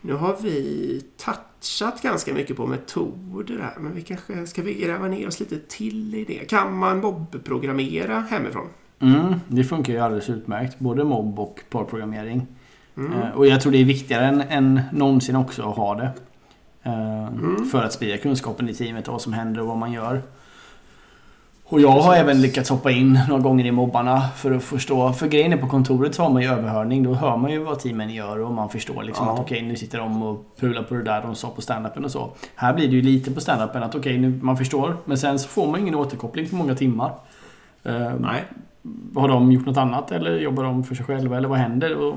Nu 0.00 0.14
har 0.14 0.36
vi 0.42 1.02
touchat 1.16 2.02
ganska 2.02 2.34
mycket 2.34 2.56
på 2.56 2.66
metoder 2.66 3.58
här, 3.58 3.80
men 3.80 3.94
vi 3.94 4.02
kanske 4.02 4.46
ska 4.46 4.62
vi 4.62 4.74
gräva 4.74 5.08
ner 5.08 5.28
oss 5.28 5.40
lite 5.40 5.58
till 5.58 6.14
i 6.14 6.24
det. 6.24 6.48
Kan 6.48 6.78
man 6.78 7.00
mobbprogrammera 7.00 8.20
hemifrån? 8.20 8.66
Mm, 9.00 9.34
det 9.48 9.64
funkar 9.64 9.92
ju 9.92 9.98
alldeles 9.98 10.30
utmärkt. 10.30 10.78
Både 10.78 11.04
mobb 11.04 11.40
och 11.40 11.60
parprogrammering. 11.70 12.46
Mm. 12.96 13.12
Uh, 13.12 13.30
och 13.30 13.46
jag 13.46 13.60
tror 13.60 13.72
det 13.72 13.78
är 13.78 13.84
viktigare 13.84 14.26
än, 14.26 14.40
än 14.40 14.80
någonsin 14.92 15.36
också 15.36 15.62
att 15.62 15.76
ha 15.76 15.94
det. 15.94 16.12
Uh, 16.86 17.26
mm. 17.26 17.64
För 17.64 17.82
att 17.82 17.92
sprida 17.92 18.18
kunskapen 18.18 18.68
i 18.68 18.74
teamet 18.74 19.08
och 19.08 19.12
vad 19.12 19.22
som 19.22 19.32
händer 19.32 19.60
och 19.60 19.66
vad 19.66 19.76
man 19.76 19.92
gör. 19.92 20.22
Och 21.68 21.80
jag 21.80 21.90
har 21.90 22.16
även 22.16 22.42
lyckats 22.42 22.70
hoppa 22.70 22.90
in 22.90 23.20
några 23.28 23.42
gånger 23.42 23.64
i 23.64 23.70
mobbarna 23.70 24.28
för 24.36 24.52
att 24.52 24.62
förstå. 24.62 25.12
För 25.12 25.26
grejen 25.26 25.52
är 25.52 25.56
på 25.56 25.68
kontoret 25.68 26.14
så 26.14 26.22
har 26.22 26.30
man 26.30 26.42
ju 26.42 26.48
överhörning. 26.48 27.02
Då 27.02 27.14
hör 27.14 27.36
man 27.36 27.50
ju 27.50 27.58
vad 27.58 27.78
teamen 27.78 28.10
gör 28.10 28.40
och 28.40 28.52
man 28.52 28.68
förstår 28.68 29.02
liksom 29.02 29.26
ja. 29.26 29.32
att 29.32 29.40
okej 29.40 29.58
okay, 29.58 29.68
nu 29.68 29.76
sitter 29.76 29.98
de 29.98 30.22
och 30.22 30.56
pular 30.60 30.82
på 30.82 30.94
det 30.94 31.02
där 31.02 31.22
de 31.22 31.34
sa 31.34 31.50
på 31.50 31.62
standupen 31.62 32.04
och 32.04 32.10
så. 32.10 32.30
Här 32.54 32.74
blir 32.74 32.88
det 32.88 32.94
ju 32.94 33.02
lite 33.02 33.30
på 33.30 33.40
standupen 33.40 33.82
att 33.82 33.94
okej 33.94 34.18
okay, 34.18 34.30
man 34.42 34.56
förstår. 34.56 34.96
Men 35.04 35.18
sen 35.18 35.38
så 35.38 35.48
får 35.48 35.66
man 35.66 35.80
ingen 35.80 35.94
återkoppling 35.94 36.48
på 36.48 36.56
många 36.56 36.74
timmar. 36.74 37.12
Uh, 37.86 38.12
Nej. 38.20 38.44
Har 39.14 39.28
de 39.28 39.52
gjort 39.52 39.66
något 39.66 39.76
annat 39.76 40.12
eller 40.12 40.38
jobbar 40.38 40.64
de 40.64 40.84
för 40.84 40.94
sig 40.94 41.06
själva 41.06 41.36
eller 41.36 41.48
vad 41.48 41.58
händer? 41.58 41.96
Och... 41.96 42.16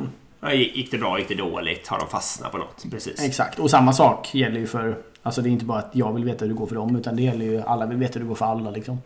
gick 0.54 0.92
det 0.92 0.98
bra? 0.98 1.20
Gick 1.20 1.28
det 1.28 1.36
dåligt? 1.36 1.88
Har 1.88 2.00
de 2.00 2.08
fastnat 2.08 2.52
på 2.52 2.58
något? 2.58 2.86
Precis. 2.92 3.26
Exakt. 3.26 3.60
Och 3.60 3.70
samma 3.70 3.94
sak 3.94 4.36
gäller 4.36 4.60
ju 4.60 4.68
för... 4.68 4.98
Alltså 5.24 5.42
det 5.42 5.50
är 5.50 5.52
inte 5.52 5.66
bara 5.66 5.80
att 5.80 5.90
jag 5.92 6.14
vill 6.14 6.26
veta 6.26 6.46
hur 6.46 6.54
det 6.54 6.58
går 6.58 6.66
för 6.66 6.76
dem 6.76 6.96
utan 6.96 7.16
det 7.16 7.22
gäller 7.22 7.46
ju 7.46 7.62
alla 7.62 7.86
vill 7.86 7.98
veta 7.98 8.14
hur 8.14 8.20
det 8.20 8.28
går 8.28 8.36
för 8.36 8.46
alla 8.46 8.72
liksom. 8.72 8.98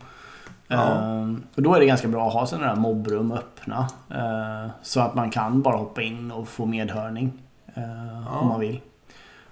Uh, 0.72 1.34
och 1.54 1.62
då 1.62 1.74
är 1.74 1.80
det 1.80 1.86
ganska 1.86 2.08
bra 2.08 2.26
att 2.26 2.32
ha 2.32 2.46
sådana 2.46 2.66
där 2.66 2.76
mobbrum 2.76 3.32
öppna. 3.32 3.88
Uh, 4.10 4.70
så 4.82 5.00
att 5.00 5.14
man 5.14 5.30
kan 5.30 5.62
bara 5.62 5.76
hoppa 5.76 6.02
in 6.02 6.30
och 6.30 6.48
få 6.48 6.66
medhörning. 6.66 7.32
Uh, 7.78 7.84
ja. 8.26 8.38
Om 8.38 8.48
man 8.48 8.60
vill. 8.60 8.80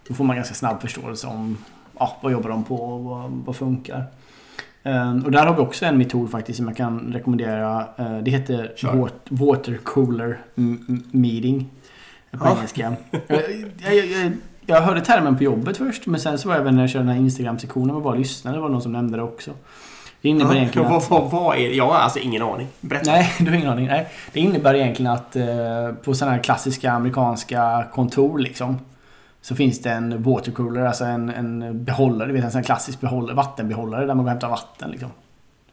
Då 0.09 0.15
får 0.15 0.25
man 0.25 0.37
ganska 0.37 0.55
snabb 0.55 0.81
förståelse 0.81 1.27
om 1.27 1.59
ja, 1.99 2.17
vad 2.21 2.33
jobbar 2.33 2.51
de 2.51 2.65
på 2.65 2.77
och 2.77 3.05
vad, 3.05 3.31
vad 3.31 3.57
funkar. 3.57 4.05
Ehm, 4.83 5.25
och 5.25 5.31
där 5.31 5.47
har 5.47 5.55
vi 5.55 5.61
också 5.61 5.85
en 5.85 5.99
metod 5.99 6.31
faktiskt 6.31 6.57
som 6.57 6.69
jag 6.69 6.77
kan 6.77 7.13
rekommendera. 7.13 7.87
det 8.23 8.31
heter 8.31 8.73
sure. 8.77 9.09
Water 9.29 9.77
Cooler 9.85 10.41
Meeting. 11.11 11.71
På 12.31 12.47
ja. 12.47 12.57
engelska. 12.57 12.97
jag, 13.11 13.43
jag, 13.79 14.07
jag, 14.07 14.33
jag, 14.67 14.81
hörde 14.81 15.01
termen 15.01 15.37
på 15.37 15.45
jobbet 15.45 15.77
först 15.77 16.07
men 16.07 16.21
sen 16.21 16.39
så 16.39 16.49
var 16.49 16.55
jag 16.55 16.61
även 16.61 16.75
när 16.75 16.83
jag 16.83 16.91
körde 16.91 17.05
den 17.05 17.15
här 17.15 17.23
Instagram-sektionen 17.23 17.97
och 17.97 18.03
bara 18.03 18.15
lyssnade. 18.15 18.57
Det 18.57 18.61
var 18.61 18.69
någon 18.69 18.83
som 18.83 18.93
nämnde 18.93 19.17
det 19.17 19.23
också. 19.23 19.51
Det 20.23 20.29
innebär 20.29 20.51
ja, 20.51 20.57
egentligen 20.57 20.93
att... 20.93 21.11
Vad, 21.11 21.31
vad, 21.31 21.57
är 21.57 21.69
det? 21.69 21.75
Jag 21.75 21.87
har 21.87 21.95
alltså 21.95 22.19
ingen 22.19 22.43
aning. 22.43 22.69
Berätta. 22.81 23.11
Nej, 23.11 23.33
du 23.39 23.47
har 23.47 23.57
ingen 23.57 23.69
aning. 23.69 23.87
Nej. 23.87 24.09
Det 24.33 24.41
innebär 24.41 24.75
egentligen 24.75 25.13
att 25.13 25.37
eh, 25.37 25.93
på 26.05 26.15
sådana 26.15 26.37
här 26.37 26.43
klassiska 26.43 26.93
amerikanska 26.93 27.85
kontor 27.93 28.39
liksom. 28.39 28.79
Så 29.41 29.55
finns 29.55 29.83
det 29.83 29.91
en 29.91 30.23
watercooler, 30.23 30.85
alltså 30.85 31.05
en, 31.05 31.29
en 31.31 31.85
behållare. 31.85 32.29
Du 32.29 32.35
vet 32.35 32.45
en 32.45 32.51
sån 32.51 32.59
här 32.59 32.65
klassisk 32.65 33.01
behållare, 33.01 33.37
vattenbehållare 33.37 34.07
där 34.07 34.15
man 34.15 34.17
går 34.17 34.25
och 34.25 34.31
hämtar 34.31 34.49
vatten 34.49 34.91
liksom. 34.91 35.11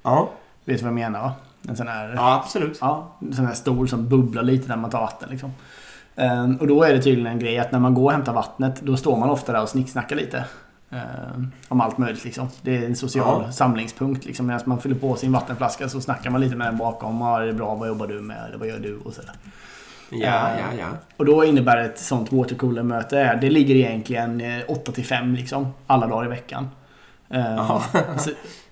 Ja. 0.04 0.30
Du 0.66 0.72
vet 0.72 0.82
vad 0.82 0.88
jag 0.88 0.96
menar 0.96 1.22
va? 1.22 1.32
En 1.68 1.76
sån 1.76 1.88
här... 1.88 2.14
Ja, 2.16 2.42
absolut. 2.44 2.78
Ja, 2.82 3.08
en 3.22 3.34
sån 3.34 3.46
här 3.46 3.54
stor 3.54 3.88
som 3.88 4.10
bubblar 4.10 4.44
lite 4.44 4.68
när 4.68 4.78
man 4.78 4.90
tar 4.90 5.00
vatten 5.00 5.30
liksom. 5.30 5.52
Um, 6.16 6.56
och 6.56 6.68
då 6.68 6.84
är 6.84 6.94
det 6.94 7.02
tydligen 7.02 7.32
en 7.32 7.40
grej 7.40 7.60
att 7.60 7.72
när 7.72 7.80
man 7.80 7.94
går 7.94 8.06
och 8.06 8.12
hämtar 8.12 8.34
vattnet 8.34 8.82
då 8.82 8.98
står 8.98 9.18
man 9.18 9.30
ofta 9.30 9.52
där 9.52 9.62
och 9.62 9.70
snicksnackar 9.70 10.16
lite. 10.16 10.46
Eh, 10.92 11.42
om 11.68 11.82
allt 11.82 11.98
möjligt 11.98 12.26
liksom. 12.26 12.48
Det 12.62 12.78
är 12.78 12.86
en 12.86 12.96
social 12.96 13.44
ja. 13.46 13.52
samlingspunkt 13.52 14.26
liksom. 14.26 14.46
Medan 14.48 14.62
man 14.66 14.82
fyller 14.82 14.96
på 14.96 15.16
sin 15.16 15.32
vattenflaska 15.32 15.90
så 15.90 16.02
snackar 16.02 16.30
man 16.30 16.42
lite 16.42 16.56
med 16.56 16.68
den 16.68 16.78
bakom. 16.78 17.20
Det 17.20 17.50
är 17.50 17.54
bra, 17.54 17.76
vad 17.76 17.88
jobbar 17.88 18.08
du 18.08 18.22
med? 18.22 18.46
Eller 18.48 18.58
vad 18.58 18.68
gör 18.68 18.80
du? 18.80 18.98
Och 18.98 19.14
sådär. 19.14 19.32
Ja, 20.12 20.50
ja, 20.58 20.66
ja. 20.80 20.88
Och 21.18 21.26
då 21.26 21.46
innebär 21.46 21.78
ett 21.78 22.00
sånt 22.00 22.32
watercooler-möte, 22.32 23.36
det 23.42 23.50
ligger 23.50 23.76
egentligen 23.76 24.44
8 24.68 24.92
till 24.92 25.06
5 25.06 25.36
liksom. 25.36 25.68
Alla 25.88 26.08
dagar 26.08 26.26
i 26.26 26.30
veckan. 26.30 26.70
Uh, 27.34 27.82
så, 28.18 28.30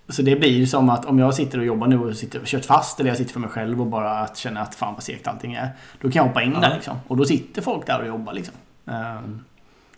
så, 0.10 0.22
det 0.22 0.36
blir 0.36 0.66
som 0.66 0.90
att 0.90 1.06
om 1.06 1.20
jag 1.20 1.34
sitter 1.34 1.60
och 1.60 1.66
jobbar 1.66 1.88
nu 1.88 2.00
och 2.00 2.16
sitter 2.16 2.40
och 2.40 2.46
kört 2.46 2.66
fast 2.66 3.00
eller 3.00 3.10
jag 3.10 3.18
sitter 3.18 3.34
för 3.34 3.40
mig 3.40 3.50
själv 3.50 3.82
och 3.82 3.88
bara 3.88 4.20
att 4.20 4.38
känna 4.38 4.62
att 4.62 4.76
fan 4.76 4.94
vad 4.94 5.04
segt 5.04 5.28
allting 5.28 5.54
är. 5.54 5.70
Då 6.02 6.12
kan 6.12 6.20
jag 6.20 6.28
hoppa 6.28 6.44
in 6.44 6.52
ja. 6.54 6.60
där 6.60 6.76
liksom. 6.76 6.98
Och 7.08 7.18
då 7.18 7.26
sitter 7.26 7.62
folk 7.62 7.88
där 7.88 8.02
och 8.02 8.08
jobbar 8.08 8.34
liksom. 8.34 8.54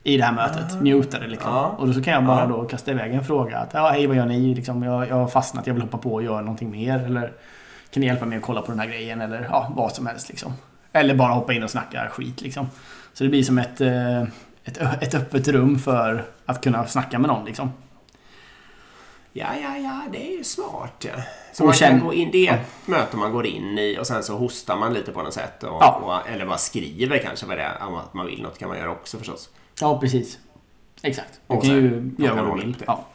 I 0.04 0.18
det 0.18 0.24
här 0.24 0.34
mötet. 0.34 0.72
Mm. 0.72 0.84
Mutade 0.84 1.28
liksom. 1.28 1.52
Ja. 1.52 1.76
Och 1.78 1.88
då 1.88 1.94
så 1.94 2.04
kan 2.04 2.14
jag 2.14 2.26
bara 2.26 2.46
då 2.46 2.64
kasta 2.64 2.92
iväg 2.92 3.14
en 3.14 3.24
fråga. 3.26 3.58
Att, 3.58 3.70
ja, 3.74 3.90
hej 3.90 4.08
vad 4.08 4.18
gör 4.18 4.26
ni? 4.26 4.56
Liksom, 4.56 4.84
jag, 4.84 5.08
jag 5.08 5.16
har 5.16 5.28
fastnat, 5.28 5.68
jag 5.68 5.74
vill 5.74 5.84
hoppa 5.84 5.98
på 5.98 6.14
och 6.14 6.24
göra 6.24 6.42
någonting 6.42 6.72
mer. 6.72 7.00
Eller 7.06 7.34
kan 7.92 8.02
ni 8.02 8.08
hjälpa 8.08 8.26
mig 8.26 8.38
att 8.38 8.44
kolla 8.44 8.62
på 8.62 8.72
den 8.72 8.80
här 8.80 8.88
grejen? 8.88 9.22
Eller 9.22 9.48
ja, 9.52 9.74
vad 9.76 9.92
som 9.92 10.08
helst 10.08 10.30
liksom. 10.30 10.54
Eller 10.94 11.16
bara 11.16 11.34
hoppa 11.34 11.54
in 11.54 11.64
och 11.64 11.70
snacka 11.70 12.10
skit 12.10 12.42
liksom. 12.42 12.68
Så 13.14 13.24
det 13.24 13.30
blir 13.30 13.44
som 13.44 13.58
ett, 13.58 13.82
eh, 13.82 14.22
ett, 14.64 14.78
ett 15.02 15.16
öppet 15.16 15.48
rum 15.48 15.80
för 15.80 16.26
att 16.46 16.64
kunna 16.64 16.88
snacka 16.88 17.20
med 17.20 17.28
någon 17.28 17.46
liksom. 17.46 17.72
Ja, 19.34 19.48
ja, 19.62 19.78
ja, 19.78 20.02
det 20.12 20.34
är 20.34 20.38
ju 20.38 20.44
smart. 20.44 21.06
Ja. 21.06 21.24
Så 21.54 21.66
man 21.66 21.74
kan 21.74 22.00
gå 22.00 22.14
in, 22.14 22.30
det 22.32 22.48
är 22.48 22.54
ett 22.54 22.60
ja. 22.86 22.92
möte 22.92 23.18
man 23.18 23.32
går 23.32 23.46
in 23.46 23.78
i 23.78 23.98
och 24.00 24.08
sen 24.08 24.24
så 24.24 24.38
hostar 24.38 24.78
man 24.78 24.94
lite 24.94 25.12
på 25.12 25.24
något 25.24 25.34
sätt. 25.34 25.64
Och, 25.64 25.78
ja. 25.82 26.22
och, 26.24 26.30
eller 26.30 26.46
bara 26.46 26.58
skriver 26.58 27.18
kanske 27.18 27.46
vad 27.46 27.58
det 27.58 27.64
är, 27.64 27.84
om 27.88 27.96
att 27.96 28.14
man 28.14 28.26
vill 28.26 28.42
något 28.42 28.58
kan 28.58 28.70
man 28.70 28.78
göra 28.78 28.92
också 28.92 29.18
förstås. 29.18 29.50
Ja, 29.82 30.00
precis. 30.00 30.40
Exakt. 31.02 31.40
Du 31.48 31.62
kan 31.62 31.70
ju 31.70 32.12
göra 32.18 32.44
vad 32.44 32.58
du 32.58 32.66
vill. 32.66 32.76
Ja. 32.88 33.06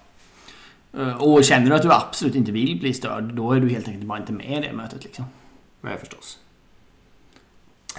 Eh, 0.98 1.22
och 1.22 1.44
känner 1.44 1.70
du 1.70 1.76
att 1.76 1.82
du 1.82 1.92
absolut 1.92 2.34
inte 2.34 2.52
vill 2.52 2.80
bli 2.80 2.94
störd, 2.94 3.24
då 3.24 3.52
är 3.52 3.60
du 3.60 3.68
helt 3.68 3.88
enkelt 3.88 4.06
bara 4.06 4.18
inte 4.18 4.32
med 4.32 4.64
i 4.64 4.66
det 4.66 4.72
mötet. 4.72 5.04
Liksom. 5.04 5.24
Nej, 5.80 5.98
förstås. 5.98 6.38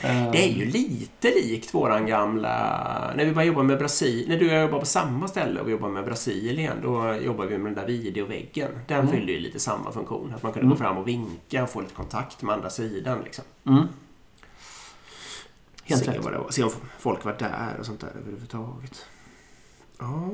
Uh, 0.04 0.32
det 0.32 0.44
är 0.44 0.52
ju 0.52 0.66
lite 0.66 1.28
likt 1.28 1.74
våran 1.74 2.06
gamla... 2.06 3.14
När 3.16 3.26
vi 3.26 3.32
bara 3.32 3.46
jobbade 3.46 3.68
med 3.68 3.78
Brasilien. 3.78 4.30
När 4.30 4.38
du 4.40 4.48
och 4.48 4.54
jag 4.54 4.62
jobbade 4.62 4.80
på 4.80 4.86
samma 4.86 5.28
ställe 5.28 5.60
och 5.60 5.68
vi 5.68 5.72
jobbade 5.72 5.94
med 5.94 6.06
Brasilien. 6.06 6.78
Då 6.84 7.14
jobbade 7.14 7.50
vi 7.50 7.58
med 7.58 7.74
den 7.74 7.86
där 7.86 7.88
videoväggen. 7.88 8.72
Den 8.88 9.00
mm. 9.00 9.12
fyllde 9.12 9.32
ju 9.32 9.40
lite 9.40 9.60
samma 9.60 9.92
funktion. 9.92 10.34
Att 10.36 10.44
man 10.44 10.52
kunde 10.52 10.66
mm. 10.66 10.78
gå 10.78 10.84
fram 10.84 10.98
och 10.98 11.08
vinka 11.08 11.64
och 11.64 11.70
få 11.70 11.82
lite 11.82 11.94
kontakt 11.94 12.42
med 12.42 12.56
andra 12.56 12.70
sidan. 12.70 13.18
Liksom. 13.24 13.44
Mm. 13.68 13.88
Helt 15.86 16.06
se, 16.06 16.12
rätt. 16.12 16.24
Vad 16.24 16.34
det 16.34 16.38
var. 16.38 16.50
se 16.50 16.64
om 16.64 16.72
folk 17.00 17.26
var 17.26 17.36
där 17.40 17.76
och 17.80 17.86
sånt 17.86 18.00
där 18.00 18.12
överhuvudtaget. 18.20 19.06
Ja. 20.00 20.30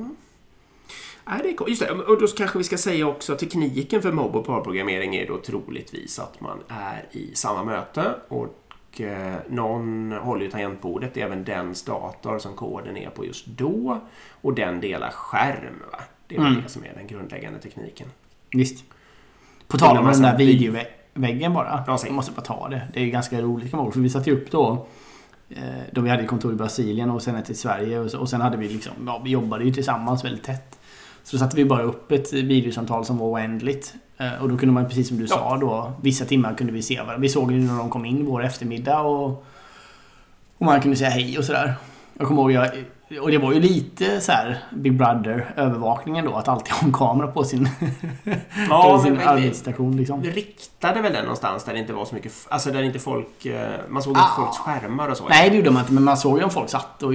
Nej, 1.26 1.40
det 1.44 1.50
är 1.50 1.70
Just 1.70 1.82
det, 1.82 1.92
och 1.92 2.22
då 2.22 2.28
kanske 2.28 2.58
vi 2.58 2.64
ska 2.64 2.78
säga 2.78 3.08
också 3.08 3.34
att 3.34 3.40
tekniken 3.40 4.02
för 4.02 4.12
mobb 4.12 4.36
och 4.36 4.46
parprogrammering 4.46 5.16
är 5.16 5.28
då 5.28 5.38
troligtvis 5.38 6.20
att 6.20 6.42
man 6.42 6.60
är 6.68 7.06
i 7.12 7.36
samma 7.36 7.64
möte 7.64 8.16
och 8.28 9.02
eh, 9.02 9.36
någon 9.50 10.12
håller 10.12 10.46
ju 10.46 10.52
tangentbordet, 10.52 11.14
det 11.14 11.22
är 11.22 11.26
även 11.26 11.44
dens 11.44 11.84
dator 11.84 12.40
som 12.40 12.54
koden 12.54 12.98
är 12.98 13.10
på 13.10 13.26
just 13.26 13.46
då 13.46 14.02
och 14.42 14.54
den 14.54 14.82
delar 14.82 15.10
skärm. 15.10 15.84
Va? 15.92 16.00
Det 16.28 16.36
är 16.36 16.40
mm. 16.40 16.62
det 16.64 16.70
som 16.70 16.84
är 16.84 16.94
den 16.96 17.08
grundläggande 17.08 17.60
tekniken. 17.60 18.08
Visst. 18.52 18.84
På 19.68 19.78
tal 19.78 19.98
om 19.98 20.06
den 20.06 20.22
där 20.22 20.38
videoväggen 20.38 21.54
bara. 21.54 21.84
Ja, 21.88 22.00
jag 22.06 22.14
måste 22.14 22.32
bara 22.32 22.42
ta 22.42 22.70
det. 22.70 22.88
Det 22.94 23.00
är 23.00 23.04
ju 23.04 23.12
ganska 23.12 23.42
roligt 23.42 23.72
för 23.72 24.00
vi 24.00 24.10
satte 24.10 24.30
ju 24.30 24.36
upp 24.36 24.52
då 24.52 24.88
då 25.92 26.02
vi 26.02 26.10
hade 26.10 26.26
kontor 26.26 26.54
i 26.54 26.56
Brasilien 26.56 27.10
och 27.10 27.22
sen 27.22 27.36
ett 27.36 27.50
i 27.50 27.56
Sverige 27.56 28.00
och 28.00 28.30
sen 28.30 28.42
hade 28.42 28.58
vi 28.58 28.70
liksom, 28.70 28.94
ja 29.06 29.22
vi 29.26 29.30
jobbade 29.30 29.64
ju 29.64 29.74
tillsammans 29.74 30.26
väldigt 30.26 30.44
tätt. 30.44 30.80
Så 31.24 31.36
då 31.36 31.40
satte 31.40 31.56
vi 31.56 31.66
bara 31.66 31.84
upp 31.84 32.12
ett 32.12 32.34
videosamtal 32.34 33.06
som 33.06 33.18
var 33.18 33.28
oändligt. 33.28 33.94
Eh, 34.18 34.42
och 34.42 34.50
då 34.50 34.58
kunde 34.58 34.74
man 34.74 34.88
precis 34.88 35.08
som 35.08 35.18
du 35.18 35.24
ja. 35.24 35.36
sa 35.36 35.58
då, 35.58 35.94
vissa 36.02 36.26
timmar 36.26 36.54
kunde 36.54 36.74
vi 36.74 36.82
se 36.82 36.96
varandra. 36.96 37.18
Vi 37.18 37.30
såg 37.30 37.52
ju 37.52 37.60
när 37.60 37.78
de 37.78 37.90
kom 37.90 38.06
in 38.06 38.26
vår 38.26 38.44
eftermiddag 38.44 39.02
och, 39.02 39.46
och 40.58 40.66
man 40.66 40.82
kunde 40.82 40.98
säga 40.98 41.10
hej 41.10 41.38
och 41.38 41.46
sådär. 41.46 41.74
Jag 42.14 42.28
kommer 42.28 42.42
ihåg, 42.42 42.52
jag, 42.52 42.70
och 43.20 43.32
det 43.32 43.38
var 43.38 43.54
ju 43.54 43.60
lite 43.60 44.22
så 44.22 44.32
här 44.32 44.64
Big 44.72 44.94
Brother-övervakningen 44.94 46.26
då, 46.26 46.36
att 46.36 46.48
alltid 46.48 46.74
ha 46.74 46.88
en 46.88 46.94
kamera 46.94 47.28
på 47.28 47.44
sin, 47.44 47.70
ja, 48.70 48.92
på 48.92 49.04
sin 49.04 49.20
arbetsstation. 49.20 49.98
Liksom. 49.98 50.22
Vi 50.22 50.32
riktade 50.32 51.02
väl 51.02 51.14
den 51.14 51.24
någonstans 51.24 51.64
där 51.64 51.74
det 51.74 51.80
inte 51.80 51.94
var 51.94 52.06
så 52.06 52.16
mycket, 52.16 52.34
alltså 52.50 52.72
där 52.72 52.84
inte 52.84 53.00
folk, 53.00 53.46
eh, 53.46 53.70
man 53.90 54.04
såg 54.04 54.18
ah. 54.18 54.20
inte 54.20 54.32
folks 54.36 54.58
skärmar 54.58 55.10
och 55.10 55.18
så. 55.18 55.28
Nej, 55.30 55.50
det 55.50 55.56
gjorde 55.56 55.72
man 55.72 55.82
inte, 55.82 55.94
men 55.94 56.04
man 56.04 56.18
såg 56.18 56.38
ju 56.38 56.44
om 56.44 56.50
folk 56.50 56.70
satt 56.70 57.04
och 57.04 57.14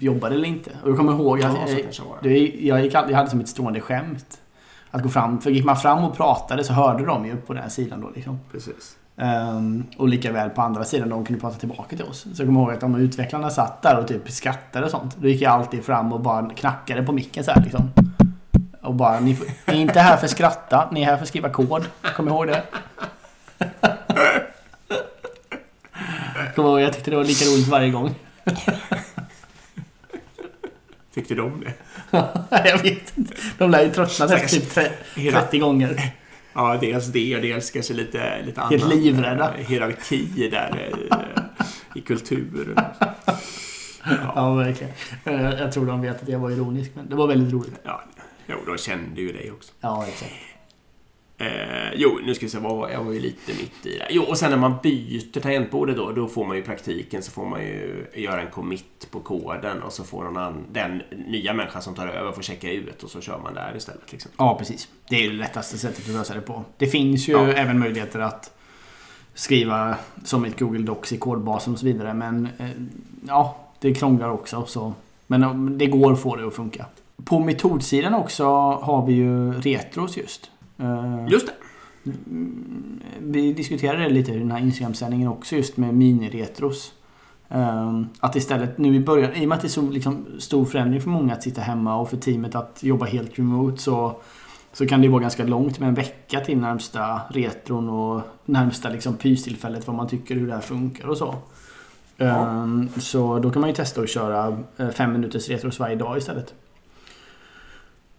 jobbade 0.00 0.34
eller 0.34 0.48
inte. 0.48 0.70
Och 0.82 0.90
jag 0.90 0.96
kommer 0.96 1.12
ihåg, 1.12 1.40
jag, 1.40 1.50
ja, 1.50 1.68
jag, 2.22 2.32
jag, 2.60 2.84
gick, 2.84 2.94
jag 2.94 3.14
hade 3.14 3.30
som 3.30 3.40
ett 3.40 3.48
stående 3.48 3.80
skämt. 3.80 4.40
Att 4.90 5.02
gå 5.02 5.08
fram, 5.08 5.40
för 5.40 5.50
gick 5.50 5.64
man 5.64 5.76
fram 5.76 6.04
och 6.04 6.16
pratade 6.16 6.64
så 6.64 6.72
hörde 6.72 7.04
de 7.04 7.26
ju 7.26 7.36
på 7.36 7.54
den 7.54 7.70
sidan 7.70 8.00
då 8.00 8.10
liksom. 8.14 8.38
Precis. 8.52 8.96
Um, 9.20 9.86
och 9.96 10.08
lika 10.08 10.32
väl 10.32 10.50
på 10.50 10.62
andra 10.62 10.84
sidan, 10.84 11.08
de 11.08 11.24
kunde 11.24 11.40
prata 11.40 11.58
tillbaka 11.58 11.96
till 11.96 12.04
oss. 12.04 12.20
Så 12.20 12.28
jag 12.42 12.46
kommer 12.48 12.60
ihåg 12.60 12.72
att 12.72 12.80
de 12.80 12.94
utvecklarna 12.94 13.50
satt 13.50 13.82
där 13.82 13.98
och 13.98 14.08
typ 14.08 14.30
skrattade 14.30 14.84
och 14.84 14.90
sånt. 14.90 15.16
Då 15.16 15.28
gick 15.28 15.42
jag 15.42 15.52
alltid 15.52 15.84
fram 15.84 16.12
och 16.12 16.20
bara 16.20 16.50
knackade 16.50 17.02
på 17.02 17.12
micken 17.12 17.44
så 17.44 17.50
här 17.50 17.62
liksom. 17.62 17.90
Och 18.82 18.94
bara, 18.94 19.20
ni, 19.20 19.38
är 19.66 19.74
inte 19.74 20.00
här 20.00 20.16
för 20.16 20.24
att 20.24 20.30
skratta, 20.30 20.88
ni 20.92 21.02
är 21.02 21.04
här 21.04 21.16
för 21.16 21.22
att 21.22 21.28
skriva 21.28 21.48
kod. 21.48 21.84
Kom 22.16 22.28
ihåg 22.28 22.46
det. 22.46 22.62
jag 26.56 26.92
tyckte 26.92 27.10
det 27.10 27.16
var 27.16 27.24
lika 27.24 27.44
roligt 27.44 27.68
varje 27.68 27.90
gång. 27.90 28.14
Tyckte 31.14 31.34
de 31.34 31.60
det? 31.60 31.72
jag 32.68 32.82
vet 32.82 33.18
inte. 33.18 33.34
De 33.58 33.70
lär 33.70 33.82
ju 33.82 33.90
tröttnat 33.90 34.30
efter 34.30 34.60
typ 34.60 35.32
30 35.32 35.58
gånger. 35.58 36.12
Ja, 36.58 36.78
dels 36.80 37.06
det 37.06 37.36
och 37.36 37.42
dels 37.42 37.70
kanske 37.70 37.94
lite, 37.94 38.42
lite 38.42 38.60
Helt 38.60 38.84
annan 38.84 38.98
livrädda. 38.98 39.54
Eh, 39.58 39.66
hierarki 39.66 40.48
där 40.50 40.92
eh, 41.10 41.44
i 41.94 42.00
kulturen. 42.00 42.74
Ja. 43.00 43.14
ja, 44.34 44.54
verkligen. 44.54 44.92
Jag 45.58 45.72
tror 45.72 45.86
de 45.86 46.00
vet 46.00 46.22
att 46.22 46.28
jag 46.28 46.38
var 46.38 46.50
ironisk, 46.50 46.90
men 46.94 47.08
det 47.08 47.16
var 47.16 47.26
väldigt 47.26 47.52
roligt. 47.52 47.80
Ja, 47.82 48.02
jo, 48.46 48.56
de 48.66 48.78
kände 48.78 49.20
ju 49.20 49.32
dig 49.32 49.50
också. 49.50 49.72
Ja, 49.80 50.04
exakt. 50.08 50.32
Eh, 51.40 51.92
jo, 51.94 52.18
nu 52.24 52.34
ska 52.34 52.46
vi 52.46 52.50
se, 52.50 52.58
vad, 52.58 52.92
jag 52.92 53.04
var 53.04 53.12
ju 53.12 53.20
lite 53.20 53.52
mitt 53.52 53.86
i 53.86 53.98
det. 53.98 54.06
Jo, 54.10 54.22
och 54.22 54.38
sen 54.38 54.50
när 54.50 54.58
man 54.58 54.74
byter 54.82 55.40
tangentbordet 55.40 55.96
då, 55.96 56.12
då 56.12 56.28
får 56.28 56.46
man 56.46 56.56
ju 56.56 56.62
praktiken 56.62 57.22
så 57.22 57.30
får 57.30 57.46
man 57.46 57.60
ju 57.60 58.06
göra 58.14 58.40
en 58.42 58.50
commit 58.50 59.10
på 59.10 59.20
koden 59.20 59.82
och 59.82 59.92
så 59.92 60.04
får 60.04 60.24
någon 60.24 60.64
den 60.72 61.02
nya 61.26 61.52
människan 61.52 61.82
som 61.82 61.94
tar 61.94 62.06
över 62.06 62.32
får 62.32 62.42
checka 62.42 62.72
ut 62.72 63.02
och 63.02 63.10
så 63.10 63.20
kör 63.20 63.38
man 63.38 63.54
där 63.54 63.76
istället. 63.76 64.12
Liksom. 64.12 64.30
Ja, 64.36 64.58
precis. 64.58 64.88
Det 65.08 65.16
är 65.16 65.20
ju 65.20 65.28
det 65.28 65.36
lättaste 65.36 65.78
sättet 65.78 66.08
att 66.08 66.14
lösa 66.14 66.34
det 66.34 66.40
på. 66.40 66.64
Det 66.76 66.86
finns 66.86 67.28
ju 67.28 67.32
ja. 67.32 67.52
även 67.52 67.78
möjligheter 67.78 68.18
att 68.20 68.58
skriva 69.34 69.96
som 70.24 70.44
ett 70.44 70.58
Google 70.58 70.82
Docs 70.82 71.12
i 71.12 71.18
kodbasen 71.18 71.72
och 71.72 71.78
så 71.78 71.86
vidare, 71.86 72.14
men 72.14 72.48
eh, 72.58 72.66
ja, 73.26 73.56
det 73.80 73.94
krånglar 73.94 74.30
också. 74.30 74.66
Så. 74.66 74.92
Men 75.26 75.78
det 75.78 75.86
går 75.86 76.12
att 76.12 76.20
få 76.20 76.36
det 76.36 76.46
att 76.46 76.54
funka. 76.54 76.86
På 77.24 77.38
metodsidan 77.38 78.14
också 78.14 78.44
har 78.70 79.06
vi 79.06 79.12
ju 79.12 79.52
retros 79.52 80.16
just. 80.16 80.50
Eh, 80.78 81.26
just 81.28 81.46
det. 81.46 81.52
Vi 83.20 83.52
diskuterade 83.52 84.02
det 84.02 84.08
lite 84.08 84.32
i 84.32 84.38
den 84.38 84.50
här 84.50 84.58
Instagram-sändningen 84.58 85.28
också 85.28 85.56
just 85.56 85.76
med 85.76 85.94
miniretros. 85.94 86.92
Eh, 87.48 88.00
att 88.20 88.36
istället 88.36 88.78
nu 88.78 88.94
i 88.94 89.00
början, 89.00 89.34
i 89.34 89.44
och 89.44 89.48
med 89.48 89.56
att 89.56 89.62
det 89.62 89.66
är 89.66 89.70
så 89.70 89.82
liksom 89.82 90.26
stor 90.38 90.64
förändring 90.64 91.00
för 91.00 91.10
många 91.10 91.32
att 91.32 91.42
sitta 91.42 91.60
hemma 91.60 91.96
och 91.96 92.10
för 92.10 92.16
teamet 92.16 92.54
att 92.54 92.82
jobba 92.82 93.06
helt 93.06 93.38
remote 93.38 93.82
så, 93.82 94.20
så 94.72 94.86
kan 94.86 95.02
det 95.02 95.08
vara 95.08 95.22
ganska 95.22 95.44
långt 95.44 95.78
med 95.78 95.88
en 95.88 95.94
vecka 95.94 96.40
till 96.40 96.58
närmsta 96.58 97.20
retron 97.30 97.88
och 97.88 98.22
närmsta 98.44 98.88
liksom 98.88 99.16
pystillfället 99.16 99.86
vad 99.86 99.96
man 99.96 100.08
tycker 100.08 100.34
hur 100.34 100.46
det 100.46 100.54
här 100.54 100.60
funkar 100.60 101.08
och 101.08 101.16
så. 101.16 101.34
Ja. 102.16 102.26
Eh, 102.26 102.66
så 102.98 103.38
då 103.38 103.50
kan 103.50 103.60
man 103.60 103.70
ju 103.70 103.76
testa 103.76 104.00
att 104.00 104.10
köra 104.10 104.58
fem 104.92 105.12
minuters 105.12 105.48
retros 105.48 105.78
varje 105.78 105.96
dag 105.96 106.18
istället. 106.18 106.54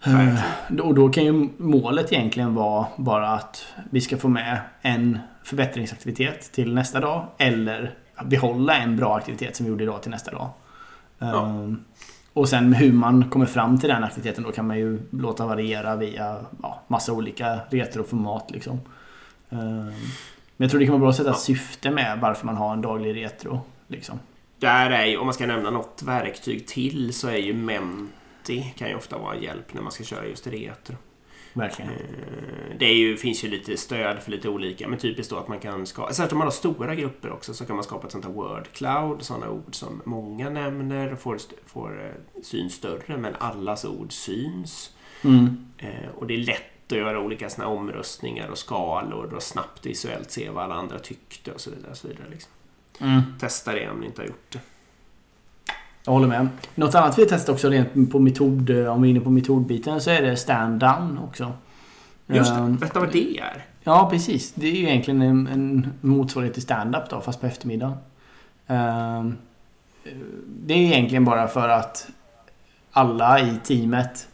Uh, 0.06 0.80
och 0.80 0.94
då 0.94 1.08
kan 1.08 1.24
ju 1.24 1.48
målet 1.56 2.12
egentligen 2.12 2.54
vara 2.54 2.86
bara 2.96 3.28
att 3.28 3.66
vi 3.90 4.00
ska 4.00 4.16
få 4.16 4.28
med 4.28 4.60
en 4.82 5.18
förbättringsaktivitet 5.44 6.52
till 6.52 6.74
nästa 6.74 7.00
dag. 7.00 7.26
Eller 7.38 7.94
behålla 8.24 8.76
en 8.76 8.96
bra 8.96 9.16
aktivitet 9.16 9.56
som 9.56 9.66
vi 9.66 9.70
gjorde 9.70 9.84
idag 9.84 10.02
till 10.02 10.10
nästa 10.10 10.30
dag. 10.30 10.48
Ja. 11.18 11.26
Uh, 11.26 11.74
och 12.32 12.48
sen 12.48 12.72
hur 12.72 12.92
man 12.92 13.30
kommer 13.30 13.46
fram 13.46 13.78
till 13.78 13.88
den 13.88 14.04
aktiviteten 14.04 14.44
då 14.44 14.52
kan 14.52 14.66
man 14.66 14.78
ju 14.78 15.00
låta 15.10 15.46
variera 15.46 15.96
via 15.96 16.36
ja, 16.62 16.82
massa 16.88 17.12
olika 17.12 17.60
retroformat 17.70 18.50
liksom. 18.50 18.80
Uh, 19.52 19.58
men 20.56 20.64
jag 20.64 20.70
tror 20.70 20.80
det 20.80 20.86
kan 20.86 20.92
vara 20.92 21.00
bra 21.00 21.10
att 21.10 21.16
sätta 21.16 21.30
ja. 21.30 21.34
syfte 21.34 21.90
med 21.90 22.18
varför 22.20 22.46
man 22.46 22.56
har 22.56 22.72
en 22.72 22.82
daglig 22.82 23.16
retro. 23.16 23.60
Liksom. 23.88 24.18
Där 24.58 24.90
är 24.90 25.06
ju, 25.06 25.16
om 25.16 25.26
man 25.26 25.34
ska 25.34 25.46
nämna 25.46 25.70
något 25.70 26.02
verktyg 26.02 26.66
till 26.66 27.14
så 27.14 27.28
är 27.28 27.36
ju 27.36 27.54
Ment 27.54 28.10
30 28.46 28.74
kan 28.76 28.88
ju 28.88 28.94
ofta 28.94 29.18
vara 29.18 29.36
hjälp 29.36 29.74
när 29.74 29.82
man 29.82 29.92
ska 29.92 30.04
köra 30.04 30.26
just 30.26 30.46
retro. 30.46 30.96
Verkligen. 31.52 31.90
Eh, 31.90 32.76
det 32.78 32.84
är 32.84 32.94
ju, 32.94 33.16
finns 33.16 33.44
ju 33.44 33.48
lite 33.48 33.76
stöd 33.76 34.18
för 34.18 34.30
lite 34.30 34.48
olika, 34.48 34.88
men 34.88 34.98
typiskt 34.98 35.32
då 35.32 35.38
att 35.38 35.48
man 35.48 35.58
kan 35.58 35.86
skapa, 35.86 36.12
särskilt 36.12 36.32
om 36.32 36.38
man 36.38 36.46
har 36.46 36.52
stora 36.52 36.94
grupper 36.94 37.32
också, 37.32 37.54
så 37.54 37.66
kan 37.66 37.76
man 37.76 37.84
skapa 37.84 38.06
ett 38.06 38.12
sånt 38.12 38.24
här 38.24 38.32
word 38.32 38.68
cloud, 38.72 39.22
sådana 39.22 39.50
ord 39.50 39.74
som 39.74 40.02
många 40.04 40.50
nämner, 40.50 41.14
får, 41.16 41.38
får 41.66 42.04
eh, 42.06 42.42
syns 42.42 42.74
större, 42.74 43.16
men 43.16 43.34
allas 43.38 43.84
ord 43.84 44.12
syns. 44.12 44.96
Mm. 45.24 45.66
Eh, 45.78 46.10
och 46.16 46.26
det 46.26 46.34
är 46.34 46.38
lätt 46.38 46.92
att 46.92 46.98
göra 46.98 47.20
olika 47.20 47.50
såna 47.50 47.68
omröstningar 47.68 48.48
och 48.48 48.58
skalor 48.58 49.34
och 49.34 49.42
snabbt 49.42 49.86
visuellt 49.86 50.30
se 50.30 50.50
vad 50.50 50.64
alla 50.64 50.74
andra 50.74 50.98
tyckte 50.98 51.52
och 51.52 51.60
så 51.60 51.70
vidare. 51.70 51.90
Och 51.90 51.96
så 51.96 52.08
vidare 52.08 52.28
liksom. 52.30 52.52
mm. 52.98 53.22
Testa 53.40 53.72
det 53.72 53.90
om 53.90 54.00
ni 54.00 54.06
inte 54.06 54.22
har 54.22 54.26
gjort 54.26 54.52
det. 54.52 54.60
Jag 56.04 56.12
håller 56.12 56.28
med. 56.28 56.48
Något 56.74 56.94
annat 56.94 57.18
vi 57.18 57.26
testat 57.26 57.54
också 57.54 57.68
rent 57.68 58.12
på 58.12 58.18
metod, 58.18 58.70
eh, 58.70 58.86
om 58.86 59.02
vi 59.02 59.08
är 59.08 59.10
inne 59.10 59.20
på 59.20 59.30
metodbiten, 59.30 60.00
så 60.00 60.10
är 60.10 60.22
det 60.22 60.36
stand 60.36 60.80
down 60.80 61.18
också. 61.18 61.52
Just 62.26 62.54
det, 62.54 62.60
berätta 62.60 63.00
vad 63.00 63.12
det 63.12 63.38
är. 63.38 63.64
Ja, 63.82 64.08
precis. 64.10 64.52
Det 64.52 64.66
är 64.66 64.72
ju 64.72 64.88
egentligen 64.88 65.22
en, 65.22 65.46
en 65.46 65.92
motsvarighet 66.00 66.54
till 66.54 66.62
stand-up 66.62 67.10
då, 67.10 67.20
fast 67.20 67.40
på 67.40 67.46
eftermiddagen. 67.46 67.96
Uh, 68.70 69.32
det 70.46 70.74
är 70.74 70.78
egentligen 70.78 71.24
bara 71.24 71.48
för 71.48 71.68
att 71.68 72.08
alla 72.92 73.40
i 73.40 73.56
teamet, 73.64 74.28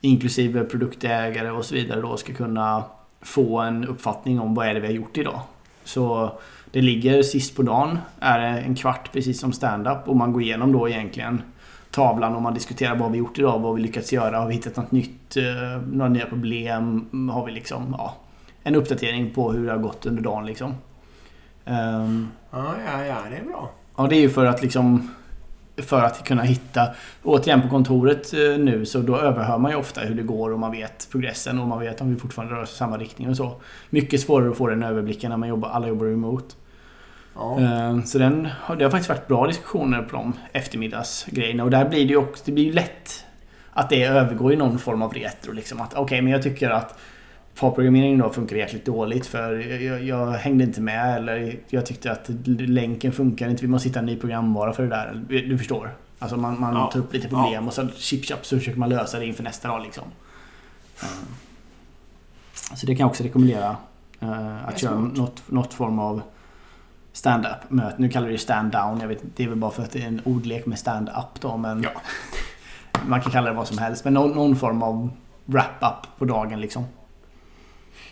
inklusive 0.00 0.64
produktägare 0.64 1.50
och 1.50 1.64
så 1.64 1.74
vidare, 1.74 2.00
då 2.00 2.16
ska 2.16 2.32
kunna 2.32 2.84
få 3.20 3.58
en 3.58 3.84
uppfattning 3.84 4.40
om 4.40 4.54
vad 4.54 4.66
är 4.66 4.74
det 4.74 4.80
vi 4.80 4.86
har 4.86 4.94
gjort 4.94 5.18
idag. 5.18 5.40
Så 5.84 6.32
det 6.74 6.82
ligger 6.82 7.22
sist 7.22 7.56
på 7.56 7.62
dagen, 7.62 7.98
är 8.20 8.38
en 8.40 8.74
kvart 8.74 9.12
precis 9.12 9.40
som 9.40 9.52
stand-up 9.52 10.08
och 10.08 10.16
man 10.16 10.32
går 10.32 10.42
igenom 10.42 10.72
då 10.72 10.88
egentligen 10.88 11.42
tavlan 11.90 12.34
och 12.34 12.42
man 12.42 12.54
diskuterar 12.54 12.96
vad 12.96 13.12
vi 13.12 13.18
gjort 13.18 13.38
idag, 13.38 13.58
vad 13.58 13.74
vi 13.74 13.82
lyckats 13.82 14.12
göra, 14.12 14.38
har 14.38 14.46
vi 14.46 14.54
hittat 14.54 14.76
något 14.76 14.92
nytt, 14.92 15.36
eh, 15.36 15.82
några 15.92 16.08
nya 16.08 16.26
problem, 16.26 17.08
har 17.32 17.46
vi 17.46 17.52
liksom, 17.52 17.94
ja, 17.98 18.16
en 18.62 18.74
uppdatering 18.74 19.30
på 19.30 19.52
hur 19.52 19.66
det 19.66 19.72
har 19.72 19.78
gått 19.78 20.06
under 20.06 20.22
dagen 20.22 20.46
liksom. 20.46 20.74
Um, 21.64 22.28
ja, 22.50 22.74
ja, 22.86 23.04
ja, 23.04 23.16
det 23.30 23.36
är 23.36 23.44
bra. 23.44 23.70
Ja, 23.96 24.06
det 24.06 24.16
är 24.16 24.20
ju 24.20 24.30
för 24.30 24.46
att 24.46 24.62
liksom 24.62 25.10
för 25.76 26.02
att 26.02 26.24
kunna 26.24 26.42
hitta, 26.42 26.88
återigen 27.22 27.62
på 27.62 27.68
kontoret 27.68 28.32
eh, 28.32 28.58
nu 28.58 28.86
så 28.86 28.98
då 28.98 29.16
överhör 29.16 29.58
man 29.58 29.70
ju 29.70 29.76
ofta 29.76 30.00
hur 30.00 30.14
det 30.14 30.22
går 30.22 30.52
och 30.52 30.58
man 30.58 30.72
vet 30.72 31.08
progressen 31.10 31.58
och 31.58 31.68
man 31.68 31.80
vet 31.80 32.00
om 32.00 32.14
vi 32.14 32.20
fortfarande 32.20 32.54
rör 32.54 32.62
oss 32.62 32.72
i 32.72 32.76
samma 32.76 32.98
riktning 32.98 33.28
och 33.28 33.36
så. 33.36 33.52
Mycket 33.90 34.20
svårare 34.20 34.50
att 34.50 34.56
få 34.56 34.66
den 34.66 34.82
överblicken 34.82 35.30
när 35.30 35.36
man 35.36 35.48
jobbar, 35.48 35.68
alla 35.68 35.88
jobbar 35.88 36.06
remote. 36.06 36.54
Ja. 37.34 37.60
Eh, 37.60 38.02
så 38.04 38.18
den, 38.18 38.42
det 38.78 38.84
har 38.84 38.90
faktiskt 38.90 39.08
varit 39.08 39.28
bra 39.28 39.46
diskussioner 39.46 40.02
på 40.02 40.16
de 40.16 40.32
eftermiddagsgrejerna 40.52 41.64
och 41.64 41.70
där 41.70 41.88
blir 41.88 42.04
det 42.04 42.10
ju 42.10 42.16
också, 42.16 42.42
det 42.46 42.52
blir 42.52 42.64
ju 42.64 42.72
lätt 42.72 43.24
att 43.72 43.90
det 43.90 44.04
övergår 44.04 44.52
i 44.52 44.56
någon 44.56 44.78
form 44.78 45.02
av 45.02 45.12
retro. 45.12 45.52
Liksom. 45.52 45.80
Okej, 45.80 46.00
okay, 46.00 46.22
men 46.22 46.32
jag 46.32 46.42
tycker 46.42 46.70
att 46.70 46.98
parprogrammeringen 47.58 48.18
då 48.18 48.30
funkar 48.30 48.56
jäkligt 48.56 48.84
dåligt 48.84 49.26
för 49.26 49.54
jag, 49.82 50.02
jag, 50.02 50.32
hängde 50.32 50.64
inte 50.64 50.80
med 50.80 51.16
eller 51.16 51.56
jag 51.68 51.86
tyckte 51.86 52.12
att 52.12 52.30
länken 52.58 53.12
funkar 53.12 53.48
inte. 53.48 53.62
Vi 53.62 53.68
måste 53.68 53.88
hitta 53.88 53.98
en 53.98 54.06
ny 54.06 54.16
programvara 54.16 54.72
för 54.72 54.82
det 54.82 54.88
där. 54.88 55.24
Du 55.28 55.58
förstår? 55.58 55.94
Alltså 56.18 56.36
man, 56.36 56.60
man 56.60 56.74
ja. 56.74 56.90
tar 56.92 57.00
upp 57.00 57.12
lite 57.12 57.28
problem 57.28 57.52
ja. 57.52 57.60
och 57.60 57.72
så 57.72 57.88
chip 57.96 58.24
chap 58.24 58.46
så 58.46 58.58
försöker 58.58 58.78
man 58.78 58.88
lösa 58.88 59.18
det 59.18 59.26
inför 59.26 59.42
nästa 59.42 59.68
dag 59.68 59.82
liksom. 59.82 60.04
Så 62.74 62.86
det 62.86 62.94
kan 62.94 63.04
jag 63.04 63.08
också 63.08 63.24
rekommendera. 63.24 63.76
Uh, 64.22 64.68
att 64.68 64.78
köra 64.78 64.98
något, 64.98 65.42
något 65.46 65.74
form 65.74 65.98
av 65.98 66.22
stand-up 67.14 67.70
möte. 67.70 67.96
Nu 67.98 68.08
kallar 68.08 68.26
vi 68.26 68.32
det 68.32 68.38
stand-down. 68.38 69.00
Jag 69.00 69.08
vet, 69.08 69.22
det 69.36 69.44
är 69.44 69.48
väl 69.48 69.58
bara 69.58 69.70
för 69.70 69.82
att 69.82 69.90
det 69.90 70.02
är 70.02 70.06
en 70.06 70.20
ordlek 70.24 70.66
med 70.66 70.78
stand-up 70.78 71.40
då. 71.40 71.56
Men 71.56 71.82
ja. 71.82 71.90
man 73.06 73.20
kan 73.20 73.32
kalla 73.32 73.50
det 73.50 73.56
vad 73.56 73.68
som 73.68 73.78
helst. 73.78 74.04
Men 74.04 74.14
någon, 74.14 74.30
någon 74.30 74.56
form 74.56 74.82
av 74.82 75.10
wrap-up 75.44 76.18
på 76.18 76.24
dagen 76.24 76.60
liksom. 76.60 76.84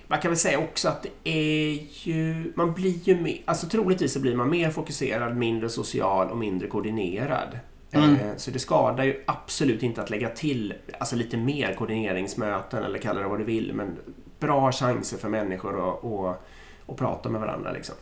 Man 0.06 0.20
kan 0.20 0.30
väl 0.30 0.38
säga 0.38 0.58
också 0.58 0.88
att 0.88 1.02
det 1.02 1.30
är 1.30 1.86
ju... 1.90 2.52
Man 2.56 2.72
blir 2.72 3.08
ju 3.08 3.20
mer... 3.20 3.38
Alltså 3.44 3.68
troligtvis 3.68 4.12
så 4.12 4.20
blir 4.20 4.36
man 4.36 4.50
mer 4.50 4.70
fokuserad, 4.70 5.36
mindre 5.36 5.68
social 5.68 6.30
och 6.30 6.36
mindre 6.36 6.68
koordinerad. 6.68 7.58
Mm. 7.90 8.14
Eh, 8.14 8.36
så 8.36 8.50
det 8.50 8.58
skadar 8.58 9.04
ju 9.04 9.22
absolut 9.26 9.82
inte 9.82 10.02
att 10.02 10.10
lägga 10.10 10.28
till 10.28 10.74
alltså 11.00 11.16
lite 11.16 11.36
mer 11.36 11.74
koordineringsmöten 11.74 12.84
eller 12.84 12.98
kalla 12.98 13.20
det 13.20 13.28
vad 13.28 13.38
du 13.38 13.44
vill. 13.44 13.72
Men 13.74 13.96
bra 14.38 14.72
chanser 14.72 15.18
för 15.18 15.28
människor 15.28 15.88
att, 15.88 16.04
att, 16.04 16.46
att 16.86 16.96
prata 16.96 17.28
med 17.28 17.40
varandra. 17.40 17.72
Liksom. 17.72 17.94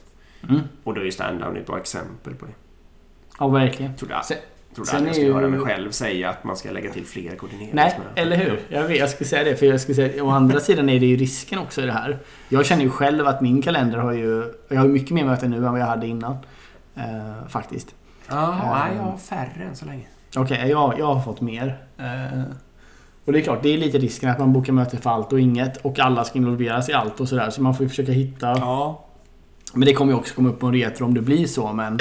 Mm. 0.48 0.60
Och 0.84 0.94
då 0.94 1.00
är 1.00 1.04
ju 1.04 1.10
stand-down 1.10 1.56
ett 1.56 1.66
bra 1.66 1.78
exempel 1.78 2.34
på 2.34 2.46
det. 2.46 2.52
Ja, 3.38 3.48
verkligen. 3.48 3.96
Tror 3.96 4.10
jag. 4.10 4.22
trodde 4.74 4.92
aldrig 4.92 5.08
jag 5.08 5.14
skulle 5.14 5.26
ju... 5.26 5.34
höra 5.34 5.48
mig 5.48 5.60
själv 5.60 5.90
säga 5.90 6.30
att 6.30 6.44
man 6.44 6.56
ska 6.56 6.70
lägga 6.70 6.92
till 6.92 7.06
fler 7.06 7.36
koordineringsmöten. 7.36 8.00
Nej, 8.14 8.24
eller 8.24 8.36
hur? 8.36 8.60
Jag, 8.68 8.88
vet, 8.88 8.98
jag 8.98 9.10
skulle 9.10 9.28
säga 9.28 9.44
det. 9.44 9.56
För 9.56 9.66
jag 9.66 9.80
skulle 9.80 9.94
säga, 9.94 10.24
å 10.24 10.30
andra 10.30 10.60
sidan 10.60 10.88
är 10.88 11.00
det 11.00 11.06
ju 11.06 11.16
risken 11.16 11.58
också 11.58 11.82
i 11.82 11.86
det 11.86 11.92
här. 11.92 12.18
Jag 12.48 12.66
känner 12.66 12.82
ju 12.82 12.90
själv 12.90 13.26
att 13.26 13.40
min 13.40 13.62
kalender 13.62 13.98
har 13.98 14.12
ju... 14.12 14.54
Jag 14.68 14.80
har 14.80 14.88
mycket 14.88 15.10
mer 15.10 15.24
möten 15.24 15.50
nu 15.50 15.56
än 15.56 15.72
vad 15.72 15.80
jag 15.80 15.86
hade 15.86 16.06
innan. 16.06 16.36
Uh, 16.96 17.48
faktiskt. 17.48 17.94
Ja, 18.28 18.34
uh, 18.36 18.96
jag 18.96 19.02
har 19.02 19.16
färre 19.16 19.64
än 19.68 19.76
så 19.76 19.84
länge. 19.84 20.06
Okej, 20.36 20.42
okay, 20.42 20.70
jag, 20.70 20.98
jag 20.98 21.14
har 21.14 21.22
fått 21.22 21.40
mer. 21.40 21.78
Uh, 22.00 22.42
och 23.24 23.32
det 23.32 23.38
är 23.38 23.42
klart, 23.42 23.62
det 23.62 23.68
är 23.68 23.78
lite 23.78 23.98
risken 23.98 24.30
att 24.30 24.38
man 24.38 24.52
bokar 24.52 24.72
möte 24.72 24.96
för 24.96 25.10
allt 25.10 25.32
och 25.32 25.40
inget 25.40 25.76
och 25.76 25.98
alla 25.98 26.24
ska 26.24 26.38
involveras 26.38 26.88
i 26.88 26.92
allt 26.92 27.20
och 27.20 27.28
sådär. 27.28 27.50
Så 27.50 27.62
man 27.62 27.74
får 27.74 27.84
ju 27.84 27.88
försöka 27.88 28.12
hitta 28.12 28.46
ja. 28.46 29.04
Men 29.72 29.86
det 29.86 29.94
kommer 29.94 30.12
ju 30.12 30.18
också 30.18 30.34
komma 30.34 30.48
upp 30.48 30.58
på 30.58 30.66
en 30.66 30.74
retro 30.74 31.04
om 31.04 31.14
det 31.14 31.20
blir 31.20 31.46
så 31.46 31.72
men 31.72 31.98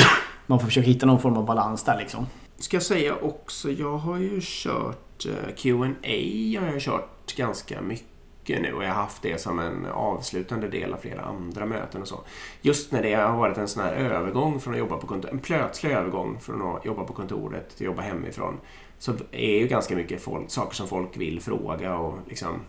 man 0.48 0.60
får 0.60 0.66
försöka 0.66 0.88
hitta 0.88 1.06
någon 1.06 1.22
form 1.22 1.38
av 1.38 1.46
balans 1.46 1.84
där 1.84 1.98
liksom. 1.98 2.26
Ska 2.58 2.76
jag 2.76 2.84
säga 2.84 3.16
också, 3.16 3.72
jag 3.72 3.98
har 3.98 4.18
ju 4.18 4.40
kört 4.42 5.26
eh, 5.26 5.56
Q&A 5.56 6.08
jag 6.54 6.62
har 6.62 6.68
jag 6.68 6.82
kört 6.82 7.36
ganska 7.36 7.82
mycket 7.82 8.62
nu 8.62 8.74
och 8.74 8.84
jag 8.84 8.90
har 8.90 8.96
haft 8.96 9.22
det 9.22 9.42
som 9.42 9.60
en 9.60 9.86
avslutande 9.86 10.68
del 10.68 10.94
av 10.94 10.98
flera 10.98 11.22
andra 11.22 11.66
möten 11.66 12.02
och 12.02 12.08
så. 12.08 12.20
Just 12.62 12.92
när 12.92 13.04
det 13.04 13.14
har 13.14 13.38
varit 13.38 13.58
en 13.58 13.68
sån 13.68 13.84
här 13.84 13.94
övergång 13.94 14.60
från 14.60 14.74
att 14.74 14.80
jobba 14.80 14.98
på 14.98 15.08
kontoret, 15.08 15.34
en 15.34 15.40
plötslig 15.40 15.92
övergång 15.92 16.38
från 16.42 16.76
att 16.76 16.86
jobba 16.86 17.04
på 17.04 17.14
kontoret 17.14 17.70
till 17.70 17.86
att 17.86 17.92
jobba 17.92 18.02
hemifrån 18.02 18.58
så 19.00 19.14
är 19.32 19.60
ju 19.60 19.68
ganska 19.68 19.96
mycket 19.96 20.22
folk, 20.22 20.52
saker 20.52 20.76
som 20.76 20.88
folk 20.88 21.18
vill 21.18 21.42
fråga 21.42 21.98
och 21.98 22.18
liksom 22.28 22.60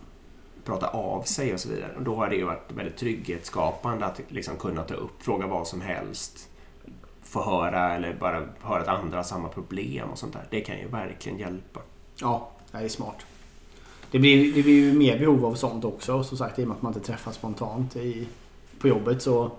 prata 0.65 0.87
av 0.87 1.23
sig 1.23 1.53
och 1.53 1.59
så 1.59 1.69
vidare. 1.69 1.91
Och 1.97 2.03
då 2.03 2.15
har 2.15 2.29
det 2.29 2.35
ju 2.35 2.43
varit 2.43 2.71
väldigt 2.71 2.97
trygghetsskapande 2.97 4.05
att 4.05 4.21
liksom 4.27 4.57
kunna 4.57 4.83
ta 4.83 4.93
upp, 4.93 5.23
fråga 5.23 5.47
vad 5.47 5.67
som 5.67 5.81
helst, 5.81 6.49
få 7.23 7.43
höra 7.43 7.95
eller 7.95 8.13
bara 8.13 8.47
höra 8.61 8.81
att 8.81 8.87
andra 8.87 9.17
har 9.17 9.23
samma 9.23 9.47
problem 9.47 10.09
och 10.09 10.17
sånt 10.17 10.33
där. 10.33 10.47
Det 10.49 10.61
kan 10.61 10.79
ju 10.79 10.87
verkligen 10.87 11.37
hjälpa. 11.37 11.79
Ja, 12.15 12.51
det 12.71 12.77
är 12.77 12.89
smart. 12.89 13.25
Det 14.11 14.19
blir, 14.19 14.53
det 14.53 14.63
blir 14.63 14.73
ju 14.73 14.93
mer 14.93 15.19
behov 15.19 15.45
av 15.45 15.55
sånt 15.55 15.85
också. 15.85 16.23
Som 16.23 16.37
sagt, 16.37 16.59
i 16.59 16.63
och 16.63 16.67
med 16.67 16.75
att 16.75 16.81
man 16.81 16.93
inte 16.93 17.07
träffas 17.07 17.35
spontant 17.35 17.95
i, 17.95 18.27
på 18.79 18.87
jobbet 18.87 19.21
så, 19.21 19.51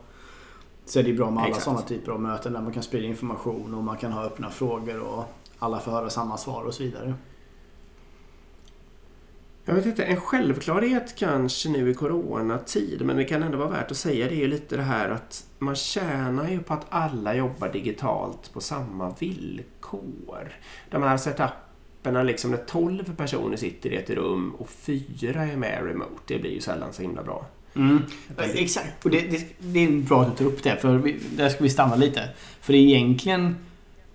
så 0.86 0.98
är 0.98 1.02
det 1.02 1.12
bra 1.12 1.30
med 1.30 1.38
alla 1.38 1.48
Exakt. 1.48 1.64
sådana 1.64 1.82
typer 1.82 2.12
av 2.12 2.20
möten 2.20 2.52
där 2.52 2.60
man 2.60 2.72
kan 2.72 2.82
sprida 2.82 3.06
information 3.06 3.74
och 3.74 3.84
man 3.84 3.96
kan 3.96 4.12
ha 4.12 4.24
öppna 4.24 4.50
frågor 4.50 5.00
och 5.00 5.24
alla 5.58 5.80
får 5.80 5.92
höra 5.92 6.10
samma 6.10 6.36
svar 6.36 6.62
och 6.62 6.74
så 6.74 6.82
vidare. 6.82 7.14
Jag 9.64 9.74
vet 9.74 9.86
inte, 9.86 10.04
en 10.04 10.20
självklarhet 10.20 11.14
kanske 11.18 11.68
nu 11.68 11.90
i 11.90 11.94
coronatid, 11.94 13.02
men 13.04 13.16
det 13.16 13.24
kan 13.24 13.42
ändå 13.42 13.58
vara 13.58 13.68
värt 13.68 13.90
att 13.90 13.96
säga 13.96 14.28
det 14.28 14.34
är 14.34 14.38
ju 14.38 14.48
lite 14.48 14.76
det 14.76 14.82
här 14.82 15.08
att 15.10 15.44
man 15.58 15.74
tjänar 15.76 16.48
ju 16.50 16.60
på 16.62 16.74
att 16.74 16.86
alla 16.88 17.34
jobbar 17.34 17.68
digitalt 17.68 18.52
på 18.52 18.60
samma 18.60 19.14
villkor. 19.18 20.52
De 20.90 21.02
här 21.02 21.16
setuperna, 21.16 22.22
liksom 22.22 22.50
när 22.50 22.58
12 22.58 23.16
personer 23.16 23.56
sitter 23.56 23.90
i 23.92 23.96
ett 23.96 24.10
rum 24.10 24.54
och 24.58 24.68
fyra 24.68 25.42
är 25.42 25.56
med 25.56 25.86
remote, 25.86 26.10
det 26.26 26.38
blir 26.38 26.50
ju 26.50 26.60
sällan 26.60 26.92
så 26.92 27.02
himla 27.02 27.22
bra. 27.22 27.46
Mm. 27.76 28.02
Exakt. 28.38 29.04
Och 29.04 29.10
det, 29.10 29.20
det, 29.20 29.46
det 29.58 29.84
är 29.84 29.90
bra 29.90 30.22
att 30.22 30.38
du 30.38 30.44
tar 30.44 30.50
upp 30.50 30.62
det. 30.62 30.76
För 30.76 30.96
vi, 30.96 31.18
där 31.36 31.48
ska 31.48 31.62
vi 31.64 31.70
stanna 31.70 31.96
lite. 31.96 32.28
För 32.60 32.74
egentligen... 32.74 33.56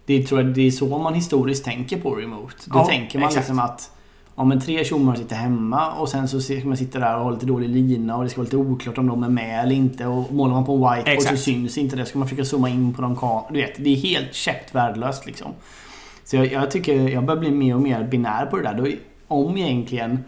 Det 0.05 0.23
tror 0.23 0.41
jag 0.41 0.49
det 0.49 0.67
är 0.67 0.71
så 0.71 0.97
man 0.97 1.13
historiskt 1.13 1.65
tänker 1.65 2.01
på 2.01 2.15
remote. 2.15 2.55
Då 2.65 2.79
Ja, 2.79 2.85
tänker 2.85 3.19
man 3.19 3.27
exakt. 3.27 3.47
liksom 3.47 3.59
att 3.59 3.91
om 4.37 4.51
en 4.51 4.61
tre 4.61 4.83
tjommar 4.83 5.15
sitter 5.15 5.35
hemma 5.35 5.91
och 5.91 6.09
sen 6.09 6.27
så 6.27 6.41
ska 6.41 6.61
man 6.63 6.77
sitta 6.77 6.99
där 6.99 7.17
och 7.17 7.23
ha 7.23 7.31
lite 7.31 7.45
dålig 7.45 7.69
lina 7.69 8.17
och 8.17 8.23
det 8.23 8.29
ska 8.29 8.37
vara 8.37 8.43
lite 8.45 8.57
oklart 8.57 8.97
om 8.97 9.07
de 9.07 9.23
är 9.23 9.29
med 9.29 9.63
eller 9.63 9.75
inte. 9.75 10.05
Och 10.05 10.33
målar 10.33 10.53
man 10.53 10.65
på 10.65 10.75
whiteboard 10.75 11.07
Exakt. 11.07 11.37
så 11.37 11.43
syns 11.43 11.77
inte 11.77 11.95
det. 11.95 12.05
Ska 12.05 12.19
man 12.19 12.27
försöka 12.27 12.45
zooma 12.45 12.69
in 12.69 12.93
på 12.93 13.01
de 13.01 13.15
kamerorna. 13.15 13.47
Du 13.49 13.61
vet, 13.61 13.83
det 13.83 13.89
är 13.89 13.95
helt 13.95 14.33
käppt 14.33 14.75
värdelöst 14.75 15.25
liksom. 15.25 15.51
Så 16.23 16.35
jag, 16.35 16.51
jag 16.51 16.71
tycker 16.71 17.09
jag 17.09 17.25
börjar 17.25 17.39
bli 17.39 17.51
mer 17.51 17.75
och 17.75 17.81
mer 17.81 18.03
binär 18.03 18.45
på 18.45 18.57
det 18.57 18.63
där. 18.63 18.73
Då, 18.73 18.87
om 19.27 19.57
egentligen 19.57 20.23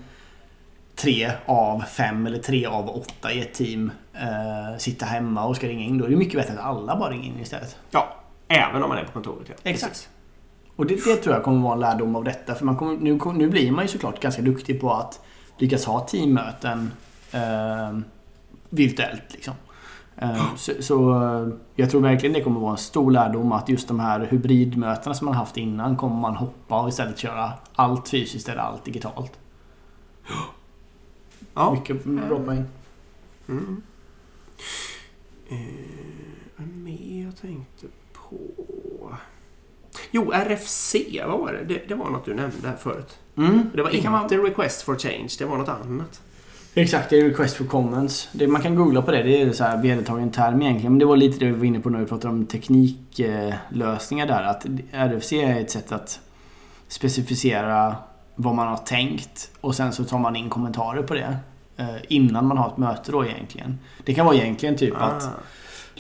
tre 0.95 1.32
av 1.45 1.82
fem 1.82 2.28
eller 2.28 2.38
tre 2.38 2.66
av 2.66 2.89
åtta 2.89 3.32
i 3.32 3.41
ett 3.41 3.53
team 3.53 3.91
eh, 4.14 4.78
sitter 4.78 5.05
hemma 5.05 5.45
och 5.45 5.55
ska 5.55 5.68
ringa 5.68 5.86
in. 5.86 5.97
Då 5.97 6.05
är 6.05 6.10
det 6.10 6.16
mycket 6.16 6.36
bättre 6.36 6.53
att 6.53 6.66
alla 6.66 6.95
bara 6.95 7.10
ringer 7.10 7.26
in 7.26 7.39
istället. 7.41 7.78
Ja, 7.91 8.16
även 8.47 8.84
om 8.84 8.89
man 8.89 8.97
är 8.97 9.03
på 9.03 9.12
kontoret. 9.12 9.47
Ja. 9.47 9.55
Exakt. 9.64 9.91
Precis. 9.91 10.10
Och 10.80 10.86
det, 10.86 11.05
det 11.05 11.15
tror 11.15 11.36
jag 11.36 11.43
kommer 11.43 11.61
vara 11.61 11.73
en 11.73 11.80
lärdom 11.80 12.15
av 12.15 12.23
detta. 12.23 12.55
För 12.55 12.65
man 12.65 12.77
kommer, 12.77 12.97
nu, 12.97 13.19
nu 13.34 13.49
blir 13.49 13.71
man 13.71 13.84
ju 13.84 13.88
såklart 13.88 14.19
ganska 14.19 14.41
duktig 14.41 14.82
på 14.82 14.93
att 14.93 15.21
lyckas 15.57 15.86
ha 15.86 15.99
teammöten 15.99 16.91
eh, 17.32 17.99
virtuellt. 18.69 19.23
Liksom. 19.30 19.53
Eh, 20.17 20.55
så, 20.55 20.71
så 20.80 21.23
eh, 21.23 21.47
jag 21.75 21.89
tror 21.89 22.01
verkligen 22.01 22.34
det 22.34 22.41
kommer 22.41 22.59
vara 22.59 22.71
en 22.71 22.77
stor 22.77 23.11
lärdom 23.11 23.51
att 23.51 23.69
just 23.69 23.88
de 23.88 23.99
här 23.99 24.19
hybridmötena 24.19 25.15
som 25.15 25.25
man 25.25 25.36
haft 25.36 25.57
innan 25.57 25.97
kommer 25.97 26.15
man 26.15 26.36
hoppa 26.36 26.82
och 26.82 26.89
istället 26.89 27.17
köra 27.17 27.53
allt 27.75 28.09
fysiskt 28.09 28.49
eller 28.49 28.61
allt 28.61 28.86
digitalt. 28.86 29.39
Ja. 31.53 31.73
Mycket 31.73 32.03
bra 32.03 32.39
poäng. 32.39 32.65
Mm. 33.49 33.82
Eh, 35.49 35.57
vad 36.55 36.67
mer 36.67 37.23
jag 37.23 37.38
tänkte 37.38 37.88
på? 38.13 38.38
Jo, 40.12 40.32
RFC, 40.32 40.95
vad 41.28 41.39
var 41.39 41.53
det? 41.53 41.74
Det, 41.74 41.82
det 41.88 41.95
var 41.95 42.10
något 42.10 42.26
du 42.26 42.34
nämnde 42.34 42.68
här 42.68 42.76
förut. 42.76 43.18
Mm, 43.38 43.70
Det 43.74 43.82
var 43.82 43.89
kan 43.89 44.12
man- 44.12 44.24
inte 44.24 44.38
Request 44.38 44.82
for 44.82 44.95
Change, 44.95 45.30
det 45.39 45.45
var 45.45 45.57
något 45.57 45.70
annat. 45.70 46.22
Exakt, 46.74 47.10
det 47.10 47.20
är 47.20 47.24
request 47.30 47.55
for 47.55 47.66
comments. 47.66 48.30
Det, 48.32 48.47
man 48.47 48.62
kan 48.62 48.76
googla 48.76 49.01
på 49.01 49.12
det. 49.12 49.24
Det 49.24 49.41
är 49.41 49.51
så 49.51 49.64
här 49.64 49.82
vedertagen 49.82 50.32
term 50.32 50.62
egentligen. 50.62 50.91
Men 50.91 50.99
det 50.99 51.05
var 51.05 51.18
lite 51.18 51.39
det 51.39 51.45
vi 51.45 51.51
var 51.51 51.66
inne 51.66 51.80
på 51.80 51.89
när 51.89 51.99
vi 51.99 52.05
pratade 52.05 52.34
om 52.34 52.45
tekniklösningar 52.45 54.28
där. 54.28 54.43
Att 54.43 54.66
RFC 54.91 55.34
är 55.34 55.62
ett 55.62 55.72
sätt 55.72 55.91
att 55.91 56.20
specificera 56.88 57.95
vad 58.36 58.55
man 58.55 58.68
har 58.68 58.78
tänkt 58.78 59.51
och 59.62 59.76
sen 59.76 59.93
så 59.93 60.03
tar 60.03 60.20
man 60.20 60.36
in 60.36 60.49
kommentarer 60.49 61.03
på 61.03 61.14
det. 61.14 61.38
eh, 61.78 61.86
Innan 62.07 62.45
man 62.47 62.57
har 62.57 62.68
ett 62.70 62.78
möte 62.78 63.12
då 63.12 63.26
egentligen. 63.26 63.80
Det 64.05 64.14
kan 64.14 64.26
vara 64.26 64.36
egentligen 64.36 64.76
typ 64.78 64.93
att 65.01 65.24
Ah. 65.24 65.30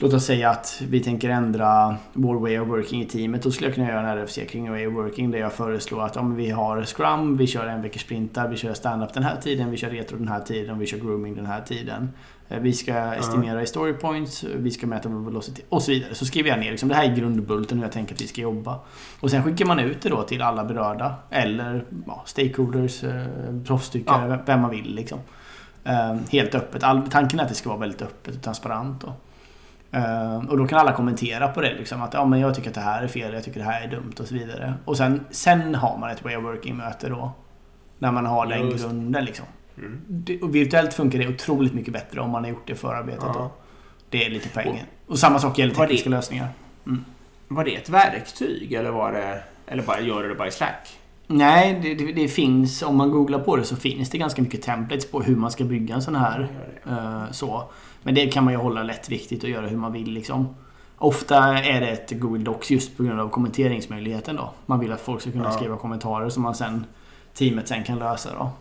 Låt 0.01 0.13
oss 0.13 0.25
säga 0.25 0.49
att 0.49 0.81
vi 0.89 0.99
tänker 0.99 1.29
ändra 1.29 1.95
vår 2.13 2.35
way 2.35 2.59
of 2.59 2.67
working 2.67 3.01
i 3.01 3.05
teamet. 3.05 3.43
Då 3.43 3.51
skulle 3.51 3.67
jag 3.67 3.75
kunna 3.75 3.87
göra 3.89 3.99
en 4.11 4.17
RFC 4.17 4.39
kring 4.49 4.71
way 4.71 4.87
of 4.87 4.93
working 4.93 5.31
där 5.31 5.39
jag 5.39 5.53
föreslår 5.53 6.05
att 6.05 6.17
om 6.17 6.35
vi 6.35 6.49
har 6.49 6.83
Scrum, 6.83 7.37
vi 7.37 7.47
kör 7.47 7.67
en 7.67 7.81
veckors 7.81 8.01
sprintar, 8.01 8.47
vi 8.47 8.57
kör 8.57 8.73
stand-up 8.73 9.13
den 9.13 9.23
här 9.23 9.35
tiden, 9.35 9.71
vi 9.71 9.77
kör 9.77 9.89
retro 9.89 10.17
den 10.17 10.27
här 10.27 10.39
tiden, 10.39 10.79
vi 10.79 10.85
kör 10.85 10.97
grooming 10.97 11.35
den 11.35 11.45
här 11.45 11.61
tiden. 11.61 12.09
Eh, 12.49 12.59
Vi 12.59 12.73
ska 12.73 12.93
estimera 12.93 13.61
i 13.61 13.65
story 13.67 13.93
points, 13.93 14.43
vi 14.43 14.71
ska 14.71 14.87
mäta 14.87 15.09
vår 15.09 15.19
velocity 15.19 15.61
och 15.69 15.81
så 15.83 15.91
vidare. 15.91 16.15
Så 16.15 16.25
skriver 16.25 16.49
jag 16.49 16.59
ner 16.59 16.71
liksom, 16.71 16.89
det 16.89 16.95
här 16.95 17.11
är 17.11 17.15
grundbulten 17.15 17.77
hur 17.77 17.85
jag 17.85 17.91
tänker 17.93 18.15
att 18.15 18.21
vi 18.21 18.27
ska 18.27 18.41
jobba. 18.41 18.79
Och 19.19 19.31
sen 19.31 19.43
skickar 19.43 19.65
man 19.65 19.79
ut 19.79 20.01
det 20.01 20.09
då 20.09 20.23
till 20.23 20.41
alla 20.41 20.63
berörda 20.63 21.15
eller 21.29 21.85
ja, 22.07 22.23
stakeholders, 22.25 23.03
eh, 23.03 23.25
proffstyckare, 23.67 24.31
Ja. 24.31 24.37
vem 24.45 24.61
man 24.61 24.71
vill 24.71 24.95
liksom. 24.95 25.19
Eh, 25.83 26.15
helt 26.29 26.55
öppet. 26.55 26.83
All, 26.83 27.07
tanken 27.11 27.39
är 27.39 27.43
att 27.43 27.49
det 27.49 27.55
ska 27.55 27.69
vara 27.69 27.79
väldigt 27.79 28.01
öppet 28.01 28.35
och 28.35 28.41
transparent. 28.41 29.01
Då. 29.01 29.13
Eh, 29.91 30.37
och 30.49 30.57
då 30.57 30.67
kan 30.67 30.79
alla 30.79 30.91
kommentera 30.93 31.47
på 31.47 31.61
det. 31.61 31.73
Liksom, 31.73 32.01
att 32.01 32.13
ja, 32.13 32.25
men 32.25 32.39
jag 32.39 32.55
tycker 32.55 32.69
att 32.69 32.75
det 32.75 32.81
här 32.81 33.03
är 33.03 33.07
fel, 33.07 33.33
jag 33.33 33.43
tycker 33.43 33.59
det 33.59 33.65
här 33.65 33.81
är 33.81 33.87
dumt 33.91 34.13
och 34.19 34.27
så 34.27 34.33
vidare. 34.33 34.73
Och 34.85 34.97
sen, 34.97 35.25
sen 35.31 35.75
har 35.75 35.97
man 35.97 36.09
ett 36.09 36.23
way 36.23 36.35
of 36.35 36.43
working-möte 36.43 37.09
då. 37.09 37.31
När 37.99 38.11
man 38.11 38.25
har 38.25 38.45
den 38.45 38.69
Just. 38.69 38.83
grunden. 38.85 39.25
Liksom. 39.25 39.45
Mm. 39.77 40.01
Det, 40.07 40.41
och 40.41 40.55
virtuellt 40.55 40.93
funkar 40.93 41.19
det 41.19 41.27
otroligt 41.27 41.73
mycket 41.73 41.93
bättre 41.93 42.21
om 42.21 42.29
man 42.29 42.43
har 42.43 42.51
gjort 42.51 42.67
det 42.67 42.75
förarbetet. 42.75 43.23
Ja. 43.23 43.33
Då. 43.33 43.51
Det 44.09 44.25
är 44.25 44.29
lite 44.29 44.49
poängen. 44.53 44.85
Och, 45.07 45.19
samma 45.19 45.39
sak 45.39 45.57
gäller 45.59 45.73
Var 45.73 45.81
det- 45.83 45.87
tekniska 45.87 46.09
lösningar. 46.09 46.47
Var 47.47 47.63
det 47.63 47.75
ett 47.75 47.89
verktyg 47.89 48.73
eller 48.73 48.89
var 48.91 49.11
det... 49.11 49.43
Eller 49.67 49.83
bara 49.83 49.99
gör 49.99 50.23
du 50.23 50.29
det 50.29 50.35
bara 50.35 50.47
i 50.47 50.51
Slack? 50.51 50.99
Nej, 51.27 51.79
det, 51.83 51.93
det, 51.95 52.11
det 52.11 52.27
finns, 52.27 52.81
om 52.81 52.97
man 52.97 53.11
googlar 53.11 53.39
på 53.39 53.55
det 53.55 53.63
så 53.63 53.75
finns 53.75 54.09
det 54.09 54.17
ganska 54.17 54.41
mycket 54.41 54.61
templates 54.61 55.11
på 55.11 55.21
hur 55.21 55.35
man 55.35 55.51
ska 55.51 55.63
bygga 55.63 55.95
en 55.95 56.01
sån 56.01 56.15
här 56.15 56.47
det. 56.83 56.91
Eh, 56.91 57.31
så. 57.31 57.69
Men 58.03 58.15
det 58.15 58.27
kan 58.27 58.43
man 58.43 58.53
ju 58.53 58.59
hålla 58.59 58.83
lättviktigt 58.83 59.43
och 59.43 59.49
göra 59.49 59.67
hur 59.67 59.77
man 59.77 59.93
vill 59.93 60.11
liksom. 60.11 60.55
Ofta 60.97 61.57
är 61.59 61.81
det 61.81 61.87
ett 61.87 62.11
Google 62.11 62.43
Docs 62.43 62.71
just 62.71 62.97
på 62.97 63.03
grund 63.03 63.19
av 63.19 63.29
kommenteringsmöjligheten 63.29 64.35
då. 64.35 64.53
Man 64.65 64.79
vill 64.79 64.91
att 64.91 65.01
folk 65.01 65.21
ska 65.21 65.31
kunna 65.31 65.43
Ja. 65.43 65.51
skriva 65.51 65.77
kommentarer 65.77 66.29
som 66.29 66.43
man 66.43 66.55
sen 66.55 66.85
teamet 67.33 67.67
sen 67.67 67.83
kan 67.83 67.99
lösa 67.99 68.33
då. 68.33 68.51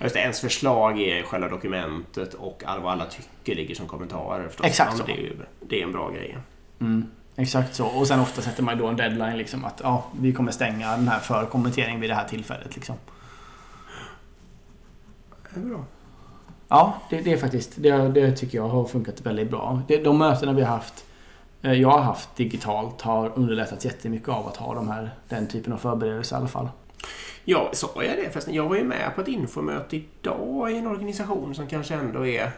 Just 0.00 0.14
det, 0.14 0.20
ens 0.20 0.40
förslag 0.40 1.00
är 1.00 1.22
själva 1.22 1.48
dokumentet 1.48 2.34
och 2.34 2.62
vad 2.66 2.92
alla 2.92 3.04
tycker 3.06 3.54
ligger 3.54 3.74
som 3.74 3.86
kommentarer 3.88 4.48
förstås. 4.48 4.66
Exakt 4.66 4.92
ja, 4.92 4.98
så. 4.98 5.04
det, 5.06 5.12
är 5.12 5.16
ju, 5.16 5.36
det 5.68 5.80
är 5.80 5.84
en 5.84 5.92
bra 5.92 6.10
grej. 6.10 6.38
Mm, 6.80 7.06
exakt 7.36 7.74
så. 7.74 7.86
Och 7.86 8.06
sen 8.06 8.20
ofta 8.20 8.42
sätter 8.42 8.62
man 8.62 8.78
då 8.78 8.86
en 8.86 8.96
deadline 8.96 9.36
liksom 9.38 9.64
att 9.64 9.80
ja, 9.84 10.04
vi 10.20 10.32
kommer 10.32 10.52
stänga 10.52 10.96
den 10.96 11.08
här 11.08 11.18
för 11.18 11.46
kommentering 11.46 12.00
vid 12.00 12.10
det 12.10 12.14
här 12.14 12.28
tillfället 12.28 12.74
liksom. 12.76 12.96
Det 15.54 15.60
är 15.60 15.64
bra. 15.64 15.84
Ja, 16.68 17.00
det, 17.10 17.20
det 17.20 17.32
är 17.32 17.36
faktiskt, 17.36 17.72
det, 17.76 18.08
det 18.08 18.36
tycker 18.36 18.58
jag 18.58 18.68
har 18.68 18.84
funkat 18.84 19.20
väldigt 19.20 19.50
bra. 19.50 19.82
Det, 19.88 19.96
de 19.96 20.18
mötena 20.18 20.52
vi 20.52 20.62
har 20.62 20.76
haft, 20.76 21.04
eh, 21.62 21.72
jag 21.72 21.88
har 21.88 22.00
haft 22.00 22.36
digitalt 22.36 23.00
har 23.00 23.32
underlättat 23.34 23.84
jättemycket 23.84 24.28
av 24.28 24.46
att 24.46 24.56
ha 24.56 24.74
de 24.74 24.88
här, 24.88 25.10
den 25.28 25.48
typen 25.48 25.72
av 25.72 25.78
förberedelser 25.78 26.36
i 26.36 26.38
alla 26.38 26.48
fall. 26.48 26.68
Ja, 27.44 27.70
sa 27.72 27.88
jag 27.96 28.16
det 28.16 28.30
förresten? 28.30 28.54
Jag 28.54 28.68
var 28.68 28.76
ju 28.76 28.84
med 28.84 29.14
på 29.14 29.20
ett 29.20 29.28
infomöte 29.28 29.96
idag 29.96 30.72
i 30.72 30.78
en 30.78 30.86
organisation 30.86 31.54
som 31.54 31.66
kanske 31.66 31.94
ändå 31.94 32.26
är... 32.26 32.50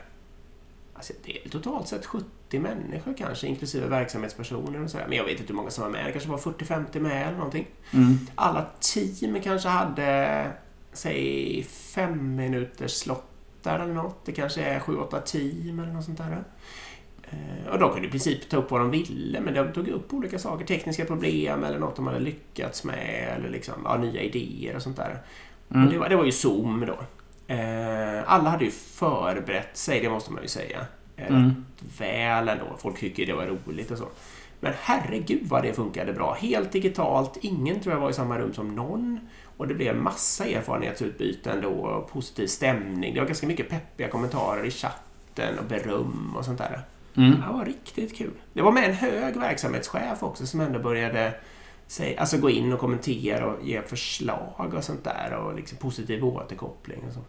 Alltså 0.94 1.12
det 1.24 1.44
är 1.44 1.48
totalt 1.48 1.88
sett 1.88 2.06
70 2.06 2.58
människor 2.58 3.14
kanske, 3.18 3.46
inklusive 3.46 3.86
verksamhetspersoner 3.86 4.84
och 4.84 4.90
sådär. 4.90 5.06
Men 5.08 5.18
jag 5.18 5.24
vet 5.24 5.40
inte 5.40 5.52
hur 5.52 5.54
många 5.54 5.70
som 5.70 5.84
var 5.84 5.90
med. 5.90 6.06
Det 6.06 6.12
kanske 6.12 6.30
var 6.30 6.38
40-50 6.38 7.00
med 7.00 7.26
eller 7.26 7.36
någonting. 7.36 7.66
Mm. 7.90 8.18
Alla 8.34 8.66
team 8.80 9.40
kanske 9.42 9.68
hade, 9.68 10.46
säg, 10.92 11.62
fem 11.94 12.36
minuters 12.36 12.92
slottar 13.60 13.80
eller 13.80 13.94
något. 13.94 14.24
Det 14.24 14.32
kanske 14.32 14.62
är 14.62 14.80
7-8 14.80 15.20
team 15.20 15.78
eller 15.80 15.92
något 15.92 16.04
sånt 16.04 16.18
där. 16.18 16.44
Eh, 17.22 17.72
Och 17.72 17.78
de 17.78 17.92
kunde 17.92 18.08
i 18.08 18.10
princip 18.10 18.48
ta 18.48 18.56
upp 18.56 18.70
vad 18.70 18.80
de 18.80 18.90
ville, 18.90 19.40
men 19.40 19.54
de 19.54 19.72
tog 19.72 19.88
upp 19.88 20.14
olika 20.14 20.38
saker. 20.38 20.66
Tekniska 20.66 21.04
problem 21.04 21.64
eller 21.64 21.78
något 21.78 21.96
de 21.96 22.06
hade 22.06 22.20
lyckats 22.20 22.84
med 22.84 23.34
eller 23.36 23.48
liksom, 23.48 23.74
ja, 23.84 23.96
nya 23.96 24.20
idéer 24.22 24.76
och 24.76 24.82
sånt 24.82 24.96
där. 24.96 25.18
Mm. 25.70 25.86
Och 25.86 25.92
det, 25.92 25.98
var, 25.98 26.08
det 26.08 26.16
var 26.16 26.24
ju 26.24 26.32
Zoom 26.32 26.86
då. 26.86 26.98
Eh, 27.54 28.22
alla 28.32 28.50
hade 28.50 28.64
ju 28.64 28.70
förberett 28.70 29.76
sig, 29.76 30.00
det 30.00 30.10
måste 30.10 30.32
man 30.32 30.42
ju 30.42 30.48
säga. 30.48 30.86
mm. 31.16 31.44
rätt 31.44 32.00
väl 32.00 32.48
ändå. 32.48 32.64
Folk 32.78 32.98
tycker 32.98 33.26
det 33.26 33.32
var 33.32 33.46
roligt 33.46 33.90
och 33.90 33.98
så. 33.98 34.08
Men 34.62 34.72
herregud 34.80 35.46
vad 35.48 35.62
det 35.62 35.72
funkade 35.72 36.12
bra. 36.12 36.34
Helt 36.34 36.72
digitalt, 36.72 37.38
ingen 37.40 37.80
tror 37.80 37.94
jag 37.94 38.00
var 38.00 38.10
i 38.10 38.12
samma 38.12 38.38
rum 38.38 38.54
som 38.54 38.74
någon. 38.74 39.20
Och 39.60 39.68
det 39.68 39.74
blev 39.74 39.96
massa 39.96 40.46
erfarenhetsutbyten 40.46 41.62
då 41.62 41.68
och 41.68 42.12
positiv 42.12 42.46
stämning. 42.46 43.14
Det 43.14 43.20
var 43.20 43.26
ganska 43.26 43.46
mycket 43.46 43.68
peppiga 43.68 44.08
kommentarer 44.08 44.66
i 44.66 44.70
chatten 44.70 45.58
och 45.58 45.64
beröm 45.64 46.34
och 46.36 46.44
sånt 46.44 46.58
där. 46.58 46.80
Mm. 47.16 47.30
Det 47.30 47.52
var 47.52 47.64
riktigt 47.64 48.16
kul. 48.16 48.30
Det 48.52 48.62
var 48.62 48.72
med 48.72 48.84
en 48.84 48.94
hög 48.94 49.36
verksamhetschef 49.36 50.22
också 50.22 50.46
som 50.46 50.60
ändå 50.60 50.78
började 50.78 51.34
säga, 51.86 52.20
alltså 52.20 52.38
gå 52.38 52.50
in 52.50 52.72
och 52.72 52.78
kommentera 52.78 53.46
och 53.46 53.64
ge 53.64 53.82
förslag 53.82 54.74
och 54.76 54.84
sånt 54.84 55.04
där 55.04 55.34
och 55.36 55.54
liksom 55.54 55.78
positiv 55.78 56.24
återkoppling 56.24 56.98
och 57.08 57.14
så. 57.14 57.20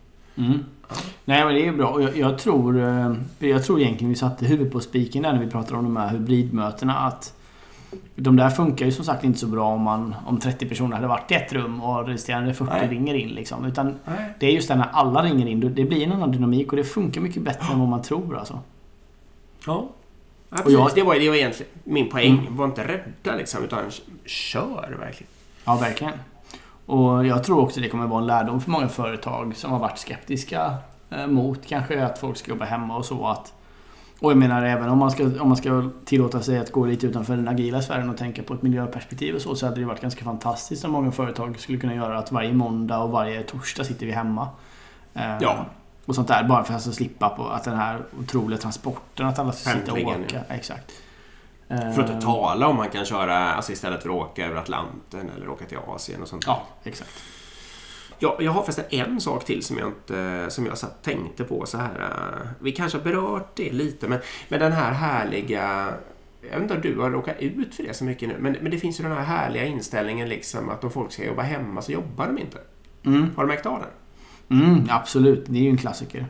Mm. 0.41 0.59
Ja. 0.89 0.95
Nej 1.25 1.45
men 1.45 1.55
det 1.55 1.67
är 1.67 1.71
bra. 1.71 2.01
Jag, 2.01 2.17
jag, 2.17 2.37
tror, 2.39 2.79
eh, 2.79 3.13
jag 3.39 3.63
tror 3.65 3.81
egentligen 3.81 4.09
vi 4.09 4.15
satte 4.15 4.45
huvudet 4.45 4.73
på 4.73 4.79
spiken 4.79 5.23
där 5.23 5.33
när 5.33 5.45
vi 5.45 5.51
pratade 5.51 5.77
om 5.77 5.83
de 5.83 5.97
här 5.97 6.09
hybridmötena. 6.09 6.97
Att 6.97 7.40
de 8.15 8.35
där 8.35 8.49
funkar 8.49 8.85
ju 8.85 8.91
som 8.91 9.05
sagt 9.05 9.23
inte 9.23 9.39
så 9.39 9.47
bra 9.47 9.65
om, 9.65 9.81
man, 9.81 10.15
om 10.25 10.39
30 10.39 10.65
personer 10.65 10.95
hade 10.95 11.07
varit 11.07 11.31
i 11.31 11.35
ett 11.35 11.53
rum 11.53 11.81
och 11.81 12.07
resterande 12.07 12.53
40 12.53 12.71
Nej. 12.73 12.87
ringer 12.87 13.13
in. 13.13 13.29
Liksom. 13.29 13.65
Utan 13.65 13.99
Nej. 14.05 14.33
Det 14.39 14.45
är 14.45 14.51
just 14.51 14.67
det 14.67 14.75
när 14.75 14.89
alla 14.91 15.23
ringer 15.23 15.47
in. 15.47 15.75
Det 15.75 15.83
blir 15.85 16.03
en 16.03 16.11
annan 16.11 16.31
dynamik 16.31 16.71
och 16.71 16.77
det 16.77 16.83
funkar 16.83 17.21
mycket 17.21 17.41
bättre 17.41 17.73
än 17.73 17.79
vad 17.79 17.87
man 17.89 18.01
tror. 18.01 18.37
Alltså. 18.37 18.59
Ja. 19.65 19.89
ja 20.49 20.63
och 20.65 20.71
jag, 20.71 20.91
det, 20.95 21.03
var, 21.03 21.15
det 21.15 21.29
var 21.29 21.35
egentligen 21.35 21.71
min 21.83 22.09
poäng. 22.09 22.39
Mm. 22.39 22.57
Var 22.57 22.65
inte 22.65 22.87
rädda 22.87 23.37
liksom, 23.37 23.63
utan 23.63 23.79
kör 24.25 24.97
verkligen. 24.99 25.31
Ja, 25.65 25.75
verkligen. 25.75 26.13
Och 26.85 27.25
jag 27.25 27.43
tror 27.43 27.61
också 27.61 27.81
det 27.81 27.89
kommer 27.89 28.07
vara 28.07 28.21
en 28.21 28.27
lärdom 28.27 28.61
för 28.61 28.71
många 28.71 28.87
företag 28.87 29.55
som 29.55 29.71
har 29.71 29.79
varit 29.79 29.97
skeptiska 29.97 30.73
eh, 31.09 31.27
mot 31.27 31.67
kanske 31.67 32.05
att 32.05 32.19
folk 32.19 32.37
ska 32.37 32.51
jobba 32.51 32.65
hemma 32.65 32.97
och 32.97 33.05
så. 33.05 33.27
Att, 33.27 33.53
och 34.21 34.31
jag 34.31 34.37
menar 34.37 34.63
även 34.63 34.89
om 34.89 34.97
man, 34.97 35.11
ska, 35.11 35.23
om 35.23 35.47
man 35.47 35.57
ska 35.57 35.89
tillåta 36.05 36.41
sig 36.41 36.59
att 36.59 36.71
gå 36.71 36.85
lite 36.85 37.07
utanför 37.07 37.35
den 37.35 37.47
agila 37.47 37.81
sfären 37.81 38.09
och 38.09 38.17
tänka 38.17 38.43
på 38.43 38.53
ett 38.53 38.61
miljöperspektiv 38.61 39.35
och 39.35 39.41
så, 39.41 39.55
så 39.55 39.65
hade 39.65 39.79
det 39.79 39.85
varit 39.85 40.01
ganska 40.01 40.23
fantastiskt 40.23 40.85
om 40.85 40.91
många 40.91 41.11
företag 41.11 41.59
skulle 41.59 41.77
kunna 41.77 41.95
göra 41.95 42.17
att 42.17 42.31
varje 42.31 42.53
måndag 42.53 42.99
och 42.99 43.09
varje 43.09 43.43
torsdag 43.43 43.83
sitter 43.83 44.05
vi 44.05 44.11
hemma. 44.11 44.49
Eh, 45.13 45.37
ja. 45.41 45.65
Och 46.05 46.15
sånt 46.15 46.27
där, 46.27 46.43
bara 46.43 46.63
för 46.63 46.73
att 46.73 46.81
slippa 46.81 47.29
på 47.29 47.47
att 47.47 47.63
den 47.63 47.77
här 47.77 48.01
otroliga 48.19 48.59
transporten, 48.59 49.27
att 49.27 49.39
alla 49.39 49.51
ska 49.51 49.69
sitta 49.69 49.91
och 49.91 49.99
åka. 49.99 50.25
Ja. 50.33 50.55
Exakt. 50.55 50.91
För 51.67 52.03
att 52.03 52.09
inte 52.09 52.21
tala 52.21 52.67
om 52.67 52.75
man 52.75 52.89
kan 52.89 53.05
köra 53.05 53.53
alltså 53.53 53.71
istället 53.71 54.03
för 54.03 54.09
att 54.09 54.15
åka 54.15 54.45
över 54.45 54.55
Atlanten 54.55 55.29
eller 55.35 55.49
åka 55.49 55.65
till 55.65 55.77
Asien 55.87 56.21
och 56.21 56.27
sånt. 56.27 56.43
Ja, 56.47 56.63
exakt. 56.83 57.11
Ja, 58.23 58.37
jag 58.39 58.51
har 58.51 58.63
förresten 58.63 58.85
en 58.89 59.21
sak 59.21 59.45
till 59.45 59.63
som 59.63 59.77
jag, 59.77 59.87
inte, 59.87 60.45
som 60.49 60.65
jag 60.65 60.77
satt, 60.77 61.03
tänkte 61.03 61.43
på 61.43 61.65
så 61.65 61.77
här. 61.77 61.99
Eh, 61.99 62.47
vi 62.59 62.71
kanske 62.71 62.97
har 62.97 63.03
berört 63.03 63.55
det 63.55 63.71
lite, 63.71 64.07
men, 64.07 64.19
men 64.49 64.59
den 64.59 64.71
här 64.71 64.91
härliga 64.91 65.93
jag 66.41 66.59
vet 66.59 66.61
inte 66.61 66.73
om 66.73 66.81
du 66.81 66.99
har 66.99 67.09
råkat 67.09 67.35
ut 67.39 67.75
för 67.75 67.83
det 67.83 67.93
så 67.93 68.03
mycket 68.03 68.29
nu, 68.29 68.35
men, 68.39 68.57
men 68.61 68.71
det 68.71 68.77
finns 68.77 68.99
ju 68.99 69.03
den 69.03 69.11
här 69.11 69.23
härliga 69.23 69.65
inställningen 69.65 70.29
liksom 70.29 70.69
att 70.69 70.83
om 70.83 70.91
folk 70.91 71.11
ska 71.11 71.25
jobba 71.25 71.41
hemma 71.41 71.81
så 71.81 71.91
jobbar 71.91 72.27
de 72.27 72.37
inte. 72.37 72.57
Mm. 73.03 73.29
Har 73.35 73.43
du 73.43 73.47
märkt 73.47 73.65
av 73.65 73.79
den? 73.79 74.61
Mm, 74.61 74.87
absolut, 74.89 75.45
det 75.47 75.59
är 75.59 75.63
ju 75.63 75.69
en 75.69 75.77
klassiker. 75.77 76.25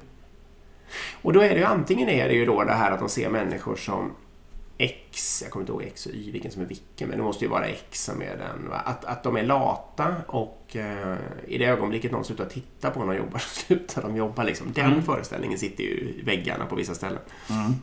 Och 1.21 1.33
då 1.33 1.41
är 1.41 1.49
det 1.49 1.57
ju 1.57 1.63
antingen 1.63 2.09
är 2.09 2.27
det 2.27 2.33
ju 2.33 2.45
då 2.45 2.63
det 2.63 2.73
här 2.73 2.91
att 2.91 2.99
de 2.99 3.09
ser 3.09 3.29
människor 3.29 3.75
som 3.75 4.11
X, 4.81 5.41
jag 5.43 5.51
kommer 5.51 5.63
inte 5.63 5.71
ihåg 5.71 5.83
X 5.83 6.05
och 6.05 6.11
Y, 6.13 6.31
vilken 6.31 6.51
som 6.51 6.61
är 6.61 6.65
vilken, 6.65 7.09
men 7.09 7.17
det 7.17 7.23
måste 7.23 7.45
ju 7.45 7.51
vara 7.51 7.65
X 7.65 8.03
som 8.05 8.21
är 8.21 8.37
den. 8.37 8.73
Att, 8.85 9.05
att 9.05 9.23
de 9.23 9.37
är 9.37 9.43
lata 9.43 10.15
och 10.27 10.75
eh, 10.75 11.17
i 11.47 11.57
det 11.57 11.65
ögonblicket 11.65 12.11
någon 12.11 12.25
slutar 12.25 12.45
titta 12.45 12.89
på 12.89 12.99
när 12.99 13.07
de 13.07 13.17
jobbar 13.17 13.39
så 13.39 13.49
slutar 13.49 14.01
de 14.01 14.15
jobba. 14.15 14.43
Liksom. 14.43 14.71
Den 14.73 14.91
mm. 14.91 15.03
föreställningen 15.03 15.57
sitter 15.57 15.83
ju 15.83 15.89
i 15.89 16.21
väggarna 16.25 16.65
på 16.65 16.75
vissa 16.75 16.95
ställen. 16.95 17.19
Mm. 17.49 17.73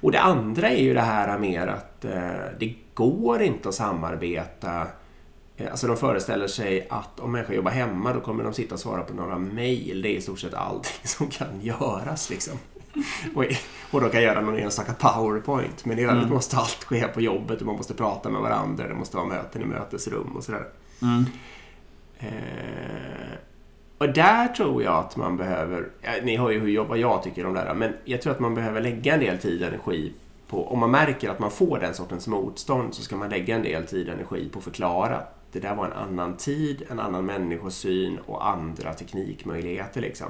Och 0.00 0.12
det 0.12 0.20
andra 0.20 0.68
är 0.68 0.82
ju 0.82 0.94
det 0.94 1.00
här 1.00 1.38
med 1.38 1.68
att 1.68 2.04
eh, 2.04 2.58
det 2.60 2.74
går 2.94 3.42
inte 3.42 3.68
att 3.68 3.74
samarbeta 3.74 4.86
eh, 5.56 5.70
Alltså 5.70 5.86
de 5.86 5.96
föreställer 5.96 6.48
sig 6.48 6.86
att 6.90 7.20
om 7.20 7.32
människor 7.32 7.56
jobbar 7.56 7.70
hemma 7.70 8.12
då 8.12 8.20
kommer 8.20 8.44
de 8.44 8.54
sitta 8.54 8.74
och 8.74 8.80
svara 8.80 9.02
på 9.02 9.14
några 9.14 9.38
mejl. 9.38 10.02
Det 10.02 10.08
är 10.08 10.16
i 10.16 10.20
stort 10.20 10.40
sett 10.40 10.54
allting 10.54 11.00
som 11.08 11.30
kan 11.30 11.60
göras. 11.60 12.30
Liksom 12.30 12.58
och, 13.34 13.44
och 13.90 14.00
då 14.00 14.08
kan 14.08 14.22
göra 14.22 14.40
någon 14.40 14.58
enstaka 14.58 14.92
powerpoint. 14.92 15.84
Men 15.84 15.98
i 15.98 16.02
övrigt 16.02 16.22
mm. 16.22 16.34
måste 16.34 16.56
allt 16.56 16.84
ske 16.84 17.08
på 17.08 17.20
jobbet 17.20 17.60
och 17.60 17.66
man 17.66 17.76
måste 17.76 17.94
prata 17.94 18.30
med 18.30 18.40
varandra. 18.40 18.88
Det 18.88 18.94
måste 18.94 19.16
vara 19.16 19.26
möten 19.26 19.62
i 19.62 19.64
mötesrum 19.64 20.36
och 20.36 20.44
sådär. 20.44 20.66
Mm. 21.02 21.24
Eh, 22.18 23.38
och 23.98 24.08
där 24.08 24.48
tror 24.48 24.82
jag 24.82 24.94
att 24.94 25.16
man 25.16 25.36
behöver, 25.36 25.88
ja, 26.02 26.10
ni 26.22 26.36
hör 26.36 26.50
ju 26.50 26.60
hur, 26.60 26.84
vad 26.84 26.98
jag 26.98 27.22
tycker 27.22 27.46
om 27.46 27.54
det 27.54 27.60
här, 27.60 27.74
men 27.74 27.92
jag 28.04 28.22
tror 28.22 28.32
att 28.32 28.40
man 28.40 28.54
behöver 28.54 28.80
lägga 28.80 29.14
en 29.14 29.20
del 29.20 29.38
tid 29.38 29.62
och 29.62 29.68
energi 29.68 30.12
på, 30.48 30.68
om 30.68 30.78
man 30.78 30.90
märker 30.90 31.30
att 31.30 31.38
man 31.38 31.50
får 31.50 31.78
den 31.78 31.94
sortens 31.94 32.26
motstånd 32.26 32.94
så 32.94 33.02
ska 33.02 33.16
man 33.16 33.30
lägga 33.30 33.56
en 33.56 33.62
del 33.62 33.86
tid 33.86 34.08
och 34.08 34.14
energi 34.14 34.48
på 34.48 34.58
att 34.58 34.64
förklara 34.64 35.16
att 35.16 35.34
det 35.52 35.60
där 35.60 35.74
var 35.74 35.86
en 35.86 35.92
annan 35.92 36.36
tid, 36.36 36.82
en 36.90 37.00
annan 37.00 37.26
människosyn 37.26 38.18
och 38.26 38.48
andra 38.48 38.94
teknikmöjligheter 38.94 40.00
liksom 40.00 40.28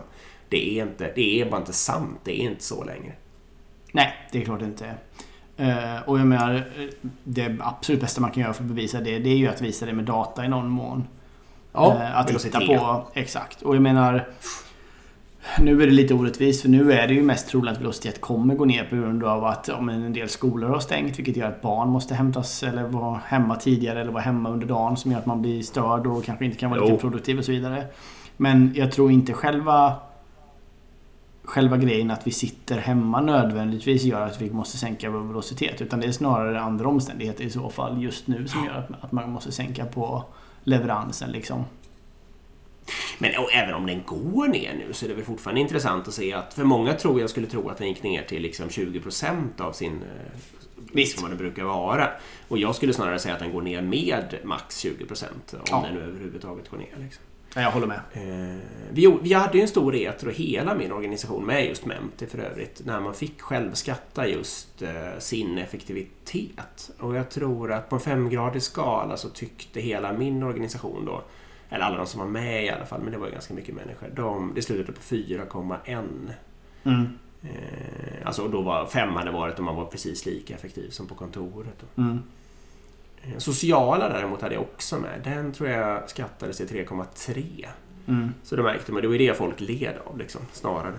det 0.49 0.79
är, 0.79 0.83
inte, 0.83 1.13
det 1.15 1.41
är 1.41 1.51
bara 1.51 1.61
inte 1.61 1.73
sant. 1.73 2.21
Det 2.25 2.41
är 2.41 2.51
inte 2.51 2.65
så 2.65 2.85
längre. 2.85 3.13
Nej, 3.93 4.15
det 4.33 4.41
är 4.41 4.45
klart 4.45 4.61
det 4.61 4.67
inte 4.67 4.87
är. 4.87 4.99
Uh, 5.61 6.09
och 6.09 6.19
jag 6.19 6.27
menar, 6.27 6.65
det 7.25 7.57
absolut 7.61 8.01
bästa 8.01 8.21
man 8.21 8.31
kan 8.31 8.43
göra 8.43 8.53
för 8.53 8.63
att 8.63 8.69
bevisa 8.69 9.01
det, 9.01 9.19
det 9.19 9.31
är 9.31 9.37
ju 9.37 9.49
att 9.49 9.61
visa 9.61 9.87
det 9.87 9.93
med 9.93 10.05
data 10.05 10.45
i 10.45 10.49
någon 10.49 10.69
mån. 10.69 11.05
Ja, 11.73 11.93
uh, 11.95 12.19
att 12.19 12.39
titta 12.39 12.61
på, 12.61 13.09
exakt. 13.15 13.63
Och 13.63 13.75
jag 13.75 13.83
menar, 13.83 14.29
nu 15.61 15.83
är 15.83 15.87
det 15.87 15.93
lite 15.93 16.15
orättvist 16.15 16.63
för 16.63 16.69
nu 16.69 16.93
är 16.93 17.09
det 17.09 17.15
ju 17.15 17.23
mest 17.23 17.49
troligt 17.49 17.73
att 17.73 17.81
velocitet 17.81 18.21
kommer 18.21 18.55
gå 18.55 18.65
ner 18.65 18.85
på 18.85 18.97
grund 18.97 19.25
av 19.25 19.45
att 19.45 19.69
om 19.69 19.89
en 19.89 20.13
del 20.13 20.29
skolor 20.29 20.69
har 20.69 20.81
stängt 20.81 21.19
vilket 21.19 21.37
gör 21.37 21.49
att 21.49 21.63
barn 21.63 21.89
måste 21.89 22.15
hämtas 22.15 22.63
eller 22.63 22.83
vara 22.83 23.21
hemma 23.25 23.57
tidigare 23.57 24.01
eller 24.01 24.13
vara 24.13 24.23
hemma 24.23 24.51
under 24.51 24.67
dagen 24.67 24.97
som 24.97 25.11
gör 25.13 25.19
att 25.19 25.27
man 25.27 25.43
blir 25.43 25.63
störd 25.63 26.07
och 26.07 26.25
kanske 26.25 26.45
inte 26.45 26.59
kan 26.59 26.71
vara 26.71 26.85
lika 26.85 26.97
produktiv 26.97 27.39
och 27.39 27.45
så 27.45 27.53
vidare. 27.53 27.85
Men 28.37 28.73
jag 28.77 28.93
tror 28.93 29.11
inte 29.11 29.33
själva 29.33 29.97
själva 31.49 31.77
grejen 31.77 32.11
att 32.11 32.27
vi 32.27 32.31
sitter 32.31 32.79
hemma 32.79 33.21
nödvändigtvis 33.21 34.03
gör 34.03 34.21
att 34.21 34.41
vi 34.43 34.51
måste 34.51 34.79
sänka 34.79 35.11
vår 35.11 35.21
velocitet. 35.21 35.81
Utan 35.81 36.01
det 36.01 36.07
är 36.07 36.13
snarare 36.13 36.61
andra 36.61 36.89
omständigheter 36.89 37.45
i 37.45 37.51
så 37.51 37.71
fall 37.71 38.03
just 38.03 38.27
nu 38.27 38.49
som 38.49 38.65
gör 38.65 38.99
att 39.01 39.13
man 39.13 39.31
måste 39.31 39.53
sänka 39.53 39.85
på 39.85 40.25
leveransen. 40.65 41.31
Liksom. 41.31 41.65
Men 43.19 43.31
även 43.53 43.75
om 43.75 43.87
den 43.87 44.03
går 44.07 44.49
ner 44.49 44.75
nu 44.87 44.93
så 44.93 45.05
är 45.05 45.09
det 45.09 45.15
väl 45.15 45.25
fortfarande 45.25 45.61
intressant 45.61 46.09
att 46.09 46.15
se 46.15 46.33
att 46.33 46.55
för 46.55 46.65
många 46.65 46.95
tror 46.95 47.21
jag 47.21 47.31
skulle 47.31 47.47
tro 47.47 47.69
att 47.69 47.79
den 47.79 47.89
gick 47.89 48.03
ner 48.03 48.23
till 48.23 48.43
liksom 48.43 48.69
20% 48.69 49.61
av 49.61 49.73
sin 49.73 49.93
eh, 49.93 50.39
Visst. 50.93 51.23
vad 51.23 51.31
det 51.31 51.37
brukar 51.37 51.65
vara. 51.65 52.09
Och 52.49 52.59
jag 52.59 52.75
skulle 52.75 52.93
snarare 52.93 53.19
säga 53.19 53.35
att 53.35 53.41
den 53.41 53.53
går 53.53 53.63
ner 53.63 53.83
med 53.83 54.39
max 54.45 54.85
20% 54.85 55.25
om 55.53 55.61
ja. 55.71 55.83
den 55.87 55.95
nu 55.95 56.01
överhuvudtaget 56.01 56.69
går 56.69 56.79
ner. 56.79 56.97
Liksom. 56.97 57.23
Jag 57.55 57.71
håller 57.71 57.87
med. 57.87 58.01
Eh, 58.13 58.63
vi, 58.91 59.19
vi 59.23 59.33
hade 59.33 59.59
ju 59.59 59.63
en 59.63 59.69
stor 59.69 59.93
retro, 59.93 60.31
hela 60.31 60.75
min 60.75 60.93
organisation, 60.93 61.47
med 61.47 61.67
just 61.67 61.87
Mempty 61.87 62.27
för 62.27 62.39
övrigt, 62.39 62.83
när 62.85 63.01
man 63.01 63.15
fick 63.15 63.41
självskatta 63.41 64.29
just 64.29 64.83
eh, 64.83 65.19
sin 65.19 65.59
effektivitet. 65.59 66.91
Och 66.99 67.17
jag 67.17 67.31
tror 67.31 67.73
att 67.73 67.89
på 67.89 67.97
en 67.97 68.01
femgradig 68.01 68.63
skala 68.63 69.17
så 69.17 69.29
tyckte 69.29 69.81
hela 69.81 70.13
min 70.13 70.43
organisation 70.43 71.05
då, 71.05 71.23
eller 71.69 71.85
alla 71.85 71.97
de 71.97 72.07
som 72.07 72.21
var 72.21 72.29
med 72.29 72.65
i 72.65 72.71
alla 72.71 72.87
fall, 72.87 73.01
men 73.03 73.13
det 73.13 73.19
var 73.19 73.27
ju 73.27 73.33
ganska 73.33 73.55
mycket 73.55 73.75
människor, 73.75 74.09
de, 74.15 74.53
det 74.55 74.63
slutade 74.63 74.93
på 74.93 75.03
4,1. 75.03 76.07
Mm. 76.85 77.19
Eh, 77.43 78.27
alltså, 78.27 78.43
och 78.43 78.51
då 78.51 78.63
var 78.63 78.87
fem 78.87 79.09
hade 79.09 79.31
varit 79.31 79.59
om 79.59 79.65
man 79.65 79.77
var 79.77 79.85
precis 79.85 80.27
lika 80.27 80.55
effektiv 80.55 80.91
som 80.91 81.07
på 81.07 81.15
kontoret. 81.15 81.85
Mm. 81.97 82.23
Eh, 83.23 83.39
sociala 83.39 84.09
däremot 84.09 84.43
hade 84.43 84.55
jag 84.55 84.63
också 84.63 84.99
med. 84.99 85.21
Den 85.25 85.53
tror 85.53 85.69
jag 85.69 86.11
skattades 86.11 86.57
till 86.57 86.69
3,3. 86.69 87.67
Mm. 88.09 88.35
Så 88.43 88.57
det 88.57 88.63
märkte 88.63 88.93
man. 88.93 89.03
Det 89.03 89.09
var 89.09 89.15
ju 89.15 89.27
det 89.27 89.35
folk 89.35 89.61
led 89.61 89.95
av 90.07 90.19
liksom, 90.19 90.41
snarare. 90.53 90.95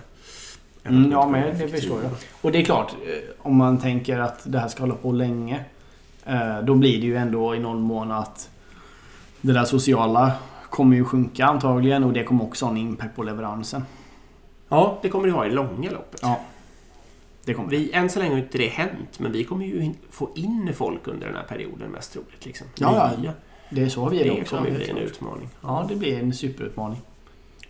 Mm, 0.84 1.12
ja, 1.12 1.28
men 1.28 1.58
det 1.60 1.68
förstår 1.68 2.04
jag. 2.04 2.12
Och 2.42 2.52
det 2.52 2.60
är 2.60 2.66
klart, 2.66 2.92
eh, 2.92 3.30
om 3.40 3.56
man 3.56 3.78
tänker 3.78 4.20
att 4.20 4.52
det 4.52 4.60
här 4.60 4.68
ska 4.68 4.84
hålla 4.84 4.96
på 4.96 5.12
länge. 5.12 5.66
Eh, 6.26 6.62
då 6.64 6.76
blir 6.76 7.02
det 7.02 7.08
ju 7.08 7.16
ändå 7.16 7.56
i 7.56 7.60
någon 7.60 7.82
mån 7.82 8.12
att 8.12 8.50
det 9.42 9.54
där 9.54 9.66
sociala 9.66 10.32
kommer 10.70 10.96
ju 10.96 11.06
sjunka 11.06 11.46
antagligen 11.46 12.04
och 12.04 12.14
det 12.14 12.24
kommer 12.24 12.44
också 12.44 12.66
ha 12.66 12.72
en 12.72 12.78
impact 12.78 13.16
på 13.16 13.24
leveransen. 13.24 13.86
Ja, 14.70 15.00
det 15.02 15.10
kommer 15.10 15.28
det 15.28 15.34
ha 15.34 15.46
i 15.46 15.50
långa 15.50 15.92
loppet. 15.92 16.20
Ja. 16.24 16.40
Det 17.50 17.56
kommer 17.56 17.70
vi, 17.70 17.92
än 17.92 18.10
så 18.10 18.20
länge 18.20 18.32
har 18.32 18.40
inte 18.40 18.58
det 18.58 18.68
hänt, 18.68 19.20
men 19.20 19.32
vi 19.32 19.44
kommer 19.44 19.66
ju 19.66 19.94
få 20.10 20.30
in 20.36 20.74
folk 20.74 21.08
under 21.08 21.28
den 21.28 21.36
här 21.36 21.44
perioden 21.44 21.92
mest 21.92 22.14
troligt. 22.14 22.46
Liksom. 22.46 22.68
Ja, 22.76 23.12
ja. 23.24 23.32
Det 23.70 23.82
är 23.82 23.90
så 23.90 24.10
vi 24.10 24.20
är 24.20 24.24
det 24.24 24.42
också. 24.42 24.56
Det 24.56 24.62
kommer 24.62 24.78
bli 24.78 24.90
en 24.90 24.98
utmaning. 24.98 25.50
Ja, 25.62 25.86
det 25.90 25.96
blir 25.96 26.20
en 26.20 26.34
superutmaning. 26.34 27.02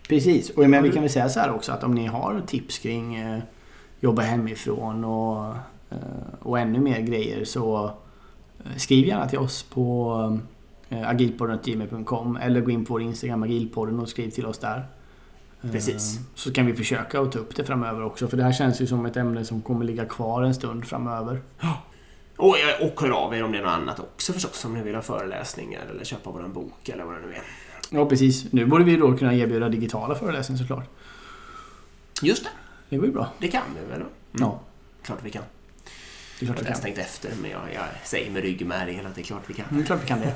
Precis, 0.10 0.50
och 0.50 0.70
men 0.70 0.84
vi 0.84 0.92
kan 0.92 1.02
väl 1.02 1.12
säga 1.12 1.30
så 1.30 1.40
här 1.40 1.52
också 1.52 1.72
att 1.72 1.84
om 1.84 1.96
ni 1.96 2.06
har 2.06 2.42
tips 2.48 2.80
kring 2.80 3.16
eh, 3.16 3.40
jobba 4.00 4.22
hemifrån 4.22 5.04
och, 5.04 5.46
eh, 5.90 5.98
och 6.40 6.60
ännu 6.60 6.80
mer 6.80 7.00
grejer 7.00 7.46
så 7.46 7.86
eh, 8.66 8.76
skriv 8.78 9.08
gärna 9.08 9.28
till 9.28 9.40
oss 9.40 9.64
på 9.64 10.40
eh, 10.90 11.10
agilpodden.gmail.com 11.10 12.38
eller 12.38 12.62
gå 12.62 12.72
in 12.72 12.86
på 12.86 12.94
vår 12.94 13.02
Instagram 13.02 13.44
agilpodden 13.44 14.00
och 14.00 14.10
skriv 14.10 14.30
till 14.30 14.46
oss 14.46 14.60
där. 14.60 14.88
Precis. 15.72 16.16
Eh, 16.18 16.22
Så 16.36 16.53
kan 16.53 16.66
vi 16.66 16.74
försöka 16.76 17.22
att 17.22 17.32
ta 17.32 17.39
upp 17.39 17.55
det 17.55 17.64
framöver 17.64 18.03
också. 18.03 18.28
För 18.28 18.38
det 18.38 18.43
här 18.43 18.53
känns 18.53 18.82
ju 18.82 18.88
som 18.88 19.05
ett 19.05 19.18
ämne 19.18 19.45
som 19.45 19.62
kommer 19.62 19.86
ligga 19.86 20.05
kvar 20.05 20.43
en 20.43 20.53
stund 20.55 20.86
framöver. 20.88 21.41
Och, 22.38 22.55
och 22.82 23.01
hör 23.01 23.10
av 23.10 23.36
er 23.36 23.43
om 23.43 23.51
det 23.51 23.57
är 23.57 23.62
något 23.62 23.72
annat 23.72 23.99
också 23.99 24.34
förstås. 24.34 24.66
Om 24.66 24.74
ni 24.74 24.84
vill 24.84 24.95
ha 24.95 25.01
föreläsningar 25.01 25.82
eller 25.91 26.03
köpa 26.03 26.32
våran 26.32 26.53
bok 26.53 26.89
eller 26.89 27.03
vad 27.03 27.16
det 27.16 27.22
nu 27.28 27.34
är. 27.34 27.41
Ja, 27.89 28.05
precis. 28.05 28.53
Nu 28.53 28.66
borde 28.66 28.84
vi 28.84 28.97
då 28.97 29.18
kunna 29.18 29.34
erbjuda 29.36 29.70
digitala 29.70 30.16
föreläsningar 30.16 30.60
såklart. 30.60 30.89
Just 32.22 32.43
det, 32.43 32.49
Det 32.89 32.97
går 32.97 33.05
ju 33.05 33.12
bra. 33.12 33.30
det 33.39 33.47
kan 33.47 33.64
vi 33.76 33.89
väl? 33.91 33.95
Mm. 34.01 34.07
Ja, 34.34 34.60
Klart 35.03 35.20
vi 35.24 35.30
kan. 35.32 35.43
det 36.39 36.45
är 36.45 36.47
Jag 36.49 36.55
klart 36.55 36.55
har 36.55 36.55
vi 36.55 36.60
inte 36.60 36.68
ens 36.68 36.80
kan. 36.80 36.84
tänkt 36.84 36.99
efter 36.99 37.41
men 37.41 37.51
jag, 37.51 37.62
jag 37.74 37.84
säger 38.07 38.32
med 38.32 38.41
ryggmärgen 38.43 39.05
att 39.05 39.16
det 39.16 39.22
är 39.22 39.24
klart 39.24 39.43
vi 39.47 39.53
kan. 39.53 39.66
Mm, 39.72 39.84
klart 39.86 40.03
vi 40.03 40.07
kan 40.07 40.20
det. 40.20 40.34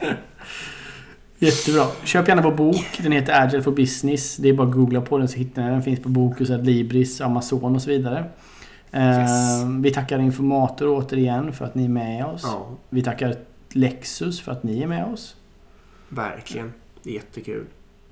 Jättebra. 1.42 1.86
Köp 2.04 2.28
gärna 2.28 2.42
vår 2.42 2.52
bok. 2.52 3.00
Den 3.02 3.12
heter 3.12 3.42
Agile 3.42 3.62
for 3.62 3.70
Business. 3.72 4.36
Det 4.36 4.48
är 4.48 4.52
bara 4.52 4.68
att 4.68 4.74
googla 4.74 5.00
på 5.00 5.18
den 5.18 5.28
så 5.28 5.36
hittar 5.38 5.62
ni 5.62 5.68
den. 5.68 5.74
Den 5.74 5.82
finns 5.82 6.00
på 6.00 6.08
Bokus, 6.08 6.50
Adlibris, 6.50 7.20
Amazon 7.20 7.74
och 7.74 7.82
så 7.82 7.90
vidare. 7.90 8.24
Eh, 8.90 9.18
Yes. 9.20 9.30
Vi 9.82 9.90
tackar 9.90 10.18
Informator 10.18 10.88
återigen 10.88 11.52
för 11.52 11.64
att 11.64 11.74
ni 11.74 11.84
är 11.84 11.88
med 11.88 12.26
oss. 12.26 12.40
Ja, 12.44 12.66
Vi 12.88 13.02
tackar 13.02 13.34
Lexus 13.72 14.40
för 14.40 14.52
att 14.52 14.62
ni 14.62 14.82
är 14.82 14.86
med 14.86 15.04
oss. 15.04 15.36
verkligen. 16.08 16.72
Det 17.02 17.10
är 17.10 17.14
jättekul. 17.14 17.64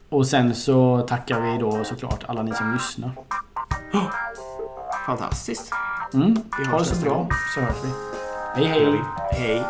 Och 0.08 0.26
sen 0.26 0.54
så 0.54 1.00
tackar 1.00 1.40
vi 1.40 1.58
då 1.58 1.84
såklart 1.84 2.24
alla 2.28 2.42
ni 2.42 2.52
som 2.52 2.72
lyssnar. 2.72 3.10
Fantastiskt. 5.06 5.70
Mm. 6.14 6.36
Vi 6.58 6.64
Ha 6.64 6.78
det 6.78 6.84
så 6.84 7.02
bra 7.04 7.14
gång. 7.14 7.28
så 7.54 7.60
hörs 7.60 7.76
vi. 7.84 7.90
Hej 8.54 8.66
hej! 8.66 9.00
Hej. 9.32 9.62